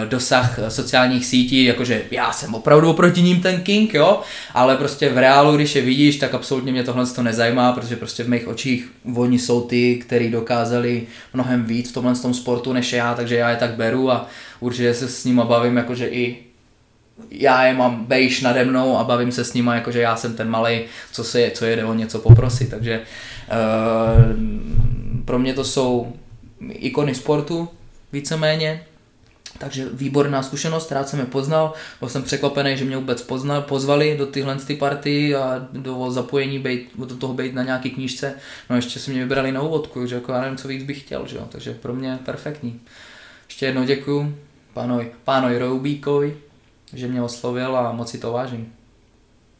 [0.09, 4.21] dosah sociálních sítí, jakože já jsem opravdu oproti ním ten king, jo,
[4.55, 8.25] ale prostě v reálu, když je vidíš, tak absolutně mě tohle to nezajímá, protože prostě
[8.25, 12.93] v mých očích oni jsou ty, kteří dokázali mnohem víc v tomhle tom sportu než
[12.93, 14.27] já, takže já je tak beru a
[14.61, 16.50] určitě se s nimi bavím, jakože i
[17.31, 20.49] já je mám bejš nade mnou a bavím se s nima, jakože já jsem ten
[20.49, 20.81] malý,
[21.13, 22.71] co, se, co jede o něco poprosit.
[22.71, 26.13] Takže uh, pro mě to jsou
[26.69, 27.69] ikony sportu,
[28.13, 28.85] víceméně.
[29.59, 34.17] Takže výborná zkušenost, rád jsem je poznal, byl jsem překvapený, že mě vůbec poznal, pozvali
[34.19, 38.35] do tyhle ty party a do zapojení bejt, do toho být na nějaký knížce.
[38.71, 41.27] No ještě si mě vybrali na úvodku, že jako já nevím, co víc bych chtěl,
[41.27, 41.47] že jo?
[41.49, 42.81] takže pro mě perfektní.
[43.49, 44.35] Ještě jednou děkuju
[44.73, 46.37] pánoj, pánoj Roubíkovi,
[46.95, 48.73] že mě oslovil a moc si to vážím.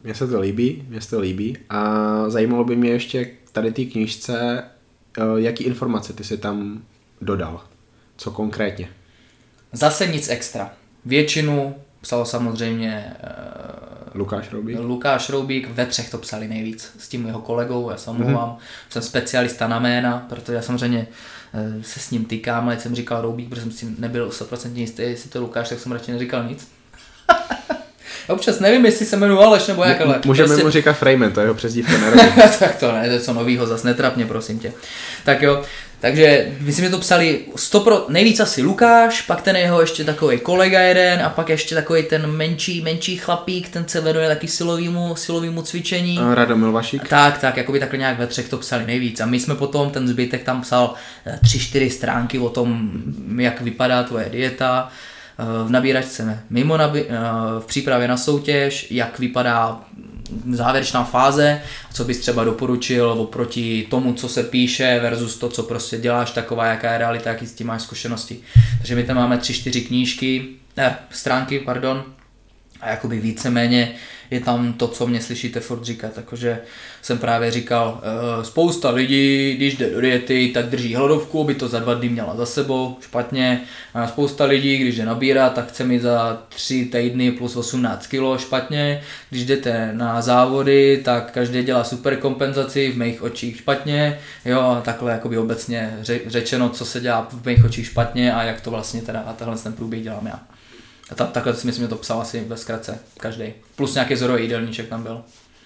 [0.03, 3.85] Mně se to líbí, mně se to líbí a zajímalo by mě ještě tady té
[3.85, 4.63] knižce,
[5.17, 6.81] eh, jaký informace ty si tam
[7.21, 7.63] dodal,
[8.17, 8.89] co konkrétně?
[9.73, 10.71] Zase nic extra.
[11.05, 14.79] Většinu psal samozřejmě uh, Lukáš Roubík.
[14.79, 18.55] Lukáš Roubík, ve třech to psali nejvíc s tím jeho kolegou, já jsem mm-hmm.
[18.89, 21.07] jsem specialista na jména, protože já samozřejmě
[21.53, 25.01] uh, se s ním tykám, ale jsem říkal Roubík, protože jsem si nebyl 100% jistý,
[25.01, 26.67] jestli to je Lukáš, tak jsem radši neříkal nic.
[28.27, 30.19] Občas nevím, jestli se jmenuji Aleš nebo jak, ale...
[30.25, 30.63] Můžeme prostě...
[30.63, 31.93] mu říkat Freeman, to je jeho přezdívka
[32.59, 34.73] Tak to ne, to je co novýho, zas netrapně, prosím tě.
[35.25, 35.63] Tak jo,
[36.01, 37.39] takže myslím, že to psali
[37.83, 42.03] pro, nejvíc asi Lukáš, pak ten jeho ještě takový kolega jeden a pak ještě takový
[42.03, 46.19] ten menší, menší chlapík, ten se věnuje taky silovýmu, silovýmu cvičení.
[46.19, 47.07] A Radomil Vašík.
[47.07, 49.19] Tak, tak, jako by takhle nějak ve třech to psali nejvíc.
[49.19, 50.93] A my jsme potom, ten zbytek tam psal
[51.25, 52.91] eh, tři, čtyři stránky o tom,
[53.37, 54.91] jak vypadá tvoje dieta,
[55.65, 59.81] v nabíračce mimo nabi- eh, v přípravě na soutěž, jak vypadá
[60.51, 61.61] závěrečná fáze,
[61.93, 66.65] co bys třeba doporučil oproti tomu, co se píše versus to, co prostě děláš, taková,
[66.65, 68.39] jaká je realita, jaký s tím máš zkušenosti.
[68.77, 70.45] Takže my tam máme tři, čtyři knížky,
[70.77, 72.03] ne, stránky, pardon,
[72.81, 73.95] a jakoby víceméně
[74.31, 76.59] je tam to, co mě slyšíte furt říkat, takže
[77.01, 78.01] jsem právě říkal,
[78.37, 82.09] uh, spousta lidí, když jde do diety, tak drží hladovku, aby to za dva dny
[82.09, 83.61] měla za sebou, špatně.
[84.07, 89.01] Spousta lidí, když jde nabírat, tak chce mít za tři týdny plus 18 kg, špatně.
[89.29, 94.19] Když jdete na závody, tak každý dělá super kompenzaci, v mých očích špatně.
[94.45, 95.97] Jo, takhle jakoby obecně
[96.27, 99.57] řečeno, co se dělá v mých očích špatně a jak to vlastně teda a tenhle
[99.57, 100.39] ten průběh dělám já.
[101.11, 103.45] A ta, takhle si myslím, že to psal asi ve zkratce každý.
[103.75, 105.21] Plus nějaký zorový jídelníček tam byl.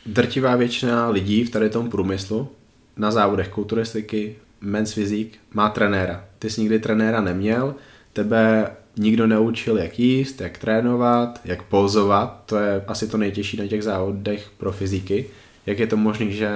[0.05, 2.49] Drtivá většina lidí v tady tom průmyslu
[2.97, 6.25] na závodech kulturistiky, men's fyzik, má trenéra.
[6.39, 7.75] Ty jsi nikdy trenéra neměl,
[8.13, 12.43] tebe nikdo neučil, jak jíst, jak trénovat, jak pozovat.
[12.45, 15.25] To je asi to nejtěžší na těch závodech pro fyziky.
[15.65, 16.49] Jak je to možné, že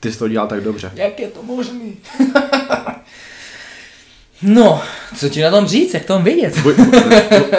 [0.00, 0.92] ty jsi to dělal tak dobře?
[0.94, 1.84] jak je to možné?
[4.42, 4.82] No,
[5.16, 6.58] co ti na tom říct, jak to vidět?
[6.58, 6.74] Buď,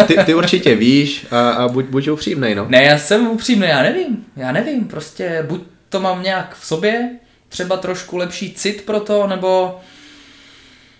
[0.08, 2.66] ty, ty určitě víš a, a buď, buď upřímnej, no.
[2.70, 7.10] Ne, já jsem upřímný, já nevím, já nevím, prostě buď to mám nějak v sobě,
[7.50, 9.80] třeba trošku lepší cit pro to, nebo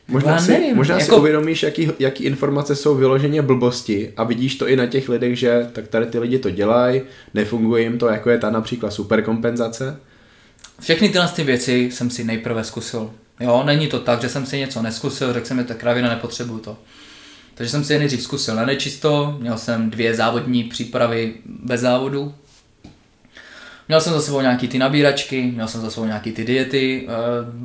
[0.08, 1.16] Možná, si, nevím, možná jako...
[1.16, 5.40] si uvědomíš, jaký, jaký informace jsou vyloženě blbosti a vidíš to i na těch lidech,
[5.40, 7.02] že tak tady ty lidi to dělají,
[7.34, 10.00] nefunguje jim to, jako je ta například superkompenzace.
[10.82, 14.58] Všechny tyhle ty věci jsem si nejprve zkusil Jo, není to tak, že jsem si
[14.58, 16.78] něco neskusil, řekl jsem, že to kravina, nepotřebuju to.
[17.56, 22.34] Takže jsem si je nejdřív zkusil na nečisto, měl jsem dvě závodní přípravy bez závodu.
[23.88, 27.08] Měl jsem za sebou nějaký ty nabíračky, měl jsem za sebou nějaký ty diety.
[27.08, 27.12] Eh,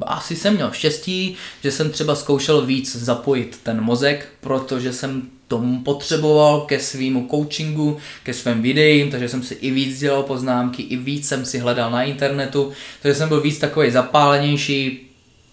[0.02, 5.82] asi jsem měl štěstí, že jsem třeba zkoušel víc zapojit ten mozek, protože jsem tomu
[5.82, 10.96] potřeboval ke svýmu coachingu, ke svým videím, takže jsem si i víc dělal poznámky, i
[10.96, 12.72] víc jsem si hledal na internetu,
[13.02, 15.05] takže jsem byl víc takový zapálenější,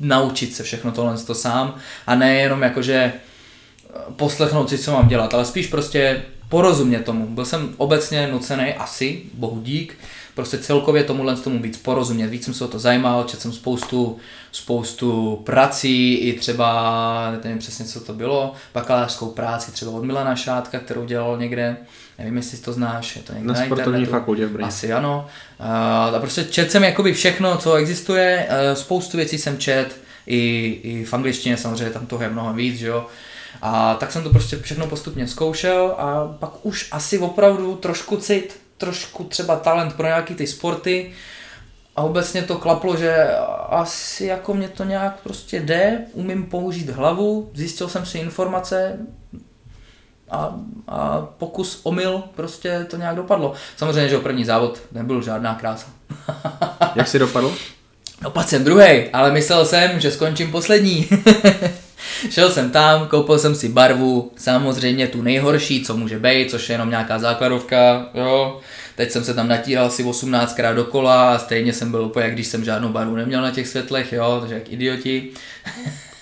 [0.03, 1.75] naučit se všechno tohle to sám
[2.07, 7.27] a ne jenom jakože eh, poslechnout si, co mám dělat, ale spíš prostě porozumět tomu.
[7.27, 9.97] Byl jsem obecně nucený, asi, bohu dík,
[10.35, 12.27] prostě celkově tomuhle tomu víc porozumět.
[12.27, 14.17] Víc jsem se o to zajímal, četl jsem spoustu,
[14.51, 20.79] spoustu prací, i třeba, nevím přesně, co to bylo, bakalářskou práci třeba od Milana Šátka,
[20.79, 21.77] kterou dělal někde,
[22.19, 24.67] nevím, jestli to znáš, je to někde na, na sportovní fakultě v Brně.
[24.67, 25.27] Asi ano.
[25.59, 30.67] Uh, a prostě čet jsem jakoby všechno, co existuje, uh, spoustu věcí jsem čet, i,
[30.83, 33.07] i v angličtině samozřejmě tam toho je mnohem víc, že jo.
[33.61, 38.59] A tak jsem to prostě všechno postupně zkoušel a pak už asi opravdu trošku cit,
[38.77, 41.11] trošku třeba talent pro nějaký ty sporty
[41.95, 43.27] a obecně to klaplo, že
[43.69, 48.99] asi jako mě to nějak prostě jde, umím použít hlavu, zjistil jsem si informace,
[50.33, 50.55] a,
[50.87, 53.53] a pokus omyl, prostě to nějak dopadlo.
[53.77, 55.87] Samozřejmě, že o první závod nebyl žádná krása.
[56.95, 57.53] Jak si dopadl?
[58.21, 61.07] Dopadl jsem druhý, ale myslel jsem, že skončím poslední.
[62.29, 66.73] Šel jsem tam, koupil jsem si barvu, samozřejmě tu nejhorší, co může být, což je
[66.73, 68.59] jenom nějaká základovka, jo.
[68.95, 72.47] Teď jsem se tam natíral asi 18krát dokola a stejně jsem byl úplně, jak když
[72.47, 75.29] jsem žádnou barvu neměl na těch světlech, jo, takže jak idioti.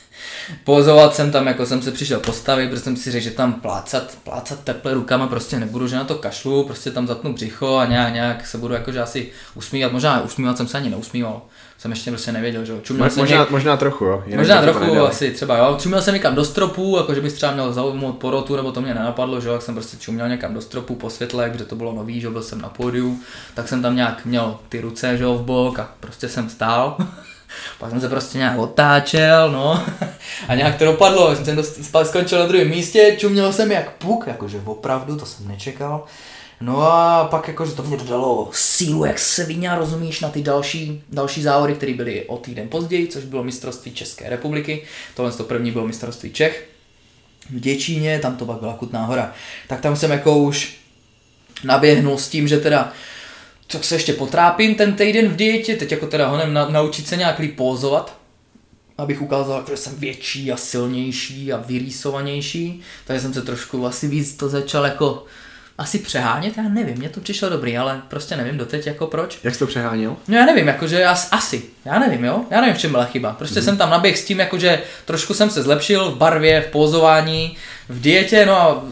[0.63, 4.17] Pozovat jsem tam, jako jsem se přišel postavit, protože jsem si řekl, že tam plácat,
[4.23, 8.13] plácat teple rukama prostě nebudu, že na to kašlu, prostě tam zatnu břicho a nějak,
[8.13, 11.41] nějak se budu jakože asi usmívat, možná usmívat jsem se ani neusmíval,
[11.77, 12.79] jsem ještě prostě nevěděl, že jo.
[12.81, 13.49] Čuměl Mo- možná, něk...
[13.49, 14.23] možná trochu, jo.
[14.25, 15.77] Jinak možná trochu, asi třeba, jo.
[15.79, 18.93] Čuměl jsem někam do stropu, jako že bys třeba měl zaujmout porotu, nebo to mě
[18.93, 21.93] nenapadlo, že jo, jak jsem prostě čuměl někam do stropu po světle, kde to bylo
[21.93, 23.19] nový, že byl jsem na pódiu,
[23.53, 26.97] tak jsem tam nějak měl ty ruce, že jo, v bok a prostě jsem stál.
[27.77, 29.85] Pak jsem se prostě nějak otáčel, no.
[30.47, 34.61] A nějak to dopadlo, jsem dost, skončil na druhém místě, čuměl jsem jak puk, jakože
[34.65, 36.05] opravdu, to jsem nečekal.
[36.61, 41.41] No a pak jakože to mě dodalo sílu jak svině, rozumíš, na ty další, další
[41.43, 44.83] závody, které byly o týden později, což bylo mistrovství České republiky.
[45.15, 46.69] Tohle to první bylo mistrovství Čech.
[47.49, 49.33] V Děčíně, tam to pak byla Kutná hora.
[49.67, 50.77] Tak tam jsem jako už
[51.63, 52.91] naběhnul s tím, že teda
[53.72, 57.18] tak se ještě potrápím ten týden v dietě, teď jako teda honem na, naučit se
[57.18, 58.18] nějak líp pózovat,
[58.98, 64.35] abych ukázal, že jsem větší a silnější a vyrýsovanější, takže jsem se trošku asi víc
[64.35, 65.26] to začal jako
[65.77, 69.39] asi přehánět, já nevím, mně to přišlo dobrý, ale prostě nevím doteď jako proč.
[69.43, 70.15] Jak jsi to přeháněl?
[70.27, 73.34] No já nevím, jakože asi, já nevím, jo, já nevím, v čem byla chyba.
[73.34, 73.65] Prostě mm.
[73.65, 77.57] jsem tam naběh s tím, jakože trošku jsem se zlepšil v barvě, v pozování,
[77.89, 78.84] v dietě, no a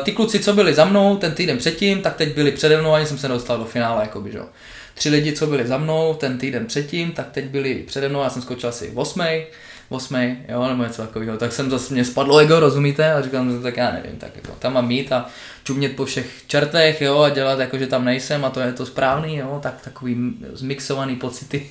[0.00, 2.92] e, ty kluci, co byli za mnou ten týden předtím, tak teď byli přede mnou,
[2.92, 4.46] ani jsem se nedostal do finále, jakoby, že jo.
[4.94, 8.30] Tři lidi, co byli za mnou ten týden předtím, tak teď byli přede mnou, já
[8.30, 9.46] jsem skočil asi v osmej,
[9.92, 11.36] osmý, jo, nebo něco takového.
[11.36, 13.12] Tak jsem zase, mě spadlo ego, rozumíte?
[13.12, 15.26] A říkám, no, tak já nevím, tak jako tam mám mít a
[15.64, 18.86] čumět po všech čertech, jo, a dělat jako, že tam nejsem a to je to
[18.86, 21.70] správný, jo, tak takový zmixovaný pocity.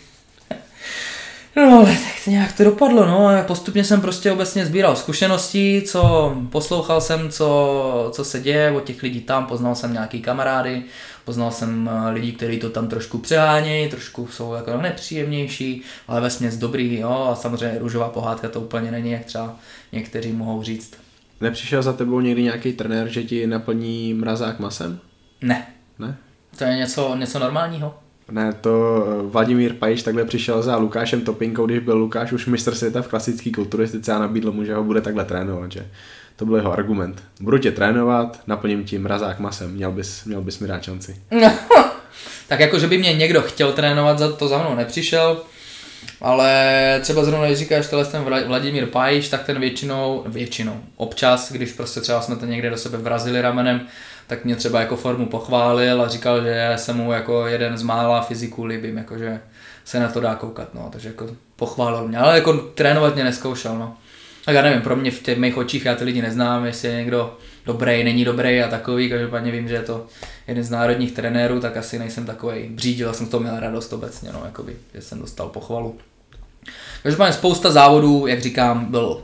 [1.56, 3.44] No ale tak nějak to dopadlo, no.
[3.48, 9.04] Postupně jsem prostě obecně sbíral zkušenosti, co poslouchal jsem, co, co se děje od těch
[9.04, 10.84] lidí tam, poznal jsem nějaký kamarády,
[11.26, 16.30] poznal jsem eh, lidi, kteří to tam trošku přehánějí, trošku jsou jako nepříjemnější, ale ve
[16.30, 19.56] směs dobrý, jo, a samozřejmě růžová pohádka to úplně není, jak třeba
[19.92, 20.94] někteří mohou říct.
[21.42, 25.00] Nepřišel za tebou někdy nějaký trenér, že ti naplní mrazák masem?
[25.42, 25.68] Ne.
[26.00, 26.18] Ne?
[26.58, 27.96] To je něco, něco normálního.
[28.32, 32.76] Ne, to eh, Vladimír Pajiš takhle přišel za Lukášem Topinkou, když byl Lukáš už mistr
[32.76, 35.88] světa v klasické kulturistice a nabídl mu, že ho bude takhle trénovat, že
[36.42, 37.24] to byl jeho argument.
[37.42, 41.16] Budu tě trénovat, naplním ti mrazák masem, měl bys, měl bys mi dát šanci.
[42.48, 45.42] tak jako, že by mě někdo chtěl trénovat, za to za mnou nepřišel,
[46.22, 51.74] ale třeba zrovna, když říkáš, že ten Vladimír Pajiš, tak ten většinou, většinou, občas, když
[51.74, 53.82] prostě třeba jsme to někde do sebe vrazili ramenem,
[54.28, 58.22] tak mě třeba jako formu pochválil a říkal, že jsem mu jako jeden z mála
[58.22, 59.40] fyziků líbím, jakože
[59.86, 63.78] se na to dá koukat, no, takže jako pochválil mě, ale jako trénovat mě neskoušel,
[63.78, 63.98] no.
[64.46, 66.96] Tak já nevím, pro mě v těch mých očích já ty lidi neznám, jestli je
[66.96, 70.06] někdo dobrý, není dobrý a takový, každopádně vím, že je to
[70.48, 74.42] jeden z národních trenérů, tak asi nejsem takový břídil, jsem toho měl radost obecně, no,
[74.46, 75.98] jakoby, že jsem dostal pochvalu.
[77.04, 79.24] Každopádně spousta závodů, jak říkám, byl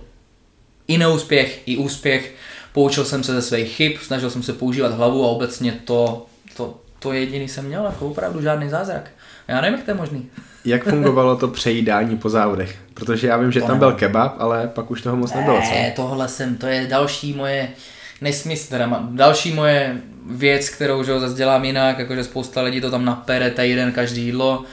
[0.88, 2.36] i neúspěch, i úspěch,
[2.74, 6.26] poučil jsem se ze svých chyb, snažil jsem se používat hlavu a obecně to,
[6.58, 9.12] to, to jediný jsem měl, jako opravdu žádný zázrak.
[9.48, 10.30] Já nevím, jak to je možný.
[10.68, 12.76] Jak fungovalo to přejídání po závodech?
[12.94, 15.70] Protože já vím, že to tam byl kebab, ale pak už toho moc nebylo, co?
[15.70, 17.70] Ne, tohle jsem, to je další moje
[18.22, 23.06] nesmysl, teda další moje věc, kterou že zase dělám jinak, jakože spousta lidí to tam
[23.06, 24.64] napere týden každý jídlo.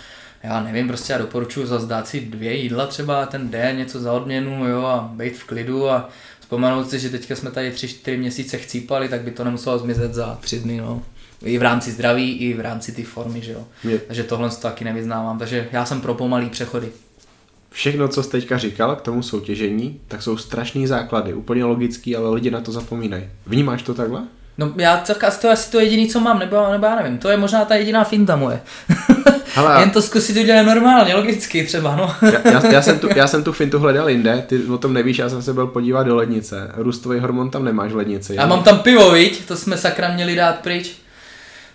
[0.43, 4.13] Já nevím, prostě já doporučuji zase dát si dvě jídla třeba ten den, něco za
[4.13, 6.09] odměnu, jo, a být v klidu a
[6.41, 10.15] vzpomenout si, že teďka jsme tady tři, čtyři měsíce chcípali, tak by to nemuselo zmizet
[10.15, 11.03] za tři dny, no.
[11.45, 13.65] I v rámci zdraví, i v rámci ty formy, že jo.
[13.85, 13.99] Je.
[13.99, 16.89] Takže tohle to taky nevyznávám, takže já jsem pro pomalý přechody.
[17.71, 22.31] Všechno, co jsi teďka říkal k tomu soutěžení, tak jsou strašný základy, úplně logický, ale
[22.31, 23.25] lidi na to zapomínají.
[23.47, 24.23] Vnímáš to takhle?
[24.59, 27.29] No já to, to je asi to jediné, co mám, nebo, nebo já nevím, to
[27.29, 28.61] je možná ta jediná finta moje.
[29.55, 32.15] Hele, Jen to zkusit udělat normálně, logicky třeba, no.
[32.33, 35.19] já, já, já, jsem tu, já jsem tu fintu hledal jinde, ty o tom nevíš,
[35.19, 36.71] já jsem se byl podívat do lednice.
[36.77, 38.35] Růstový hormon tam nemáš v lednici.
[38.35, 39.45] Já mám tam pivo, viď?
[39.45, 40.97] To jsme sakra měli dát pryč.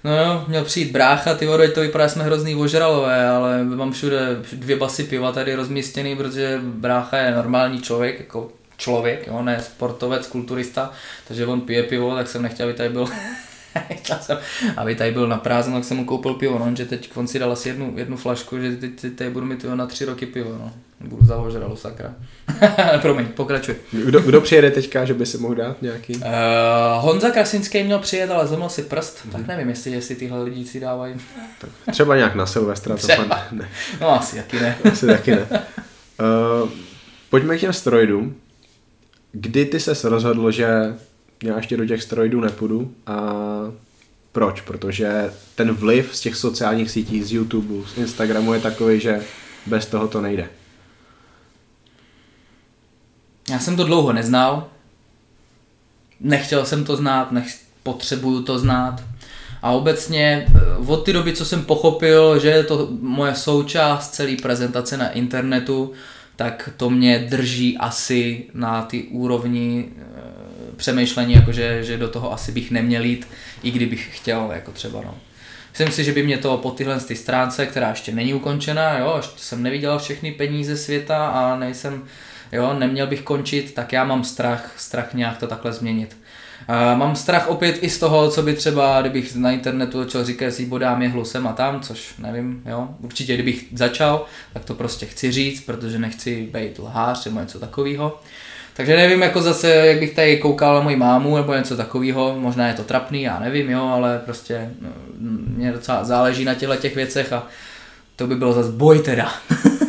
[0.03, 4.37] No jo, měl přijít brácha, ty vody, to vypadá, jsme hrozný ožralové, ale mám všude
[4.53, 10.27] dvě basy piva tady rozmístěný, protože brácha je normální člověk, jako člověk, jo, ne sportovec,
[10.27, 10.91] kulturista,
[11.27, 13.07] takže on pije pivo, tak jsem nechtěl, aby tady byl
[14.21, 14.37] jsem,
[14.77, 17.39] aby tady byl na prázdno, tak jsem mu koupil pivo, no, že teď on si
[17.39, 20.49] dal asi jednu, jednu flašku, že teď, teď tady budu mít na tři roky pivo,
[20.49, 20.73] no.
[21.01, 22.13] Budu zahožralo, sakra.
[23.01, 23.75] Promiň, pokračuj.
[23.91, 26.15] Kdo, kdo přijede teďka, že by si mohl dát nějaký?
[26.15, 26.23] Uh,
[26.99, 29.31] Honza Krasinský měl přijet, ale zlomil si prst, mm.
[29.31, 31.15] tak nevím, jestli, jestli tyhle lidi si dávají.
[31.61, 32.97] Tak třeba nějak na Silvestra.
[32.97, 33.69] To pan, ne.
[34.01, 34.77] No asi taky ne.
[34.91, 35.47] asi taky ne.
[35.51, 36.69] Uh,
[37.29, 38.35] pojďme k těm steroidům.
[39.31, 40.95] Kdy ty se rozhodl, že
[41.43, 43.33] já ještě do těch steroidů nepůjdu a
[44.31, 44.61] proč?
[44.61, 49.21] Protože ten vliv z těch sociálních sítí, z YouTube, z Instagramu je takový, že
[49.65, 50.49] bez toho to nejde.
[53.49, 54.69] Já jsem to dlouho neznal.
[56.19, 59.03] Nechtěl jsem to znát, nech, potřebuju to znát.
[59.61, 64.35] A obecně eh, od té doby, co jsem pochopil, že je to moje součást celé
[64.41, 65.91] prezentace na internetu,
[66.35, 70.03] tak to mě drží asi na ty úrovni e,
[70.79, 73.27] přemýšlení, jakože, že do toho asi bych neměl jít,
[73.63, 75.17] i kdybych chtěl, jako třeba no.
[75.69, 79.13] Myslím si, že by mě to po tyhle ty stránce, která ještě není ukončená, jo,
[79.17, 82.03] ještě jsem neviděl všechny peníze světa a nejsem,
[82.51, 86.17] jo, neměl bych končit, tak já mám strach, strach nějak to takhle změnit.
[86.69, 90.45] Uh, mám strach opět i z toho, co by třeba, kdybych na internetu začal říkat,
[90.45, 92.89] jestli bodám jehlu sem a tam, což nevím, jo.
[92.99, 98.19] Určitě, kdybych začal, tak to prostě chci říct, protože nechci být lhář nebo něco takového.
[98.79, 102.67] Takže nevím, jako zase, jak bych tady koukal na moji mámu nebo něco takového, možná
[102.67, 104.89] je to trapný, já nevím, jo, ale prostě no,
[105.55, 107.47] mě docela záleží na těchto těch věcech a
[108.15, 109.33] to by bylo zase boj teda.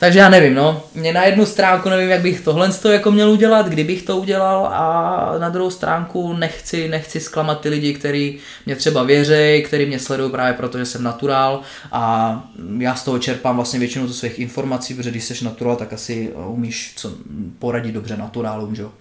[0.00, 0.82] Takže já nevím, no.
[0.94, 4.66] Mě na jednu stránku nevím, jak bych tohle to jako měl udělat, kdybych to udělal
[4.66, 9.98] a na druhou stránku nechci, nechci zklamat ty lidi, kteří mě třeba věří, kteří mě
[9.98, 11.60] sledují právě proto, že jsem naturál
[11.92, 12.44] a
[12.78, 16.92] já z toho čerpám vlastně většinu svých informací, protože když jsi naturál, tak asi umíš
[16.96, 17.12] co
[17.58, 18.92] poradit dobře naturálům, že jo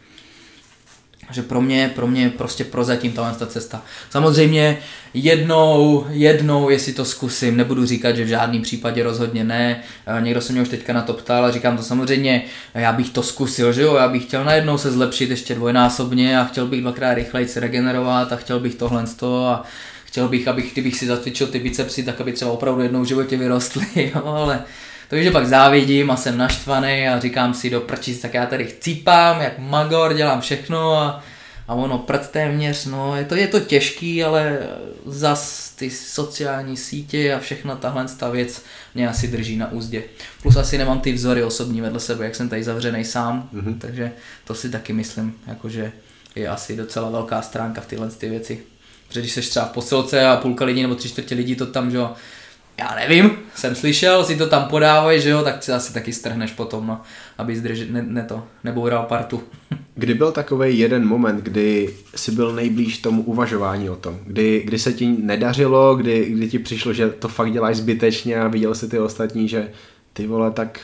[1.31, 3.81] že pro mě, pro mě prostě prozatím tahle ta cesta.
[4.09, 4.77] Samozřejmě
[5.13, 9.83] jednou, jednou, jestli to zkusím, nebudu říkat, že v žádném případě rozhodně ne.
[10.19, 12.43] Někdo se mě už teďka na to ptal a říkám to samozřejmě,
[12.73, 16.45] já bych to zkusil, že jo, já bych chtěl najednou se zlepšit ještě dvojnásobně a
[16.45, 19.63] chtěl bych dvakrát rychleji se regenerovat a chtěl bych tohle to a
[20.05, 23.37] chtěl bych, abych, kdybych si zatvičil ty bicepsy, tak aby třeba opravdu jednou v životě
[23.37, 24.63] vyrostly, jo, ale
[25.09, 29.41] Takže pak závidím a jsem naštvaný a říkám si do prčic, tak já tady chcípám,
[29.41, 31.23] jak magor, dělám všechno a,
[31.67, 34.59] a ono prd téměř, no je to, je to těžký, ale
[35.05, 38.63] zas ty sociální sítě a všechna tahle ta věc
[38.95, 40.03] mě asi drží na úzdě.
[40.41, 43.77] Plus asi nemám ty vzory osobní vedle sebe, jak jsem tady zavřený sám, mm-hmm.
[43.79, 44.11] takže
[44.45, 45.91] to si taky myslím, jakože
[46.35, 48.59] je asi docela velká stránka v tyhle ty věci.
[49.07, 51.91] Protože když seš třeba v posilce a půlka lidí nebo tři čtvrtě lidí to tam,
[51.91, 52.13] že jo,
[52.79, 56.51] já nevím, jsem slyšel, si to tam podávají, že jo, tak si asi taky strhneš
[56.51, 57.01] potom, no,
[57.37, 59.43] aby zdrži, ne, ne to, neboural partu.
[59.95, 64.19] Kdy byl takový jeden moment, kdy jsi byl nejblíž tomu uvažování o tom?
[64.25, 68.47] Kdy, kdy se ti nedařilo, kdy, kdy ti přišlo, že to fakt děláš zbytečně a
[68.47, 69.71] viděl jsi ty ostatní, že
[70.13, 70.79] ty vole, tak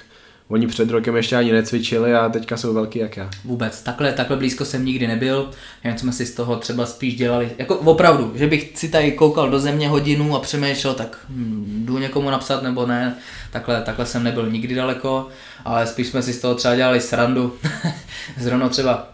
[0.48, 3.30] Oni před rokem ještě ani necvičili a teďka jsou velký jak já.
[3.46, 5.50] Vůbec, takhle, takhle blízko jsem nikdy nebyl,
[5.84, 9.50] jen jsme si z toho třeba spíš dělali, jako opravdu, že bych si tady koukal
[9.50, 13.16] do země hodinu a přemýšlel, tak hm, jdu někomu napsat nebo ne,
[13.52, 15.28] takhle, takhle jsem nebyl nikdy daleko,
[15.66, 17.58] ale spíš jsme si z toho třeba dělali srandu,
[18.38, 19.10] zrovna třeba,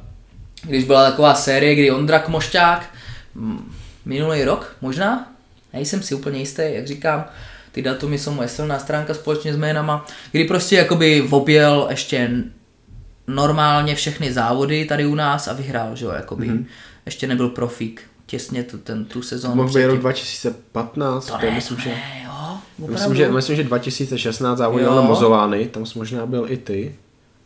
[0.63, 2.89] když byla taková série, kdy Ondra Kmošťák,
[3.35, 3.71] hm,
[4.05, 5.31] minulý rok možná,
[5.73, 7.25] nejsem si úplně jistý, jak říkám,
[7.71, 12.31] ty datumy jsou moje silná stránka společně s jménama, kdy prostě jakoby objel ještě
[13.27, 16.49] normálně všechny závody tady u nás a vyhrál, že jo, jakoby.
[16.49, 16.65] Mm-hmm.
[17.05, 19.55] Ještě nebyl profík, těsně tu, ten, tu sezónu.
[19.55, 21.89] Mohl být rok 2015, to ne, myslím, že...
[21.89, 26.57] Ne, jo, myslím, že, myslím, že 2016 závodil na Mozolány, tam jsi možná byl i
[26.57, 26.95] ty,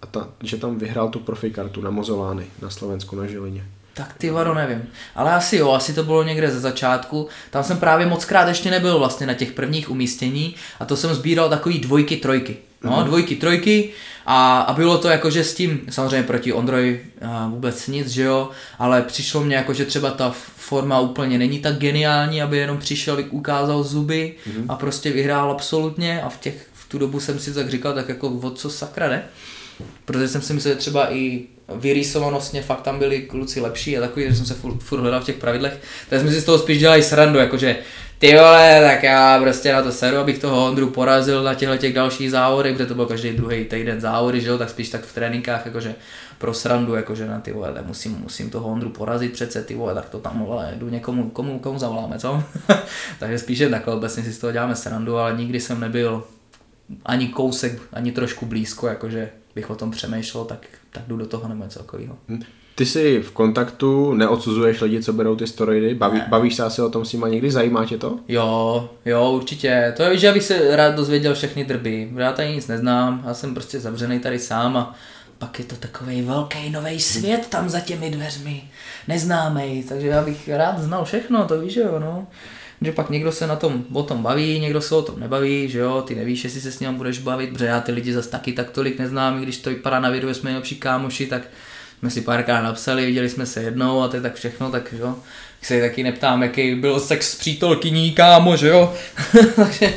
[0.02, 3.66] a ta, že tam vyhrál tu profikartu na Mozolány, na Slovensku, na Žilině.
[3.94, 4.90] Tak ty vado nevím.
[5.16, 7.28] Ale asi jo, asi to bylo někde ze začátku.
[7.50, 11.14] Tam jsem právě moc krát ještě nebyl vlastně na těch prvních umístění a to jsem
[11.14, 12.58] sbíral takový dvojky, trojky.
[12.84, 13.04] No, mm-hmm.
[13.04, 13.90] dvojky, trojky
[14.26, 17.00] a, a bylo to jako, že s tím, samozřejmě proti Ondroj
[17.50, 18.50] vůbec nic, že jo,
[18.80, 23.24] ale přišlo mně jako, že třeba ta forma úplně není tak geniální, aby jenom přišel,
[23.30, 24.66] ukázal zuby mm-hmm.
[24.70, 28.10] a prostě vyhrál absolutně a v těch, v tu dobu jsem si tak říkal, tak
[28.10, 29.24] jako o co sakra ne?
[30.06, 31.44] Protože jsem si myslel, že třeba i
[31.76, 35.26] vyrýsovanostně fakt tam byli kluci lepší a takový, že jsem se furt, furt hledal v
[35.26, 35.80] těch pravidlech,
[36.10, 37.78] tak jsme si z toho spíš dělali srandu, jakože
[38.20, 41.94] ty vole, tak já prostě na to seru, abych toho Ondru porazil na těchto těch
[41.94, 45.14] dalších závodech, protože to byl každý druhý týden závody, že jo, tak spíš tak v
[45.14, 45.96] tréninkách, jakože
[46.38, 50.10] pro srandu, jakože na ty vole, musím, musím toho Ondru porazit přece, ty vole, tak
[50.10, 52.44] to tam vole, jdu někomu, komu, komu zavoláme, co?
[53.20, 56.24] Takže spíše takhle, obecně si z toho děláme srandu, ale nikdy jsem nebyl
[57.06, 61.48] ani kousek, ani trošku blízko, jakože bych o tom přemýšlel, tak, tak jdu do toho
[61.48, 62.16] nebo něco takového.
[62.30, 62.42] Hm.
[62.76, 66.26] Ty jsi v kontaktu, neodsuzuješ lidi, co berou ty steroidy, Baví, ne.
[66.30, 68.20] bavíš se asi o tom s nima někdy, zajímá tě to?
[68.28, 69.94] Jo, jo, určitě.
[69.98, 72.12] To je, že abych se rád dozvěděl všechny drby.
[72.16, 74.96] Já tady nic neznám, já jsem prostě zavřený tady sám a
[75.38, 78.64] pak je to takový velký nový svět tam za těmi dveřmi,
[79.08, 82.28] neznámý, takže já bych rád znal všechno, to víš, jo, no
[82.86, 85.80] že pak někdo se na tom o tom baví, někdo se o tom nebaví, že
[85.80, 88.54] jo, ty nevíš, jestli se s ním budeš bavit, protože já ty lidi zase taky
[88.54, 91.42] tak tolik neznám, když to vypadá na videu, jsme nejlepší kámoši, tak
[92.00, 95.16] jsme si párkrát napsali, viděli jsme se jednou a to je tak všechno, tak jo,
[95.62, 98.94] se taky neptám, jaký byl sex s přítelkyní, kámo, že jo,
[99.56, 99.94] takže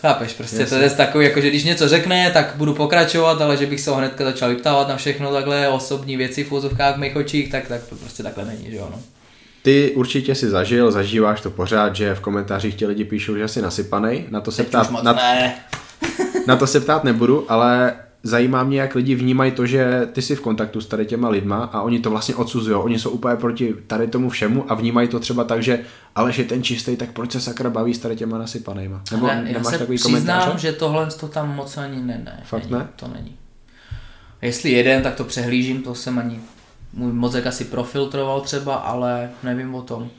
[0.00, 0.76] Chápeš, prostě Jasně.
[0.76, 3.90] to je takový, jako že když něco řekne, tak budu pokračovat, ale že bych se
[3.90, 7.68] ho hnedka začal vyptávat na všechno takhle osobní věci v úzovkách v mých očích, tak,
[7.68, 9.02] tak to prostě takhle není, že jo, no.
[9.62, 13.62] Ty určitě si zažil, zažíváš to pořád, že v komentářích ti lidi píšou, že jsi
[13.62, 14.24] nasypaný.
[14.30, 15.16] Na to se ptát, na,
[16.46, 20.36] na to se ptát nebudu, ale zajímá mě, jak lidi vnímají to, že ty jsi
[20.36, 22.76] v kontaktu s tady těma lidma a oni to vlastně odsuzují.
[22.76, 25.80] Oni jsou úplně proti tady tomu všemu a vnímají to třeba tak, že
[26.14, 29.02] ale že ten čistý, tak proč se sakra baví s tady těma nasypanýma?
[29.12, 30.58] Nebo ne, já se takový přiznám, komentáře?
[30.58, 32.42] že tohle to tam moc ani ne, ne.
[32.44, 32.88] Fakt není, ne?
[32.96, 33.36] To není.
[34.42, 36.40] Jestli jeden, tak to přehlížím, to jsem ani
[36.92, 40.10] můj mozek asi profiltroval třeba, ale nevím o tom.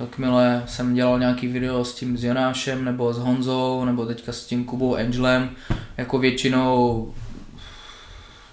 [0.00, 4.44] Jakmile jsem dělal nějaký video s tím s Jonášem, nebo s Honzou, nebo teďka s
[4.44, 5.50] tím Kubou Angelem,
[5.96, 7.14] jako většinou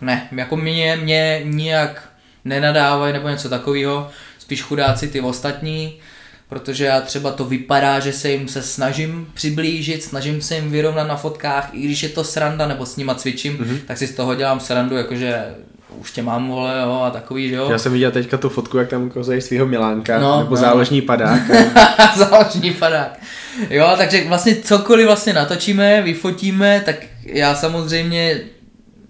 [0.02, 2.10] ne, jako mě, mě nijak
[2.46, 6.00] nenadávají nebo něco takového, spíš chudáci ty ostatní,
[6.50, 11.08] protože já třeba to vypadá, že se jim se snažím přiblížit, snažím se jim vyrovnat
[11.08, 13.80] na fotkách, i když je to sranda nebo s nima cvičím, mm-hmm.
[13.88, 15.56] tak si z toho dělám srandu, jakože
[16.00, 17.68] už tě mám, vole, jo, a takový, že jo.
[17.72, 20.62] Já jsem viděl teďka tu fotku, jak tam kozejí svého Milánka, no, nebo no.
[20.62, 21.42] záložní padák.
[22.16, 23.20] záložní padák.
[23.70, 26.96] Jo, takže vlastně cokoliv vlastně natočíme, vyfotíme, tak
[27.26, 28.40] já samozřejmě,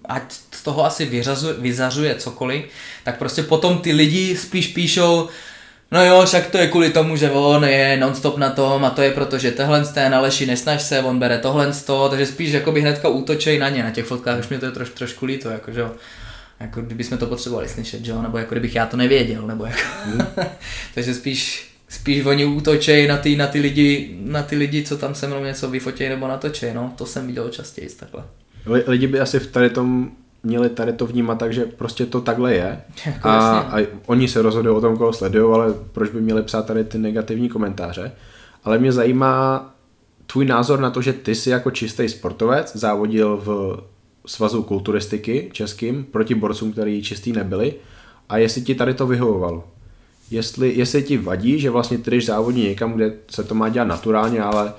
[0.08, 2.64] ať z toho asi vyřazuje, vyzařuje cokoliv,
[3.04, 5.28] tak prostě potom ty lidi spíš píšou,
[5.92, 9.02] No jo, však to je kvůli tomu, že on je nonstop na tom a to
[9.02, 12.52] je proto, že tohle ten Aleši nesnaž se, on bere tohle z toho, takže spíš
[12.52, 15.50] jakoby hnedka útočej na ně na těch fotkách, už mě to je troš, trošku líto,
[15.50, 15.92] jako, že jo
[16.62, 18.22] jako kdybychom to potřebovali slyšet, že jo?
[18.22, 20.26] nebo jako kdybych já to nevěděl, nebo jako, hmm.
[20.94, 25.14] takže spíš Spíš oni útočej na ty, na ty lidi, na ty lidi, co tam
[25.14, 26.92] se mnou něco vyfotějí nebo natočej, no.
[26.96, 28.24] To jsem viděl častěji takhle.
[28.86, 30.10] Lidi by asi v tady tom
[30.42, 33.84] měli tady to vnímat tak, že prostě to takhle je Jako a, jasně.
[33.84, 36.98] a oni se rozhodují o tom, koho sledují, ale proč by měli psát tady ty
[36.98, 38.12] negativní komentáře.
[38.64, 39.70] Ale mě zajímá
[40.26, 43.80] tvůj názor na to, že ty jsi jako čistý sportovec závodil v
[44.26, 47.74] svazu kulturistiky českým proti borcům, který čistý nebyli
[48.28, 49.64] a jestli ti tady to vyhovovalo.
[50.30, 53.88] Jestli, jestli ti vadí, že vlastně ty jdeš závodně někam, kde se to má dělat
[53.88, 54.72] naturálně, ale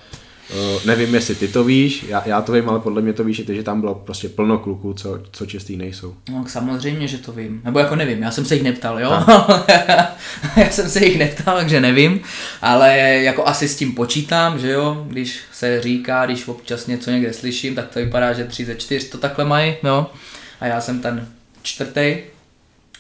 [0.50, 3.40] uh, nevím, jestli ty to víš, já, já to vím, ale podle mě to víš
[3.40, 6.16] i ty, že tam bylo prostě plno kluků, co, co čistý nejsou.
[6.32, 7.62] No, samozřejmě, že to vím.
[7.64, 9.12] Nebo jako nevím, já jsem se jich neptal, jo?
[10.58, 12.22] já jsem se jich neptal, takže nevím.
[12.62, 15.06] Ale jako asi s tím počítám, že jo?
[15.08, 19.10] Když se říká, když občas něco někde slyším, tak to vypadá, že tři ze čtyř
[19.10, 20.08] to takhle mají, jo?
[20.60, 21.28] A já jsem ten
[21.62, 22.16] čtvrtý,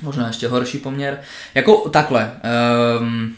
[0.02, 1.22] možná ještě horší poměr.
[1.56, 2.32] Jako takhle.
[2.99, 3.36] Um,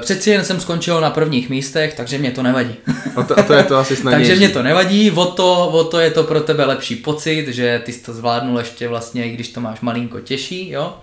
[0.00, 2.74] Přeci jen jsem skončil na prvních místech, takže mě to nevadí.
[3.16, 4.28] A to, a to je to asi snadnější.
[4.28, 7.82] Takže mě to nevadí, o to, o to je to pro tebe lepší pocit, že
[7.84, 10.96] ty jsi to zvládnul ještě vlastně, i když to máš malinko těžší, jo.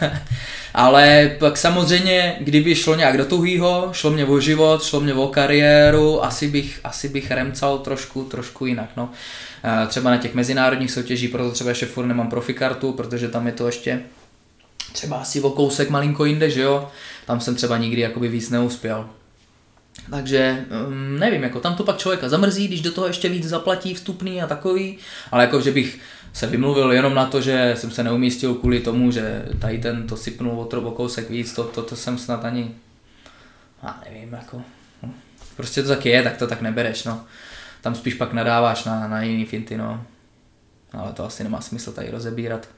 [0.74, 5.28] Ale pak samozřejmě, kdyby šlo nějak do tuhýho, šlo mě o život, šlo mě o
[5.28, 9.10] kariéru, asi bych, asi bych remcal trošku, trošku jinak, no.
[9.64, 13.52] Eh, Třeba na těch mezinárodních soutěžích, proto třeba ještě furt nemám profikartu, protože tam je
[13.52, 14.00] to ještě
[14.94, 16.88] třeba asi o kousek malinko jinde, že jo.
[17.26, 19.10] Tam jsem třeba nikdy jakoby víc neuspěl.
[20.10, 23.94] Takže um, nevím, jako tam to pak člověka zamrzí, když do toho ještě víc zaplatí
[23.94, 24.98] vstupný a takový,
[25.30, 26.00] ale jako že bych
[26.32, 30.16] se vymluvil jenom na to, že jsem se neumístil kvůli tomu, že tady ten to
[30.16, 32.74] sypnul o trochu kousek víc, to, to, to jsem snad ani,
[33.82, 34.62] já nevím, jako,
[35.02, 35.10] no.
[35.56, 37.24] prostě to tak je, tak to tak nebereš, no.
[37.80, 40.04] Tam spíš pak nadáváš na, na jiný finty, no.
[40.92, 42.68] Ale to asi nemá smysl tady rozebírat.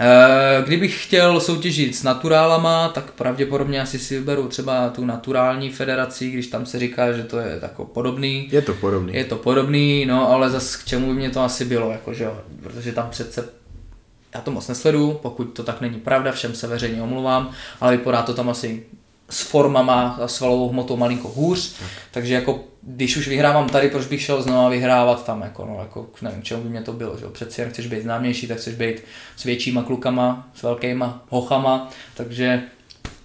[0.00, 6.30] Eh, Kdybych chtěl soutěžit s naturálama, tak pravděpodobně asi si vyberu třeba tu naturální federaci,
[6.30, 8.48] když tam se říká, že to je tako podobný.
[8.52, 9.14] Je to podobný.
[9.14, 12.40] Je to podobný, no ale zas k čemu by mě to asi bylo, jakože jo,
[12.62, 13.48] protože tam přece
[14.34, 17.50] já to moc nesledu, pokud to tak není pravda, všem se veřejně omluvám,
[17.80, 18.86] ale vypadá to tam asi
[19.30, 21.88] s formama a svalovou hmotou malinko hůř, tak.
[22.10, 26.06] takže jako když už vyhrávám tady, proč bych šel znova vyhrávat tam, jako, no, jako
[26.22, 27.30] nevím, čemu by mě to bylo, že jo?
[27.30, 29.02] přeci jen chceš být známější, tak chceš být
[29.36, 32.62] s většíma klukama, s velkýma hochama, takže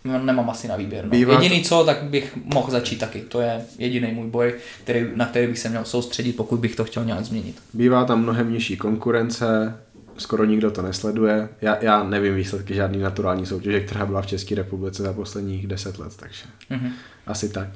[0.05, 1.05] no, nemám asi na výběr.
[1.05, 1.11] No.
[1.11, 4.53] Bývá Jediný co, tak bych mohl začít taky, to je jediný můj boj,
[4.83, 7.55] který, na který bych se měl soustředit, pokud bych to chtěl nějak změnit.
[7.73, 9.75] Bývá tam mnohem nižší konkurence,
[10.21, 11.49] skoro nikdo to nesleduje.
[11.61, 15.99] Já, já nevím výsledky žádný naturální soutěže, která byla v České republice za posledních deset
[15.99, 16.89] let, takže Mhm.
[17.27, 17.67] asi tak.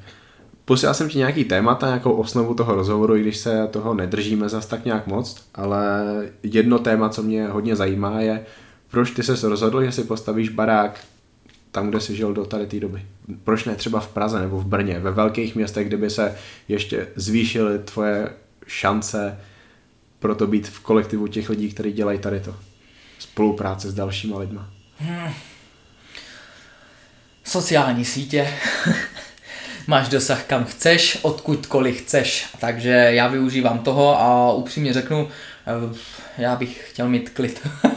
[0.66, 4.66] Posílal jsem ti nějaký témata, nějakou osnovu toho rozhovoru, i když se toho nedržíme zas
[4.66, 6.04] tak nějak moc, ale
[6.44, 8.46] jedno téma, co mě hodně zajímá, je,
[8.92, 11.00] proč ty se rozhodl, že si postavíš barák
[11.72, 13.02] tam, kde jsi žil do tady té doby.
[13.44, 16.36] Proč ne třeba v Praze nebo v Brně, ve velkých městech, kde by se
[16.68, 18.30] ještě zvýšily tvoje
[18.68, 19.38] šance
[20.26, 22.56] pro to být v kolektivu těch lidí, kteří dělají tady to.
[23.20, 24.70] Spolupráce s dalšíma lidma.
[27.44, 28.54] Sociální sítě.
[29.88, 32.48] Máš dosah kam chceš, odkudkoliv chceš.
[32.60, 35.30] Takže já využívám toho a upřímně řeknu,
[35.68, 35.96] eh,
[36.38, 37.68] já bych chtěl mít klid.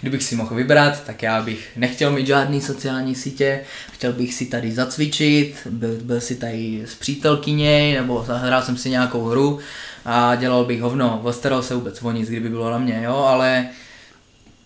[0.00, 3.60] Kdybych si mohl vybrat, tak já bych nechtěl mít žádný sociální sítě,
[3.92, 8.90] chtěl bych si tady zacvičit, byl, byl si tady s přítelkyněj, nebo zahrál jsem si
[8.90, 9.58] nějakou hru
[10.04, 13.66] a dělal bych hovno, postaral se vůbec o nic, kdyby bylo na mě, jo, ale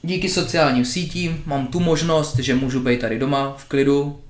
[0.03, 4.20] díky sociálním sítím mám tu možnost, že můžu být tady doma v klidu,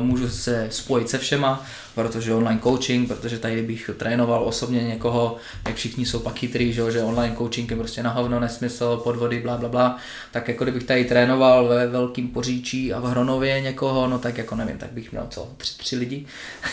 [0.00, 1.66] můžu se spojit se všema,
[1.96, 5.36] protože online coaching, protože tady bych trénoval osobně někoho,
[5.66, 9.40] jak všichni jsou pak chytrý, že, že online coaching je prostě na hovno, nesmysl, podvody,
[9.40, 9.96] bla, bla, bla,
[10.32, 14.54] tak jako kdybych tady trénoval ve velkým poříčí a v Hronově někoho, no tak jako
[14.56, 16.26] nevím, tak bych měl co, tři, tři lidi,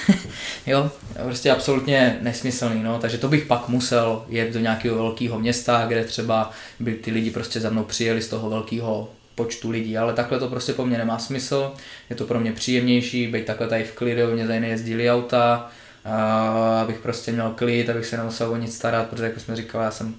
[0.68, 0.92] jo,
[1.24, 6.04] prostě absolutně nesmyslný, no, takže to bych pak musel jet do nějakého velkého města, kde
[6.04, 10.40] třeba by ty lidi prostě za mnou přijeli z toho velkého počtu lidí, ale takhle
[10.40, 11.74] to prostě po mně nemá smysl,
[12.10, 15.72] je to pro mě příjemnější, být takhle tady v klidu, mě tady nejezdili auta,
[16.06, 19.86] a abych prostě měl klid, abych se nemusel o nic starat, protože jako jsme říkali,
[19.86, 20.16] já jsem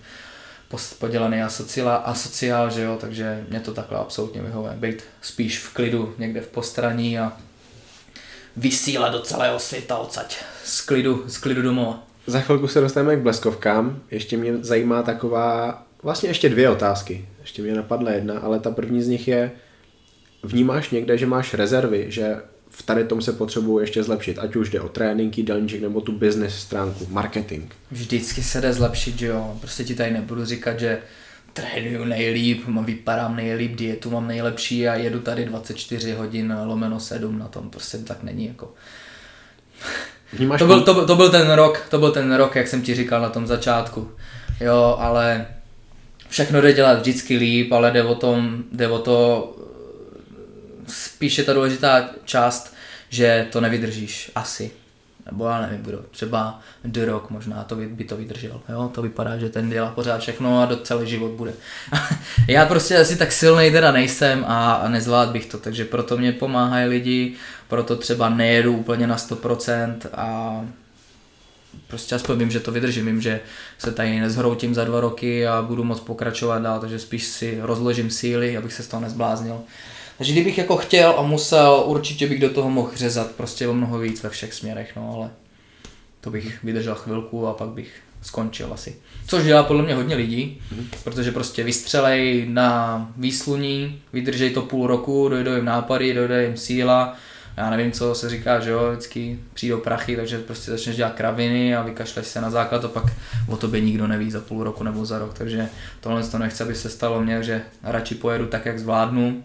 [0.99, 6.15] podělaný asociál, asociál, že jo, takže mě to takhle absolutně vyhovuje, být spíš v klidu,
[6.19, 7.33] někde v postraní a
[8.57, 12.03] vysílat do celého světa odsaď z klidu, z klidu domova.
[12.27, 14.01] Za chvilku se dostaneme k bleskovkám.
[14.11, 17.29] Ještě mě zajímá taková, vlastně ještě dvě otázky.
[17.45, 19.51] Ještě mě napadla jedna, ale ta první z nich je,
[20.43, 22.37] vnímáš někde, že máš rezervy, že
[22.69, 26.13] v tady tom se potřebuji ještě zlepšit, ať už jde o tréninky, jídelníček nebo tu
[26.13, 27.73] business stránku, marketing.
[27.91, 29.57] Vždycky se jde zlepšit, že jo.
[29.61, 30.99] Prostě ti tady nebudu říkat, že
[31.53, 37.49] trénuju nejlíp, vypadám nejlíp, dietu mám nejlepší a jedu tady 24 hodin lomeno 7 na
[37.49, 38.75] tom, prostě tak není jako.
[40.33, 42.95] Vnímáš to, byl, to, to, byl ten rok, to byl ten rok, jak jsem ti
[42.95, 44.11] říkal na tom začátku.
[44.61, 45.47] Jo, ale
[46.35, 49.57] všechno jde dělat vždycky líp, ale jde o, tom, jde o to,
[50.87, 52.75] spíše ta důležitá část,
[53.09, 54.71] že to nevydržíš asi
[55.27, 59.03] nebo já nevím kdo, třeba The Rock možná to by, by to vydržel, jo, to
[59.03, 61.53] vypadá, že ten dělá pořád všechno a do celý život bude.
[62.49, 66.33] já prostě asi tak silný teda nejsem a, a nezvlád bych to, takže proto mě
[66.33, 67.35] pomáhají lidi,
[67.69, 70.61] proto třeba nejedu úplně na 100% a
[71.87, 73.41] prostě aspoň vím, že to vydržím, vím, že
[73.79, 78.11] se tady nezhroutím za dva roky a budu moc pokračovat dál, takže spíš si rozložím
[78.11, 79.61] síly, abych se z toho nezbláznil.
[80.19, 83.99] Takže kdybych jako chtěl a musel, určitě bych do toho mohl řezat prostě o mnoho
[83.99, 85.31] víc ve všech směrech, no ale
[86.21, 87.91] to bych vydržel chvilku a pak bych
[88.23, 88.97] skončil asi.
[89.27, 90.89] Což dělá podle mě hodně lidí, mm.
[91.05, 97.17] protože prostě vystřelej na výsluní, vydržej to půl roku, dojdou jim nápady, dojde jim síla,
[97.57, 101.77] já nevím, co se říká, že jo, vždycky přijdou prachy, takže prostě začneš dělat kraviny
[101.77, 103.05] a vykašleš se na základ a pak
[103.49, 105.69] o tobě nikdo neví za půl roku nebo za rok, takže
[106.01, 109.45] tohle to nechce, aby se stalo mně, že radši pojedu tak, jak zvládnu,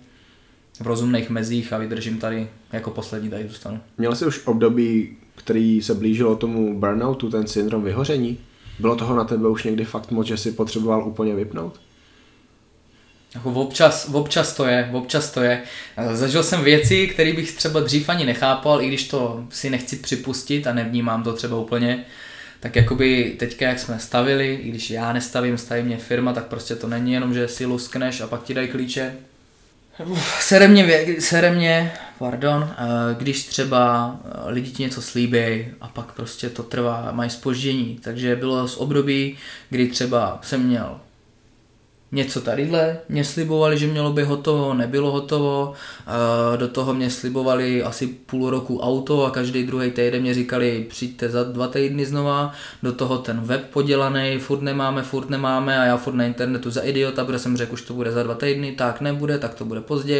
[0.80, 3.80] v rozumných mezích a vydržím tady, jako poslední tady zůstanu.
[3.98, 8.38] Měl jsi už období, který se blížilo tomu burnoutu, ten syndrom vyhoření?
[8.80, 11.80] Bylo toho na tebe už někdy fakt moc, že si potřeboval úplně vypnout?
[13.36, 15.62] Jako občas, občas to je, občas to je.
[16.14, 20.68] Zažil jsem věci, které bych třeba dřív ani nechápal, i když to si nechci připustit
[20.68, 22.06] a nevnímám to třeba úplně.
[22.60, 26.76] Tak jakoby teďka, jak jsme stavili, i když já nestavím, staví mě firma, tak prostě
[26.76, 29.14] to není jenom, že si luskneš a pak ti dají klíče,
[30.40, 32.76] Sere mě, sere mě, pardon,
[33.18, 34.16] když třeba
[34.46, 38.00] lidi ti něco slíbí a pak prostě to trvá, mají spoždění.
[38.04, 39.38] Takže bylo z období,
[39.70, 41.00] kdy třeba jsem měl
[42.12, 45.74] něco tadyhle, mě slibovali, že mělo by hotovo, nebylo hotovo,
[46.58, 51.30] do toho mě slibovali asi půl roku auto a každý druhý týden mě říkali, přijďte
[51.30, 52.54] za dva týdny znova,
[52.84, 56.82] do toho ten web podělaný, furt nemáme, furt nemáme a já furt na internetu za
[56.82, 59.82] idiota, protože jsem řekl, už to bude za dva týdny, tak nebude, tak to bude
[59.82, 60.20] později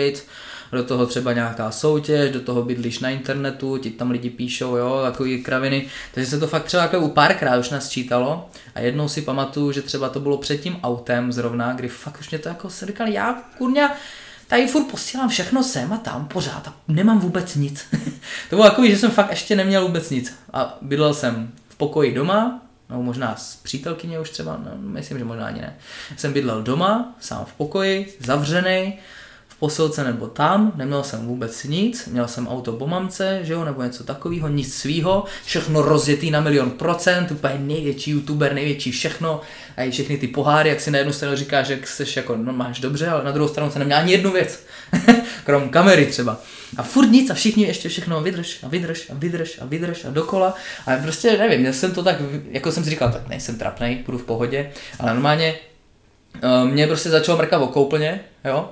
[0.72, 5.00] do toho třeba nějaká soutěž, do toho bydlíš na internetu, ti tam lidi píšou, jo,
[5.04, 5.88] takový kraviny.
[6.14, 10.10] Takže se to fakt třeba jako párkrát už nasčítalo a jednou si pamatuju, že třeba
[10.10, 13.34] to bylo před tím autem zrovna, kdy fakt už mě to jako se říkal, já
[13.58, 13.96] kurňa,
[14.48, 17.86] tady furt posílám všechno sem a tam pořád a nemám vůbec nic.
[18.50, 20.36] to bylo takový, že jsem fakt ještě neměl vůbec nic.
[20.54, 25.24] A bydlel jsem v pokoji doma, no možná s přítelkyně už třeba, no, myslím, že
[25.24, 25.76] možná ani ne.
[26.18, 29.00] Jsem bydlel doma, sám v pokoji, zavřený,
[29.60, 33.84] posilce nebo tam, neměl jsem vůbec nic, měl jsem auto po mamce, že jo, nebo
[33.84, 39.42] něco takového, nic svýho, všechno rozjetý na milion procent, úplně největší youtuber, největší všechno,
[39.78, 42.54] a i všechny ty poháry, jak si na jednu stranu říkáš, že jsi jako, no
[42.54, 44.64] máš dobře, ale na druhou stranu se neměl ani jednu věc,
[45.46, 46.42] krom kamery třeba.
[46.78, 50.10] A furt nic a všichni ještě všechno vydrž a vydrž a vydrž a vydrž a
[50.10, 50.56] dokola.
[50.86, 52.16] A prostě nevím, já jsem to tak,
[52.52, 55.56] jako jsem si říkal, tak nejsem trapnej, budu v pohodě, ale normálně
[56.44, 58.70] uh, mě prostě začalo mrkat oko úplně, jo,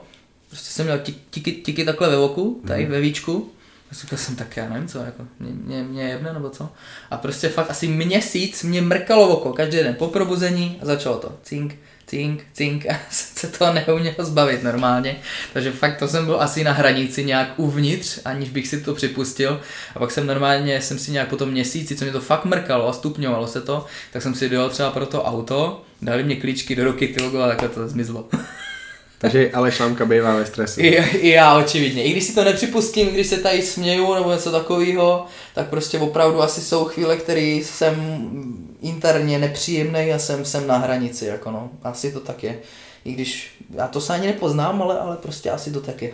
[0.49, 0.99] Prostě jsem měl
[1.29, 2.91] tiky, tiky takhle ve oku, tady mm.
[2.91, 3.51] ve víčku.
[3.91, 6.69] A říkal jsem, tak já nevím co, jako, mě, mě, mě jebne nebo co.
[7.11, 11.35] A prostě fakt asi měsíc mě mrkalo oko, každý den po probuzení a začalo to.
[11.43, 11.75] Cink,
[12.07, 15.15] cink, cink a se to neuměl zbavit normálně.
[15.53, 19.61] Takže fakt to jsem byl asi na hranici nějak uvnitř, aniž bych si to připustil.
[19.95, 22.87] A pak jsem normálně, jsem si nějak po tom měsíci, co mě to fakt mrkalo
[22.87, 26.75] a stupňovalo se to, tak jsem si dojel třeba pro to auto, dali mě klíčky
[26.75, 28.29] do ruky, ty logo, a takhle to zmizlo.
[29.19, 30.79] Takže ale šlámka bývá ve stresu.
[30.79, 32.03] I, I já očividně.
[32.03, 35.25] I když si to nepřipustím, když se tady směju nebo něco takového,
[35.55, 37.95] tak prostě opravdu asi jsou chvíle, které jsem
[38.81, 41.25] interně nepříjemný a jsem, jsem na hranici.
[41.25, 41.69] Jako no.
[41.83, 42.59] Asi to tak je.
[43.05, 46.11] I když já to se ani nepoznám, ale, ale prostě asi to tak je.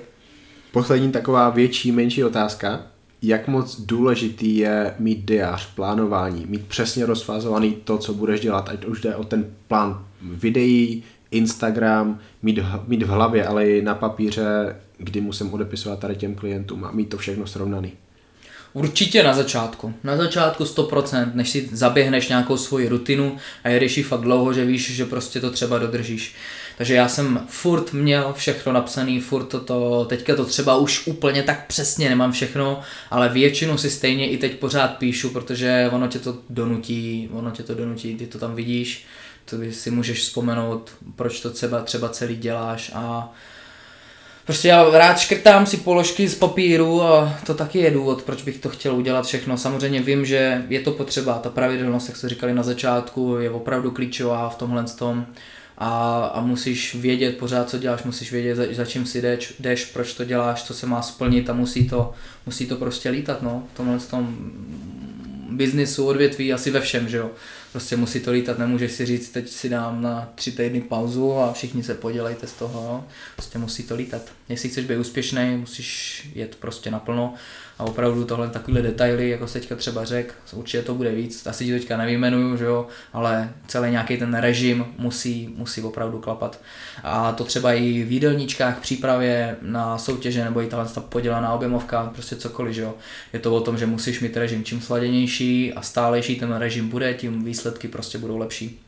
[0.72, 2.88] Poslední taková větší, menší otázka.
[3.22, 8.86] Jak moc důležitý je mít diář, plánování, mít přesně rozfázovaný to, co budeš dělat, ať
[8.86, 11.04] už jde o ten plán videí,
[11.34, 16.86] Instagram, mít, mít v hlavě, ale i na papíře, kdy musím odepisovat tady těm klientům
[16.86, 17.92] a mít to všechno srovnaný.
[18.74, 19.94] Určitě na začátku.
[20.04, 24.66] Na začátku 100%, než si zaběhneš nějakou svoji rutinu a jedeš ji fakt dlouho, že
[24.66, 26.36] víš, že prostě to třeba dodržíš.
[26.78, 31.68] Takže já jsem furt měl všechno napsané, furt to, teďka to třeba už úplně tak
[31.68, 32.80] přesně nemám všechno,
[33.12, 37.64] ale většinu si stejně i teď pořád píšu, protože ono tě to donutí, ono tě
[37.64, 39.06] to donutí, ty to tam vidíš
[39.46, 43.34] to si můžeš vzpomenout, proč to třeba, třeba celý děláš a
[44.46, 48.58] Prostě já rád škrtám si položky z papíru a to taky je důvod, proč bych
[48.58, 49.58] to chtěl udělat všechno.
[49.58, 53.92] Samozřejmě vím, že je to potřeba, ta pravidelnost, jak jste říkali na začátku, je opravdu
[53.92, 55.26] klíčová v tomhle tom.
[55.78, 59.86] a, a musíš vědět pořád, co děláš, musíš vědět, za, za čím si jdeš, jdeš,
[59.86, 62.14] proč to děláš, co se má splnit a musí to,
[62.46, 64.38] musí to prostě lítat, no, v tomhle tom
[65.50, 67.32] biznisu, odvětví, asi ve všem, že jo.
[67.74, 71.54] Prostě musí to lítat, nemůžeš si říct, teď si dám na tři týdny pauzu a
[71.54, 73.04] všichni se podělejte z toho, jo.
[73.36, 74.22] Prostě musí to lítat.
[74.50, 77.34] Jestli chceš být úspěšný, musíš jet prostě naplno
[77.84, 81.66] a opravdu tohle takovýhle detaily, jako se teďka třeba řek, určitě to bude víc, asi
[81.66, 86.60] ti teďka nevyjmenuju, že jo, ale celý nějaký ten režim musí, musí opravdu klapat.
[87.04, 92.12] A to třeba i v jídelníčkách, přípravě na soutěže nebo i tahle ta podělaná objemovka,
[92.16, 92.94] prostě cokoliv, že jo.
[93.34, 97.14] Je to o tom, že musíš mít režim čím sladěnější a stálejší ten režim bude,
[97.14, 98.80] tím výsledky prostě budou lepší.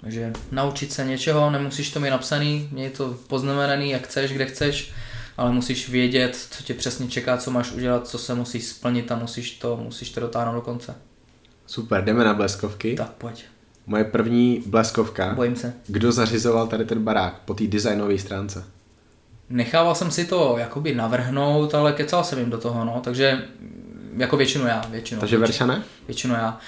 [0.00, 4.92] Takže naučit se něčeho, nemusíš to mít napsaný, měj to poznamenaný, jak chceš, kde chceš,
[5.38, 9.16] ale musíš vědět, co tě přesně čeká, co máš udělat, co se musíš splnit a
[9.16, 10.94] musíš to, musíš to dotáhnout do konce.
[11.66, 12.94] Super, jdeme na bleskovky.
[12.94, 13.44] Tak pojď.
[13.86, 15.34] Moje první bleskovka.
[15.34, 15.74] Bojím se.
[15.86, 18.64] Kdo zařizoval tady ten barák po té designové stránce?
[19.50, 23.44] Nechával jsem si to jakoby navrhnout, ale kecal jsem jim do toho, no, takže
[24.16, 25.20] jako většinu já, většinu.
[25.20, 25.82] Takže Verša ne?
[26.06, 26.58] Většinu já.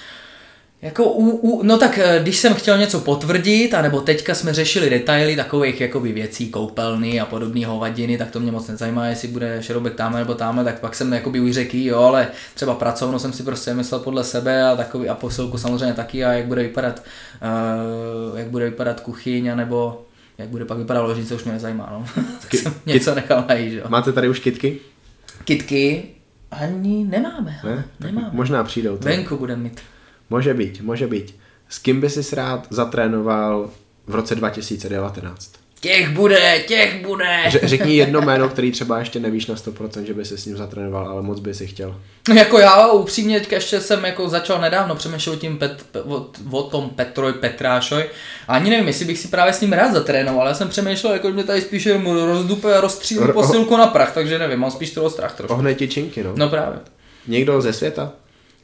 [0.81, 4.89] Jako u, u, no tak eh, když jsem chtěl něco potvrdit, anebo teďka jsme řešili
[4.89, 9.57] detaily takových jakoby věcí, koupelny a podobné hovadiny, tak to mě moc nezajímá, jestli bude
[9.63, 13.33] šroubek tam nebo tam, tak pak jsem jakoby už řekl, jo, ale třeba pracovno jsem
[13.33, 17.03] si prostě myslel podle sebe a takový a posilku samozřejmě taky a jak bude vypadat,
[18.31, 20.05] uh, jak bude vypadat kuchyň, nebo
[20.37, 22.23] jak bude pak vypadat ložnice, už mě nezajímá, no.
[22.41, 23.83] tak jsem něco nechal najít, jo.
[23.87, 24.79] Máte tady už kitky?
[25.43, 26.03] Kitky
[26.51, 27.83] ani nemáme, Ne?
[27.99, 28.29] nemáme.
[28.31, 28.97] Možná přijdou.
[28.97, 29.03] To.
[29.05, 29.81] Venku budeme mít.
[30.31, 31.35] Může být, může být.
[31.69, 33.69] S kým by si rád zatrénoval
[34.07, 35.51] v roce 2019?
[35.79, 37.43] Těch bude, těch bude.
[37.49, 40.57] Ře- řekni jedno jméno, který třeba ještě nevíš na 100%, že by si s ním
[40.57, 41.95] zatrénoval, ale moc by si chtěl.
[42.29, 46.25] No jako já upřímně teďka ještě jsem jako začal nedávno přemýšlet o, tím Pet, o,
[46.51, 48.03] o, tom Petroj Petrášoj.
[48.47, 50.47] A ani nevím, jestli bych si právě s ním rád zatrénoval.
[50.47, 54.13] Já jsem přemýšlel, jako mě tady spíš jenom rozdupe a rozstřílí Ro- posilku na prach,
[54.13, 55.53] takže nevím, mám spíš toho strach trošku.
[55.53, 56.31] Ohnej ti činky, no.
[56.35, 56.79] No právě.
[57.27, 58.11] Někdo ze světa?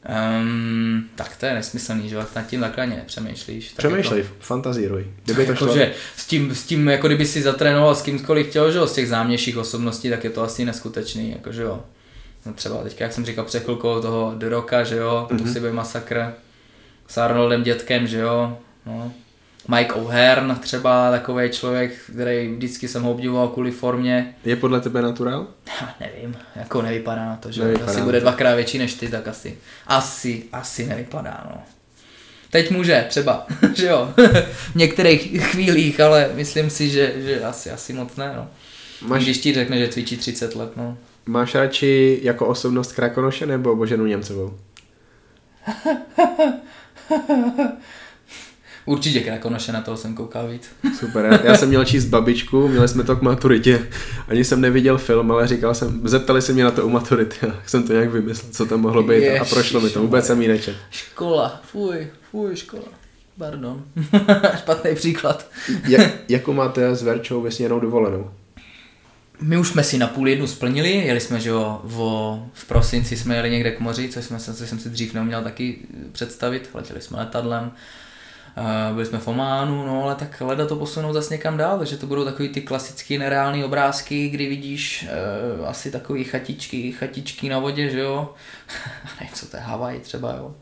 [0.08, 3.68] Um, tak to je nesmyslný, že jo, nad tím takhle ani nepřemýšlíš.
[3.72, 5.08] Tak Přemýšlej, fantazíruj.
[5.24, 5.76] Kdyby to Jako, šlo...
[5.76, 8.94] že s tím, s tím, jako kdyby si zatrénoval s kýmkoliv chtěl, že jo, z
[8.94, 11.84] těch zámějších osobností, tak je to asi neskutečný, jako že jo.
[12.46, 15.46] No třeba teďka, jak jsem říkal před chvilkou toho The Rocka, že jo, mm-hmm.
[15.46, 16.34] musí být masakr.
[17.08, 19.14] S Arnoldem dětkem, že jo, no.
[19.68, 24.36] Mike O'Hearn třeba takový člověk, který vždycky jsem ho obdivoval kvůli formě.
[24.46, 25.48] Je podle tebe naturál?
[25.80, 29.28] Ha, nevím, jako nevypadá na to, že Nevypadá asi bude dvakrát větší než ty, tak
[29.28, 29.58] asi,
[29.88, 31.62] asi, asi nevypadá, no.
[32.50, 34.14] Teď může, třeba, že jo,
[34.72, 38.48] v některých chvílích, ale myslím si, že, že asi, asi moc ne, no.
[39.02, 40.98] Máš, Když ti řekne, že cvičí 30 let, no.
[41.26, 44.54] máš radši jako osobnost Krakonoše nebo Boženu Němcovou?
[48.88, 50.70] Určitě Krakonoše, na toho jsem koukal víc.
[51.00, 53.88] Super, já, já jsem měl číst babičku, měli jsme to k maturitě,
[54.28, 57.70] ani jsem neviděl film, ale říkal jsem, zeptali se mě na to u maturity, tak
[57.70, 60.48] jsem to nějak vymyslel, co tam mohlo být a prošlo mi to, vůbec jsem ji
[60.48, 60.76] nečet.
[60.92, 62.84] Škola, fuj, fuj, škola.
[63.38, 63.84] Pardon,
[64.58, 65.50] špatný příklad.
[65.88, 68.32] Jak, jakou máte s Verčou vysněnou dovolenou?
[69.42, 71.98] My už jsme si na půl jednu splnili, jeli jsme, že jo, v,
[72.54, 75.78] v prosinci jsme jeli někde k moři, což, jsme, což jsem si dřív neuměl taky
[76.12, 77.72] představit, letěli jsme letadlem,
[78.94, 82.08] byli jsme v Ománu, no ale tak leda to posunou zase někam dál, takže to
[82.08, 85.08] budou takový ty klasický nereální obrázky, kdy vidíš
[85.60, 88.34] uh, asi takový chatičky, chatičky na vodě, že jo,
[89.20, 90.56] nevím, co to je, Havaj třeba, jo,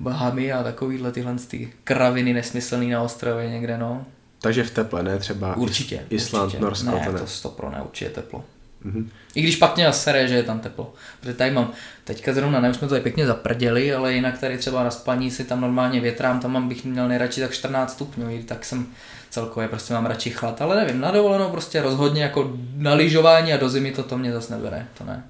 [0.00, 4.06] Bahamy a takovýhle tyhle ty kraviny nesmyslný na ostrově někde, no.
[4.40, 6.06] Takže v teple, ne třeba Určitě.
[6.10, 6.62] Island, určitě.
[6.62, 7.18] Norsko, ne, to ne.
[7.18, 8.44] to stopro ne, určitě teplo.
[8.84, 9.10] Mhm.
[9.34, 10.94] I když pak mě sere, že je tam teplo.
[11.20, 11.70] Protože tady mám,
[12.04, 15.30] teďka zrovna, ne, už jsme to tady pěkně zaprděli, ale jinak tady třeba na spaní
[15.30, 18.86] si tam normálně větrám, tam mám, bych měl nejradši tak 14 stupňů, tak jsem
[19.30, 23.56] celkově prostě mám radši chlad, ale nevím, na dovolenou prostě rozhodně jako na lyžování a
[23.56, 25.24] do zimy to, to mě zase nebere, to ne.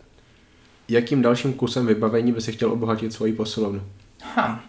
[0.89, 3.83] Jakým dalším kusem vybavení by si chtěl obohatit svoji posilovnu?
[4.35, 4.65] Ha.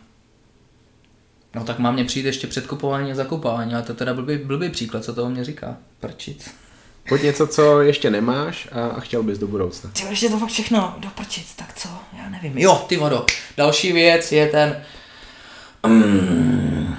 [1.55, 5.03] No tak mám mě přijít ještě předkupování a zakupování, ale to teda blbý, blbý příklad,
[5.03, 5.77] co to o mě říká.
[5.99, 6.62] Prčic.
[7.09, 9.89] Pojď něco, co ještě nemáš a, a chtěl bys do budoucna.
[9.93, 11.89] Ty ještě to fakt všechno doprčit, tak co,
[12.23, 12.57] já nevím.
[12.57, 13.25] Jo, ty vodo,
[13.57, 14.81] další věc je ten
[15.87, 16.95] mm,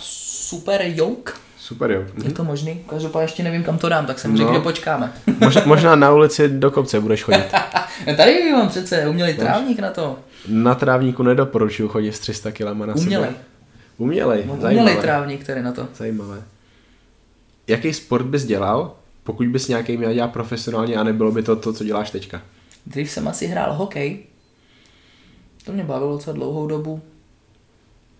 [0.00, 1.40] super jouk.
[1.58, 2.00] Super, jo.
[2.00, 2.32] Je Mhm.
[2.34, 2.84] to možný?
[2.90, 4.36] Každopádně ještě nevím, kam to dám, tak jsem No.
[4.38, 5.12] řekl, že počkáme.
[5.40, 7.44] Možná, možná na ulici do kopce budeš chodit.
[8.16, 10.18] Tady mám přece umělý trávník na to.
[10.48, 13.30] Na trávníku nedoporučuju chodit s 300 kg na Umělej.
[13.30, 13.34] sebe.
[13.98, 14.38] Umělej.
[14.60, 14.80] Zajímavé.
[14.80, 15.88] umělý trávník tady na to.
[15.96, 16.42] Zajímavé.
[17.66, 18.94] Jaký sport bys dělal,
[19.26, 22.42] pokud bys nějaký měl dělat profesionálně a nebylo by to to, co děláš teďka?
[22.86, 24.18] Dřív jsem asi hrál hokej.
[25.64, 27.02] To mě bavilo docela dlouhou dobu.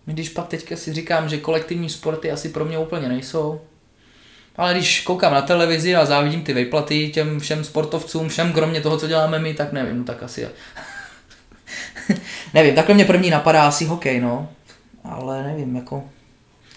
[0.04, 3.60] Když pak teďka si říkám, že kolektivní sporty asi pro mě úplně nejsou,
[4.56, 8.98] ale když koukám na televizi a závidím ty vejplaty těm všem sportovcům, všem kromě toho,
[8.98, 10.48] co děláme my, tak nevím, no tak asi...
[12.54, 14.48] nevím, takhle mě první napadá asi hokej, no.
[15.04, 16.04] Ale nevím, jako...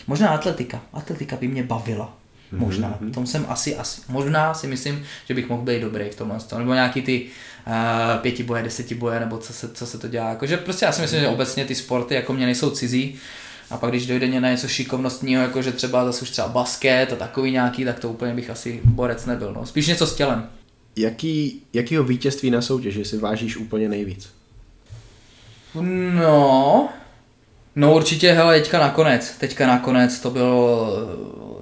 [0.08, 0.82] Možná atletika.
[0.94, 2.19] Atletika by mě bavila.
[2.52, 2.98] Možná.
[3.02, 3.10] Mm-hmm.
[3.10, 6.38] V tom jsem asi, asi, možná si myslím, že bych mohl být dobrý v tomhle.
[6.58, 7.26] Nebo nějaký ty
[7.68, 10.30] uh, pěti boje, deseti boje, nebo co se, co se to dělá.
[10.30, 13.16] Jakože prostě já si myslím, že obecně ty sporty jako mě nejsou cizí.
[13.70, 17.16] A pak když dojde na něco šikovnostního, jako že třeba zase už třeba basket a
[17.16, 19.54] takový nějaký, tak to úplně bych asi borec nebyl.
[19.54, 19.66] No.
[19.66, 20.50] Spíš něco s tělem.
[20.96, 24.30] Jaký, jakýho vítězství na soutěži si vážíš úplně nejvíc?
[26.16, 26.90] No,
[27.80, 30.92] no určitě, hele, teďka nakonec, teďka nakonec to bylo,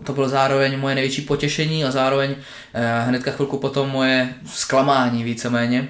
[0.03, 2.35] to bylo zároveň moje největší potěšení a zároveň
[2.73, 5.89] eh, hnedka chvilku potom moje zklamání víceméně.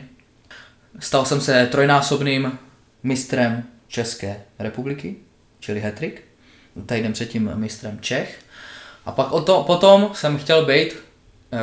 [1.00, 2.60] Stal jsem se trojnásobným
[3.04, 5.16] mistrem České republiky
[5.60, 6.24] čili hetrik,
[6.86, 8.40] týden předtím mistrem Čech.
[9.06, 10.96] A pak o to, potom jsem chtěl být,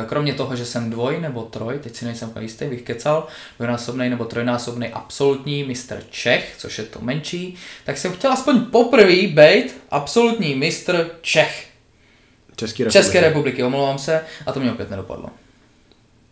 [0.07, 4.25] kromě toho, že jsem dvoj nebo troj, teď si nejsem jistý, bych kecal, dvojnásobný nebo
[4.25, 10.55] trojnásobný absolutní mistr Čech, což je to menší, tak jsem chtěl aspoň poprvé být absolutní
[10.55, 11.67] mistr Čech.
[12.55, 13.03] České republiky.
[13.03, 15.29] České republiky, omlouvám se, a to mě opět nedopadlo.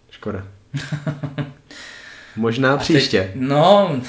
[0.10, 0.48] Škoda.
[2.36, 3.22] Možná příště.
[3.22, 4.02] Teď, no,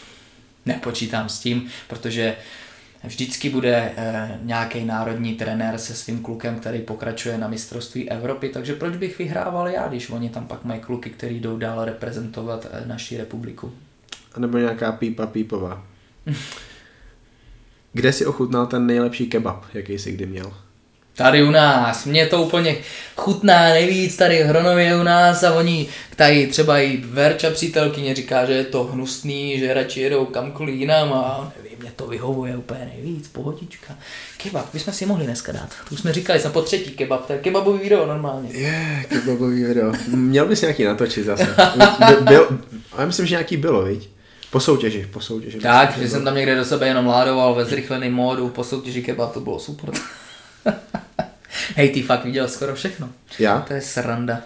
[0.66, 2.36] nepočítám s tím, protože
[3.06, 8.74] Vždycky bude e, nějaký národní trenér se svým klukem, který pokračuje na mistrovství Evropy, takže
[8.74, 12.86] proč bych vyhrával já, když oni tam pak mají kluky, který jdou dál reprezentovat e,
[12.86, 13.72] naši republiku.
[14.34, 15.84] A nebo nějaká pípa pípová.
[17.92, 20.52] Kde si ochutnal ten nejlepší kebab, jaký jsi kdy měl?
[21.16, 22.76] Tady u nás, mě to úplně
[23.16, 28.46] chutná nejvíc tady v Hronově u nás a oni tady třeba i Verča přítelkyně říká,
[28.46, 33.28] že je to hnusný, že radši jedou kamkoliv jinam a mě to vyhovuje úplně nejvíc,
[33.28, 33.98] pohodička.
[34.36, 35.68] Kebab, bychom si mohli dneska dát.
[35.88, 38.50] To už jsme říkali, jsem po třetí kebab, to je kebabový video normálně.
[38.52, 39.92] Je, yeah, kebabový video.
[40.08, 41.56] Měl bys nějaký natočit zase.
[42.20, 42.58] Byl,
[42.92, 44.08] a já myslím, že nějaký bylo, viď?
[44.50, 45.60] Po soutěži, po soutěži.
[45.60, 49.32] Tak, že jsem tam někde do sebe jenom ládoval ve zrychleném módu, po soutěži kebab,
[49.32, 49.90] to bylo super.
[51.76, 53.08] Hej, ty fakt viděl skoro všechno.
[53.38, 53.60] Já?
[53.60, 54.42] To je sranda.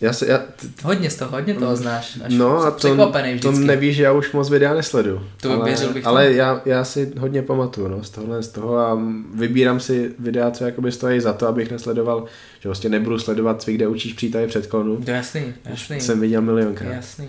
[0.00, 2.18] Já se, já, t- hodně z toho, hodně toho znáš.
[2.24, 3.12] Až no a to,
[3.42, 5.22] to nevíš, že já už moc videa nesledu.
[5.40, 8.78] To ale, věřil bych Ale já, já, si hodně pamatuju no, z tohohle, z toho
[8.78, 9.02] a
[9.34, 12.24] vybírám si videa, co jakoby stojí za to, abych nesledoval,
[12.60, 14.96] že vlastně nebudu sledovat cvik, kde učíš přítavy předklonu.
[14.96, 16.00] To jasný, jasný.
[16.00, 16.92] Jsem viděl milionkrát.
[16.92, 17.28] Jasný.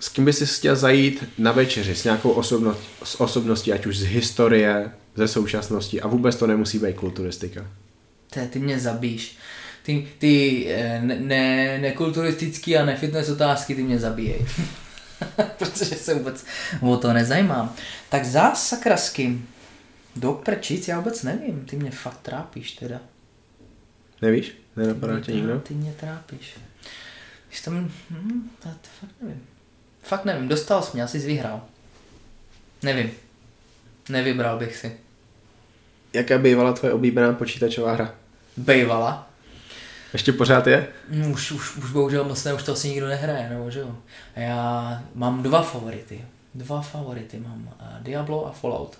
[0.00, 3.98] S kým bys si chtěl zajít na večeři, s nějakou osobností, s osobností, ať už
[3.98, 7.66] z historie, ze současnosti a vůbec to nemusí být kulturistika.
[8.30, 9.38] Ty, ty mě zabíš.
[9.88, 14.46] Ty, ty eh, ne, ne, nekulturistický a nefitness otázky ty mě zabíjejí.
[15.58, 16.44] Protože se vůbec
[16.80, 17.74] o to nezajímám.
[18.08, 19.38] Tak zás sakrasky.
[20.16, 21.64] Do prčic, já vůbec nevím.
[21.64, 23.00] Ty mě fakt trápíš teda.
[24.22, 24.52] Nevíš?
[24.76, 25.60] Nenapadá tě nikdo?
[25.60, 26.54] Ty mě trápíš.
[27.48, 27.90] Když tam...
[28.10, 29.42] Hm, to, to fakt nevím.
[30.02, 31.62] Fakt nevím, dostal jsi mě, asi jsi vyhrál.
[32.82, 33.10] Nevím.
[34.08, 34.96] Nevybral bych si.
[36.12, 38.14] Jaká bývala tvoje oblíbená počítačová hra?
[38.56, 39.27] Bývala.
[40.12, 40.86] Ještě pořád je?
[41.10, 43.96] No, už, už, už bohužel moc ne, už to asi nikdo nehraje, nebo že jo.
[44.36, 46.24] Já mám dva favority.
[46.54, 47.70] Dva favority mám.
[48.00, 48.98] Diablo a Fallout.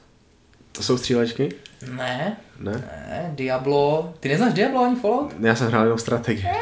[0.73, 1.49] To jsou střílečky?
[1.91, 2.37] Ne.
[2.61, 2.73] Ne?
[2.73, 4.15] Ne, Diablo.
[4.21, 5.35] Ty neznáš Diablo ani Fallout?
[5.41, 6.47] Já jsem hrál jenom strategii.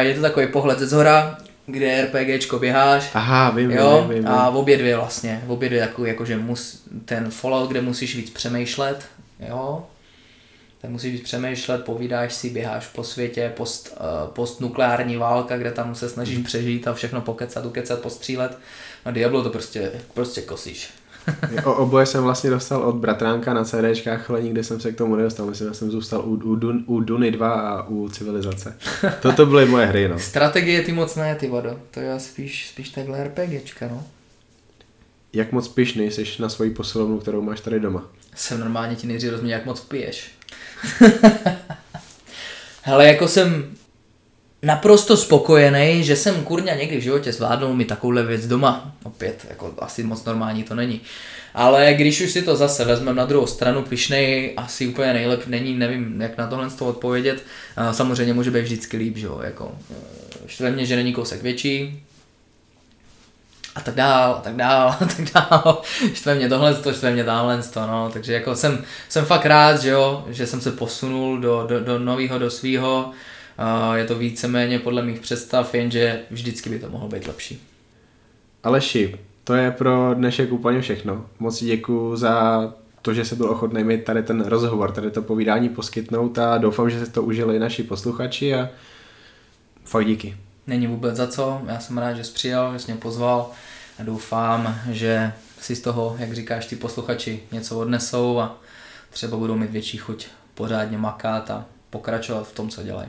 [0.00, 3.10] Je to takový pohled ze zhora, kde RPGčko běháš.
[3.14, 6.36] Aha, vím, jo, vím, vím, A v obě dvě vlastně, v obě dvě takový, jakože
[6.36, 9.04] mus, ten Fallout, kde musíš víc přemýšlet,
[9.48, 9.86] jo,
[10.80, 15.94] tak musíš víc přemýšlet, povídáš si, běháš po světě, post, uh, postnukleární válka, kde tam
[15.94, 16.44] se snažíš mm.
[16.44, 18.58] přežít a všechno pokecat, ukecat, postřílet.
[19.04, 20.90] A Diablo to prostě, prostě kosíš.
[21.64, 25.16] o oboje jsem vlastně dostal od bratránka na CDčkách, ale nikdy jsem se k tomu
[25.16, 25.46] nedostal.
[25.46, 28.76] Myslím, že jsem zůstal u, u, Dun, u Duny 2 a u Civilizace.
[29.22, 30.18] Toto byly moje hry, no.
[30.18, 31.80] Strategie ty moc ne, ty vado.
[31.90, 34.04] To je spíš, spíš takhle RPGčka, no.
[35.32, 38.06] Jak moc pišný jsi na svoji posilovnu, kterou máš tady doma?
[38.34, 40.30] Jsem normálně ti nejdřív rozumí, jak moc piješ.
[42.82, 43.76] Hele, jako jsem
[44.62, 48.94] naprosto spokojený, že jsem kurňa někdy v životě zvládnul mi takovouhle věc doma.
[49.02, 51.00] Opět, jako asi moc normální to není.
[51.54, 55.74] Ale když už si to zase vezmeme na druhou stranu, pišnej asi úplně nejlepší není,
[55.74, 57.42] nevím, jak na tohle z toho odpovědět.
[57.92, 59.72] Samozřejmě může být vždycky líp, že jo, jako
[60.46, 62.02] štve mě, že není kousek větší,
[63.74, 65.82] a tak dál, a tak dál, a tak dál.
[66.14, 68.10] Štve mě tohle, to štve mě tamhle, to, no.
[68.12, 71.98] Takže jako jsem, jsem fakt rád, že jo, že jsem se posunul do, do, do
[71.98, 73.12] nového, do svého
[73.94, 77.62] je to víceméně podle mých představ, jenže vždycky by to mohlo být lepší.
[78.62, 81.26] Aleši, To je pro dnešek úplně všechno.
[81.38, 85.68] Moc děkuji za to, že se byl ochotný mi tady ten rozhovor, tady to povídání
[85.68, 88.68] poskytnout a doufám, že se to užili naši posluchači a
[89.84, 90.36] fakt díky.
[90.66, 93.50] Není vůbec za co, já jsem rád, že jsi přijal, že jsi mě pozval
[93.98, 98.58] a doufám, že si z toho, jak říkáš, ty posluchači něco odnesou a
[99.10, 103.08] třeba budou mít větší chuť pořádně makat a pokračovat v tom, co dělají.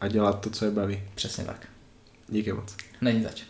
[0.00, 1.00] A dělat to, co je baví.
[1.14, 1.66] Přesně tak.
[2.28, 2.76] Díky moc.
[3.00, 3.42] Není zač.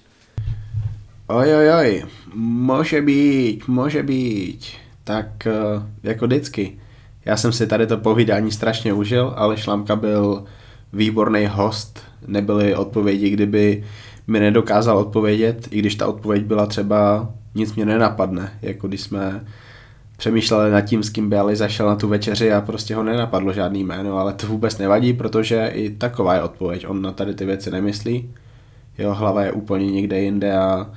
[1.26, 4.66] Oj, oj, oj, může být, může být.
[5.04, 5.52] Tak eh,
[6.02, 6.80] jako vždycky.
[7.24, 10.44] Já jsem si tady to povídání strašně užil, ale Šlamka byl
[10.92, 12.11] výborný host.
[12.26, 13.84] Nebyly odpovědi, kdyby
[14.26, 19.44] mi nedokázal odpovědět, i když ta odpověď byla třeba nic mě nenapadne, jako když jsme
[20.16, 23.52] přemýšleli nad tím, s kým by Ali zašel na tu večeři a prostě ho nenapadlo
[23.52, 26.88] žádný jméno, ale to vůbec nevadí, protože i taková je odpověď.
[26.88, 28.30] On na tady ty věci nemyslí,
[28.98, 30.90] jeho hlava je úplně někde jinde a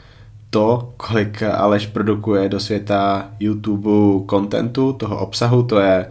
[0.50, 6.08] to, kolik Aleš produkuje do světa YouTube kontentu, toho obsahu, to je,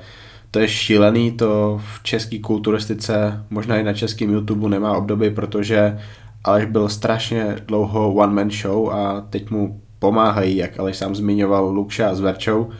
[0.54, 5.98] to je šílený, to v české kulturistice, možná i na českém YouTube nemá obdoby, protože
[6.44, 11.68] Aleš byl strašně dlouho one man show a teď mu pomáhají, jak Aleš sám zmiňoval,
[11.68, 12.70] Lukša s Verčou.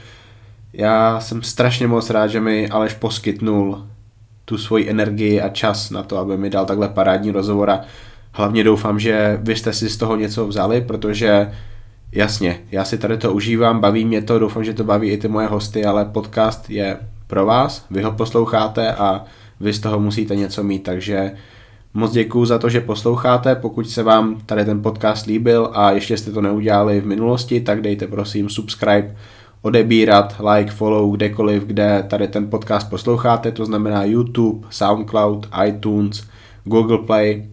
[0.73, 3.87] Já jsem strašně moc rád, že mi Aleš poskytnul
[4.45, 7.81] tu svoji energii a čas na to, aby mi dal takhle parádní rozhovor a
[8.33, 11.53] hlavně doufám, že vy jste si z toho něco vzali, protože
[12.13, 15.29] jasně, já si tady to užívám, baví mě to, doufám, že to baví i ty
[15.29, 16.99] moje hosty, ale podcast je
[17.35, 19.25] pro vás, vy ho posloucháte a
[19.61, 21.33] vy z toho musíte něco mít, takže
[21.95, 23.55] Moc děkuji za to, že posloucháte.
[23.55, 27.81] Pokud se vám tady ten podcast líbil a ještě jste to neudělali v minulosti, tak
[27.81, 29.17] dejte prosím subscribe,
[29.63, 36.25] odebírat, like, follow kdekoliv, kde tady ten podcast posloucháte, to znamená YouTube, SoundCloud, iTunes,
[36.65, 37.47] Google Play.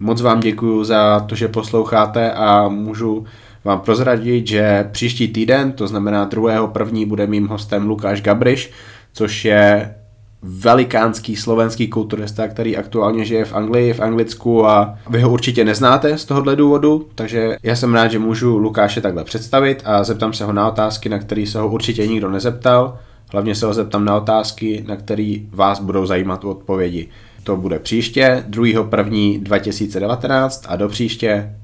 [0.00, 3.24] Moc vám děkuji za to, že posloucháte a můžu
[3.64, 7.06] vám prozradit, že příští týden, to znamená 2.1.
[7.06, 8.70] bude mým hostem Lukáš Gabriš,
[9.12, 9.94] což je
[10.42, 16.18] velikánský slovenský kulturista, který aktuálně žije v Anglii, v Anglicku a vy ho určitě neznáte
[16.18, 20.44] z tohohle důvodu, takže já jsem rád, že můžu Lukáše takhle představit a zeptám se
[20.44, 22.98] ho na otázky, na které se ho určitě nikdo nezeptal.
[23.32, 27.08] Hlavně se ho zeptám na otázky, na které vás budou zajímat odpovědi.
[27.44, 31.54] To bude příště, 2.1.2019 a do příště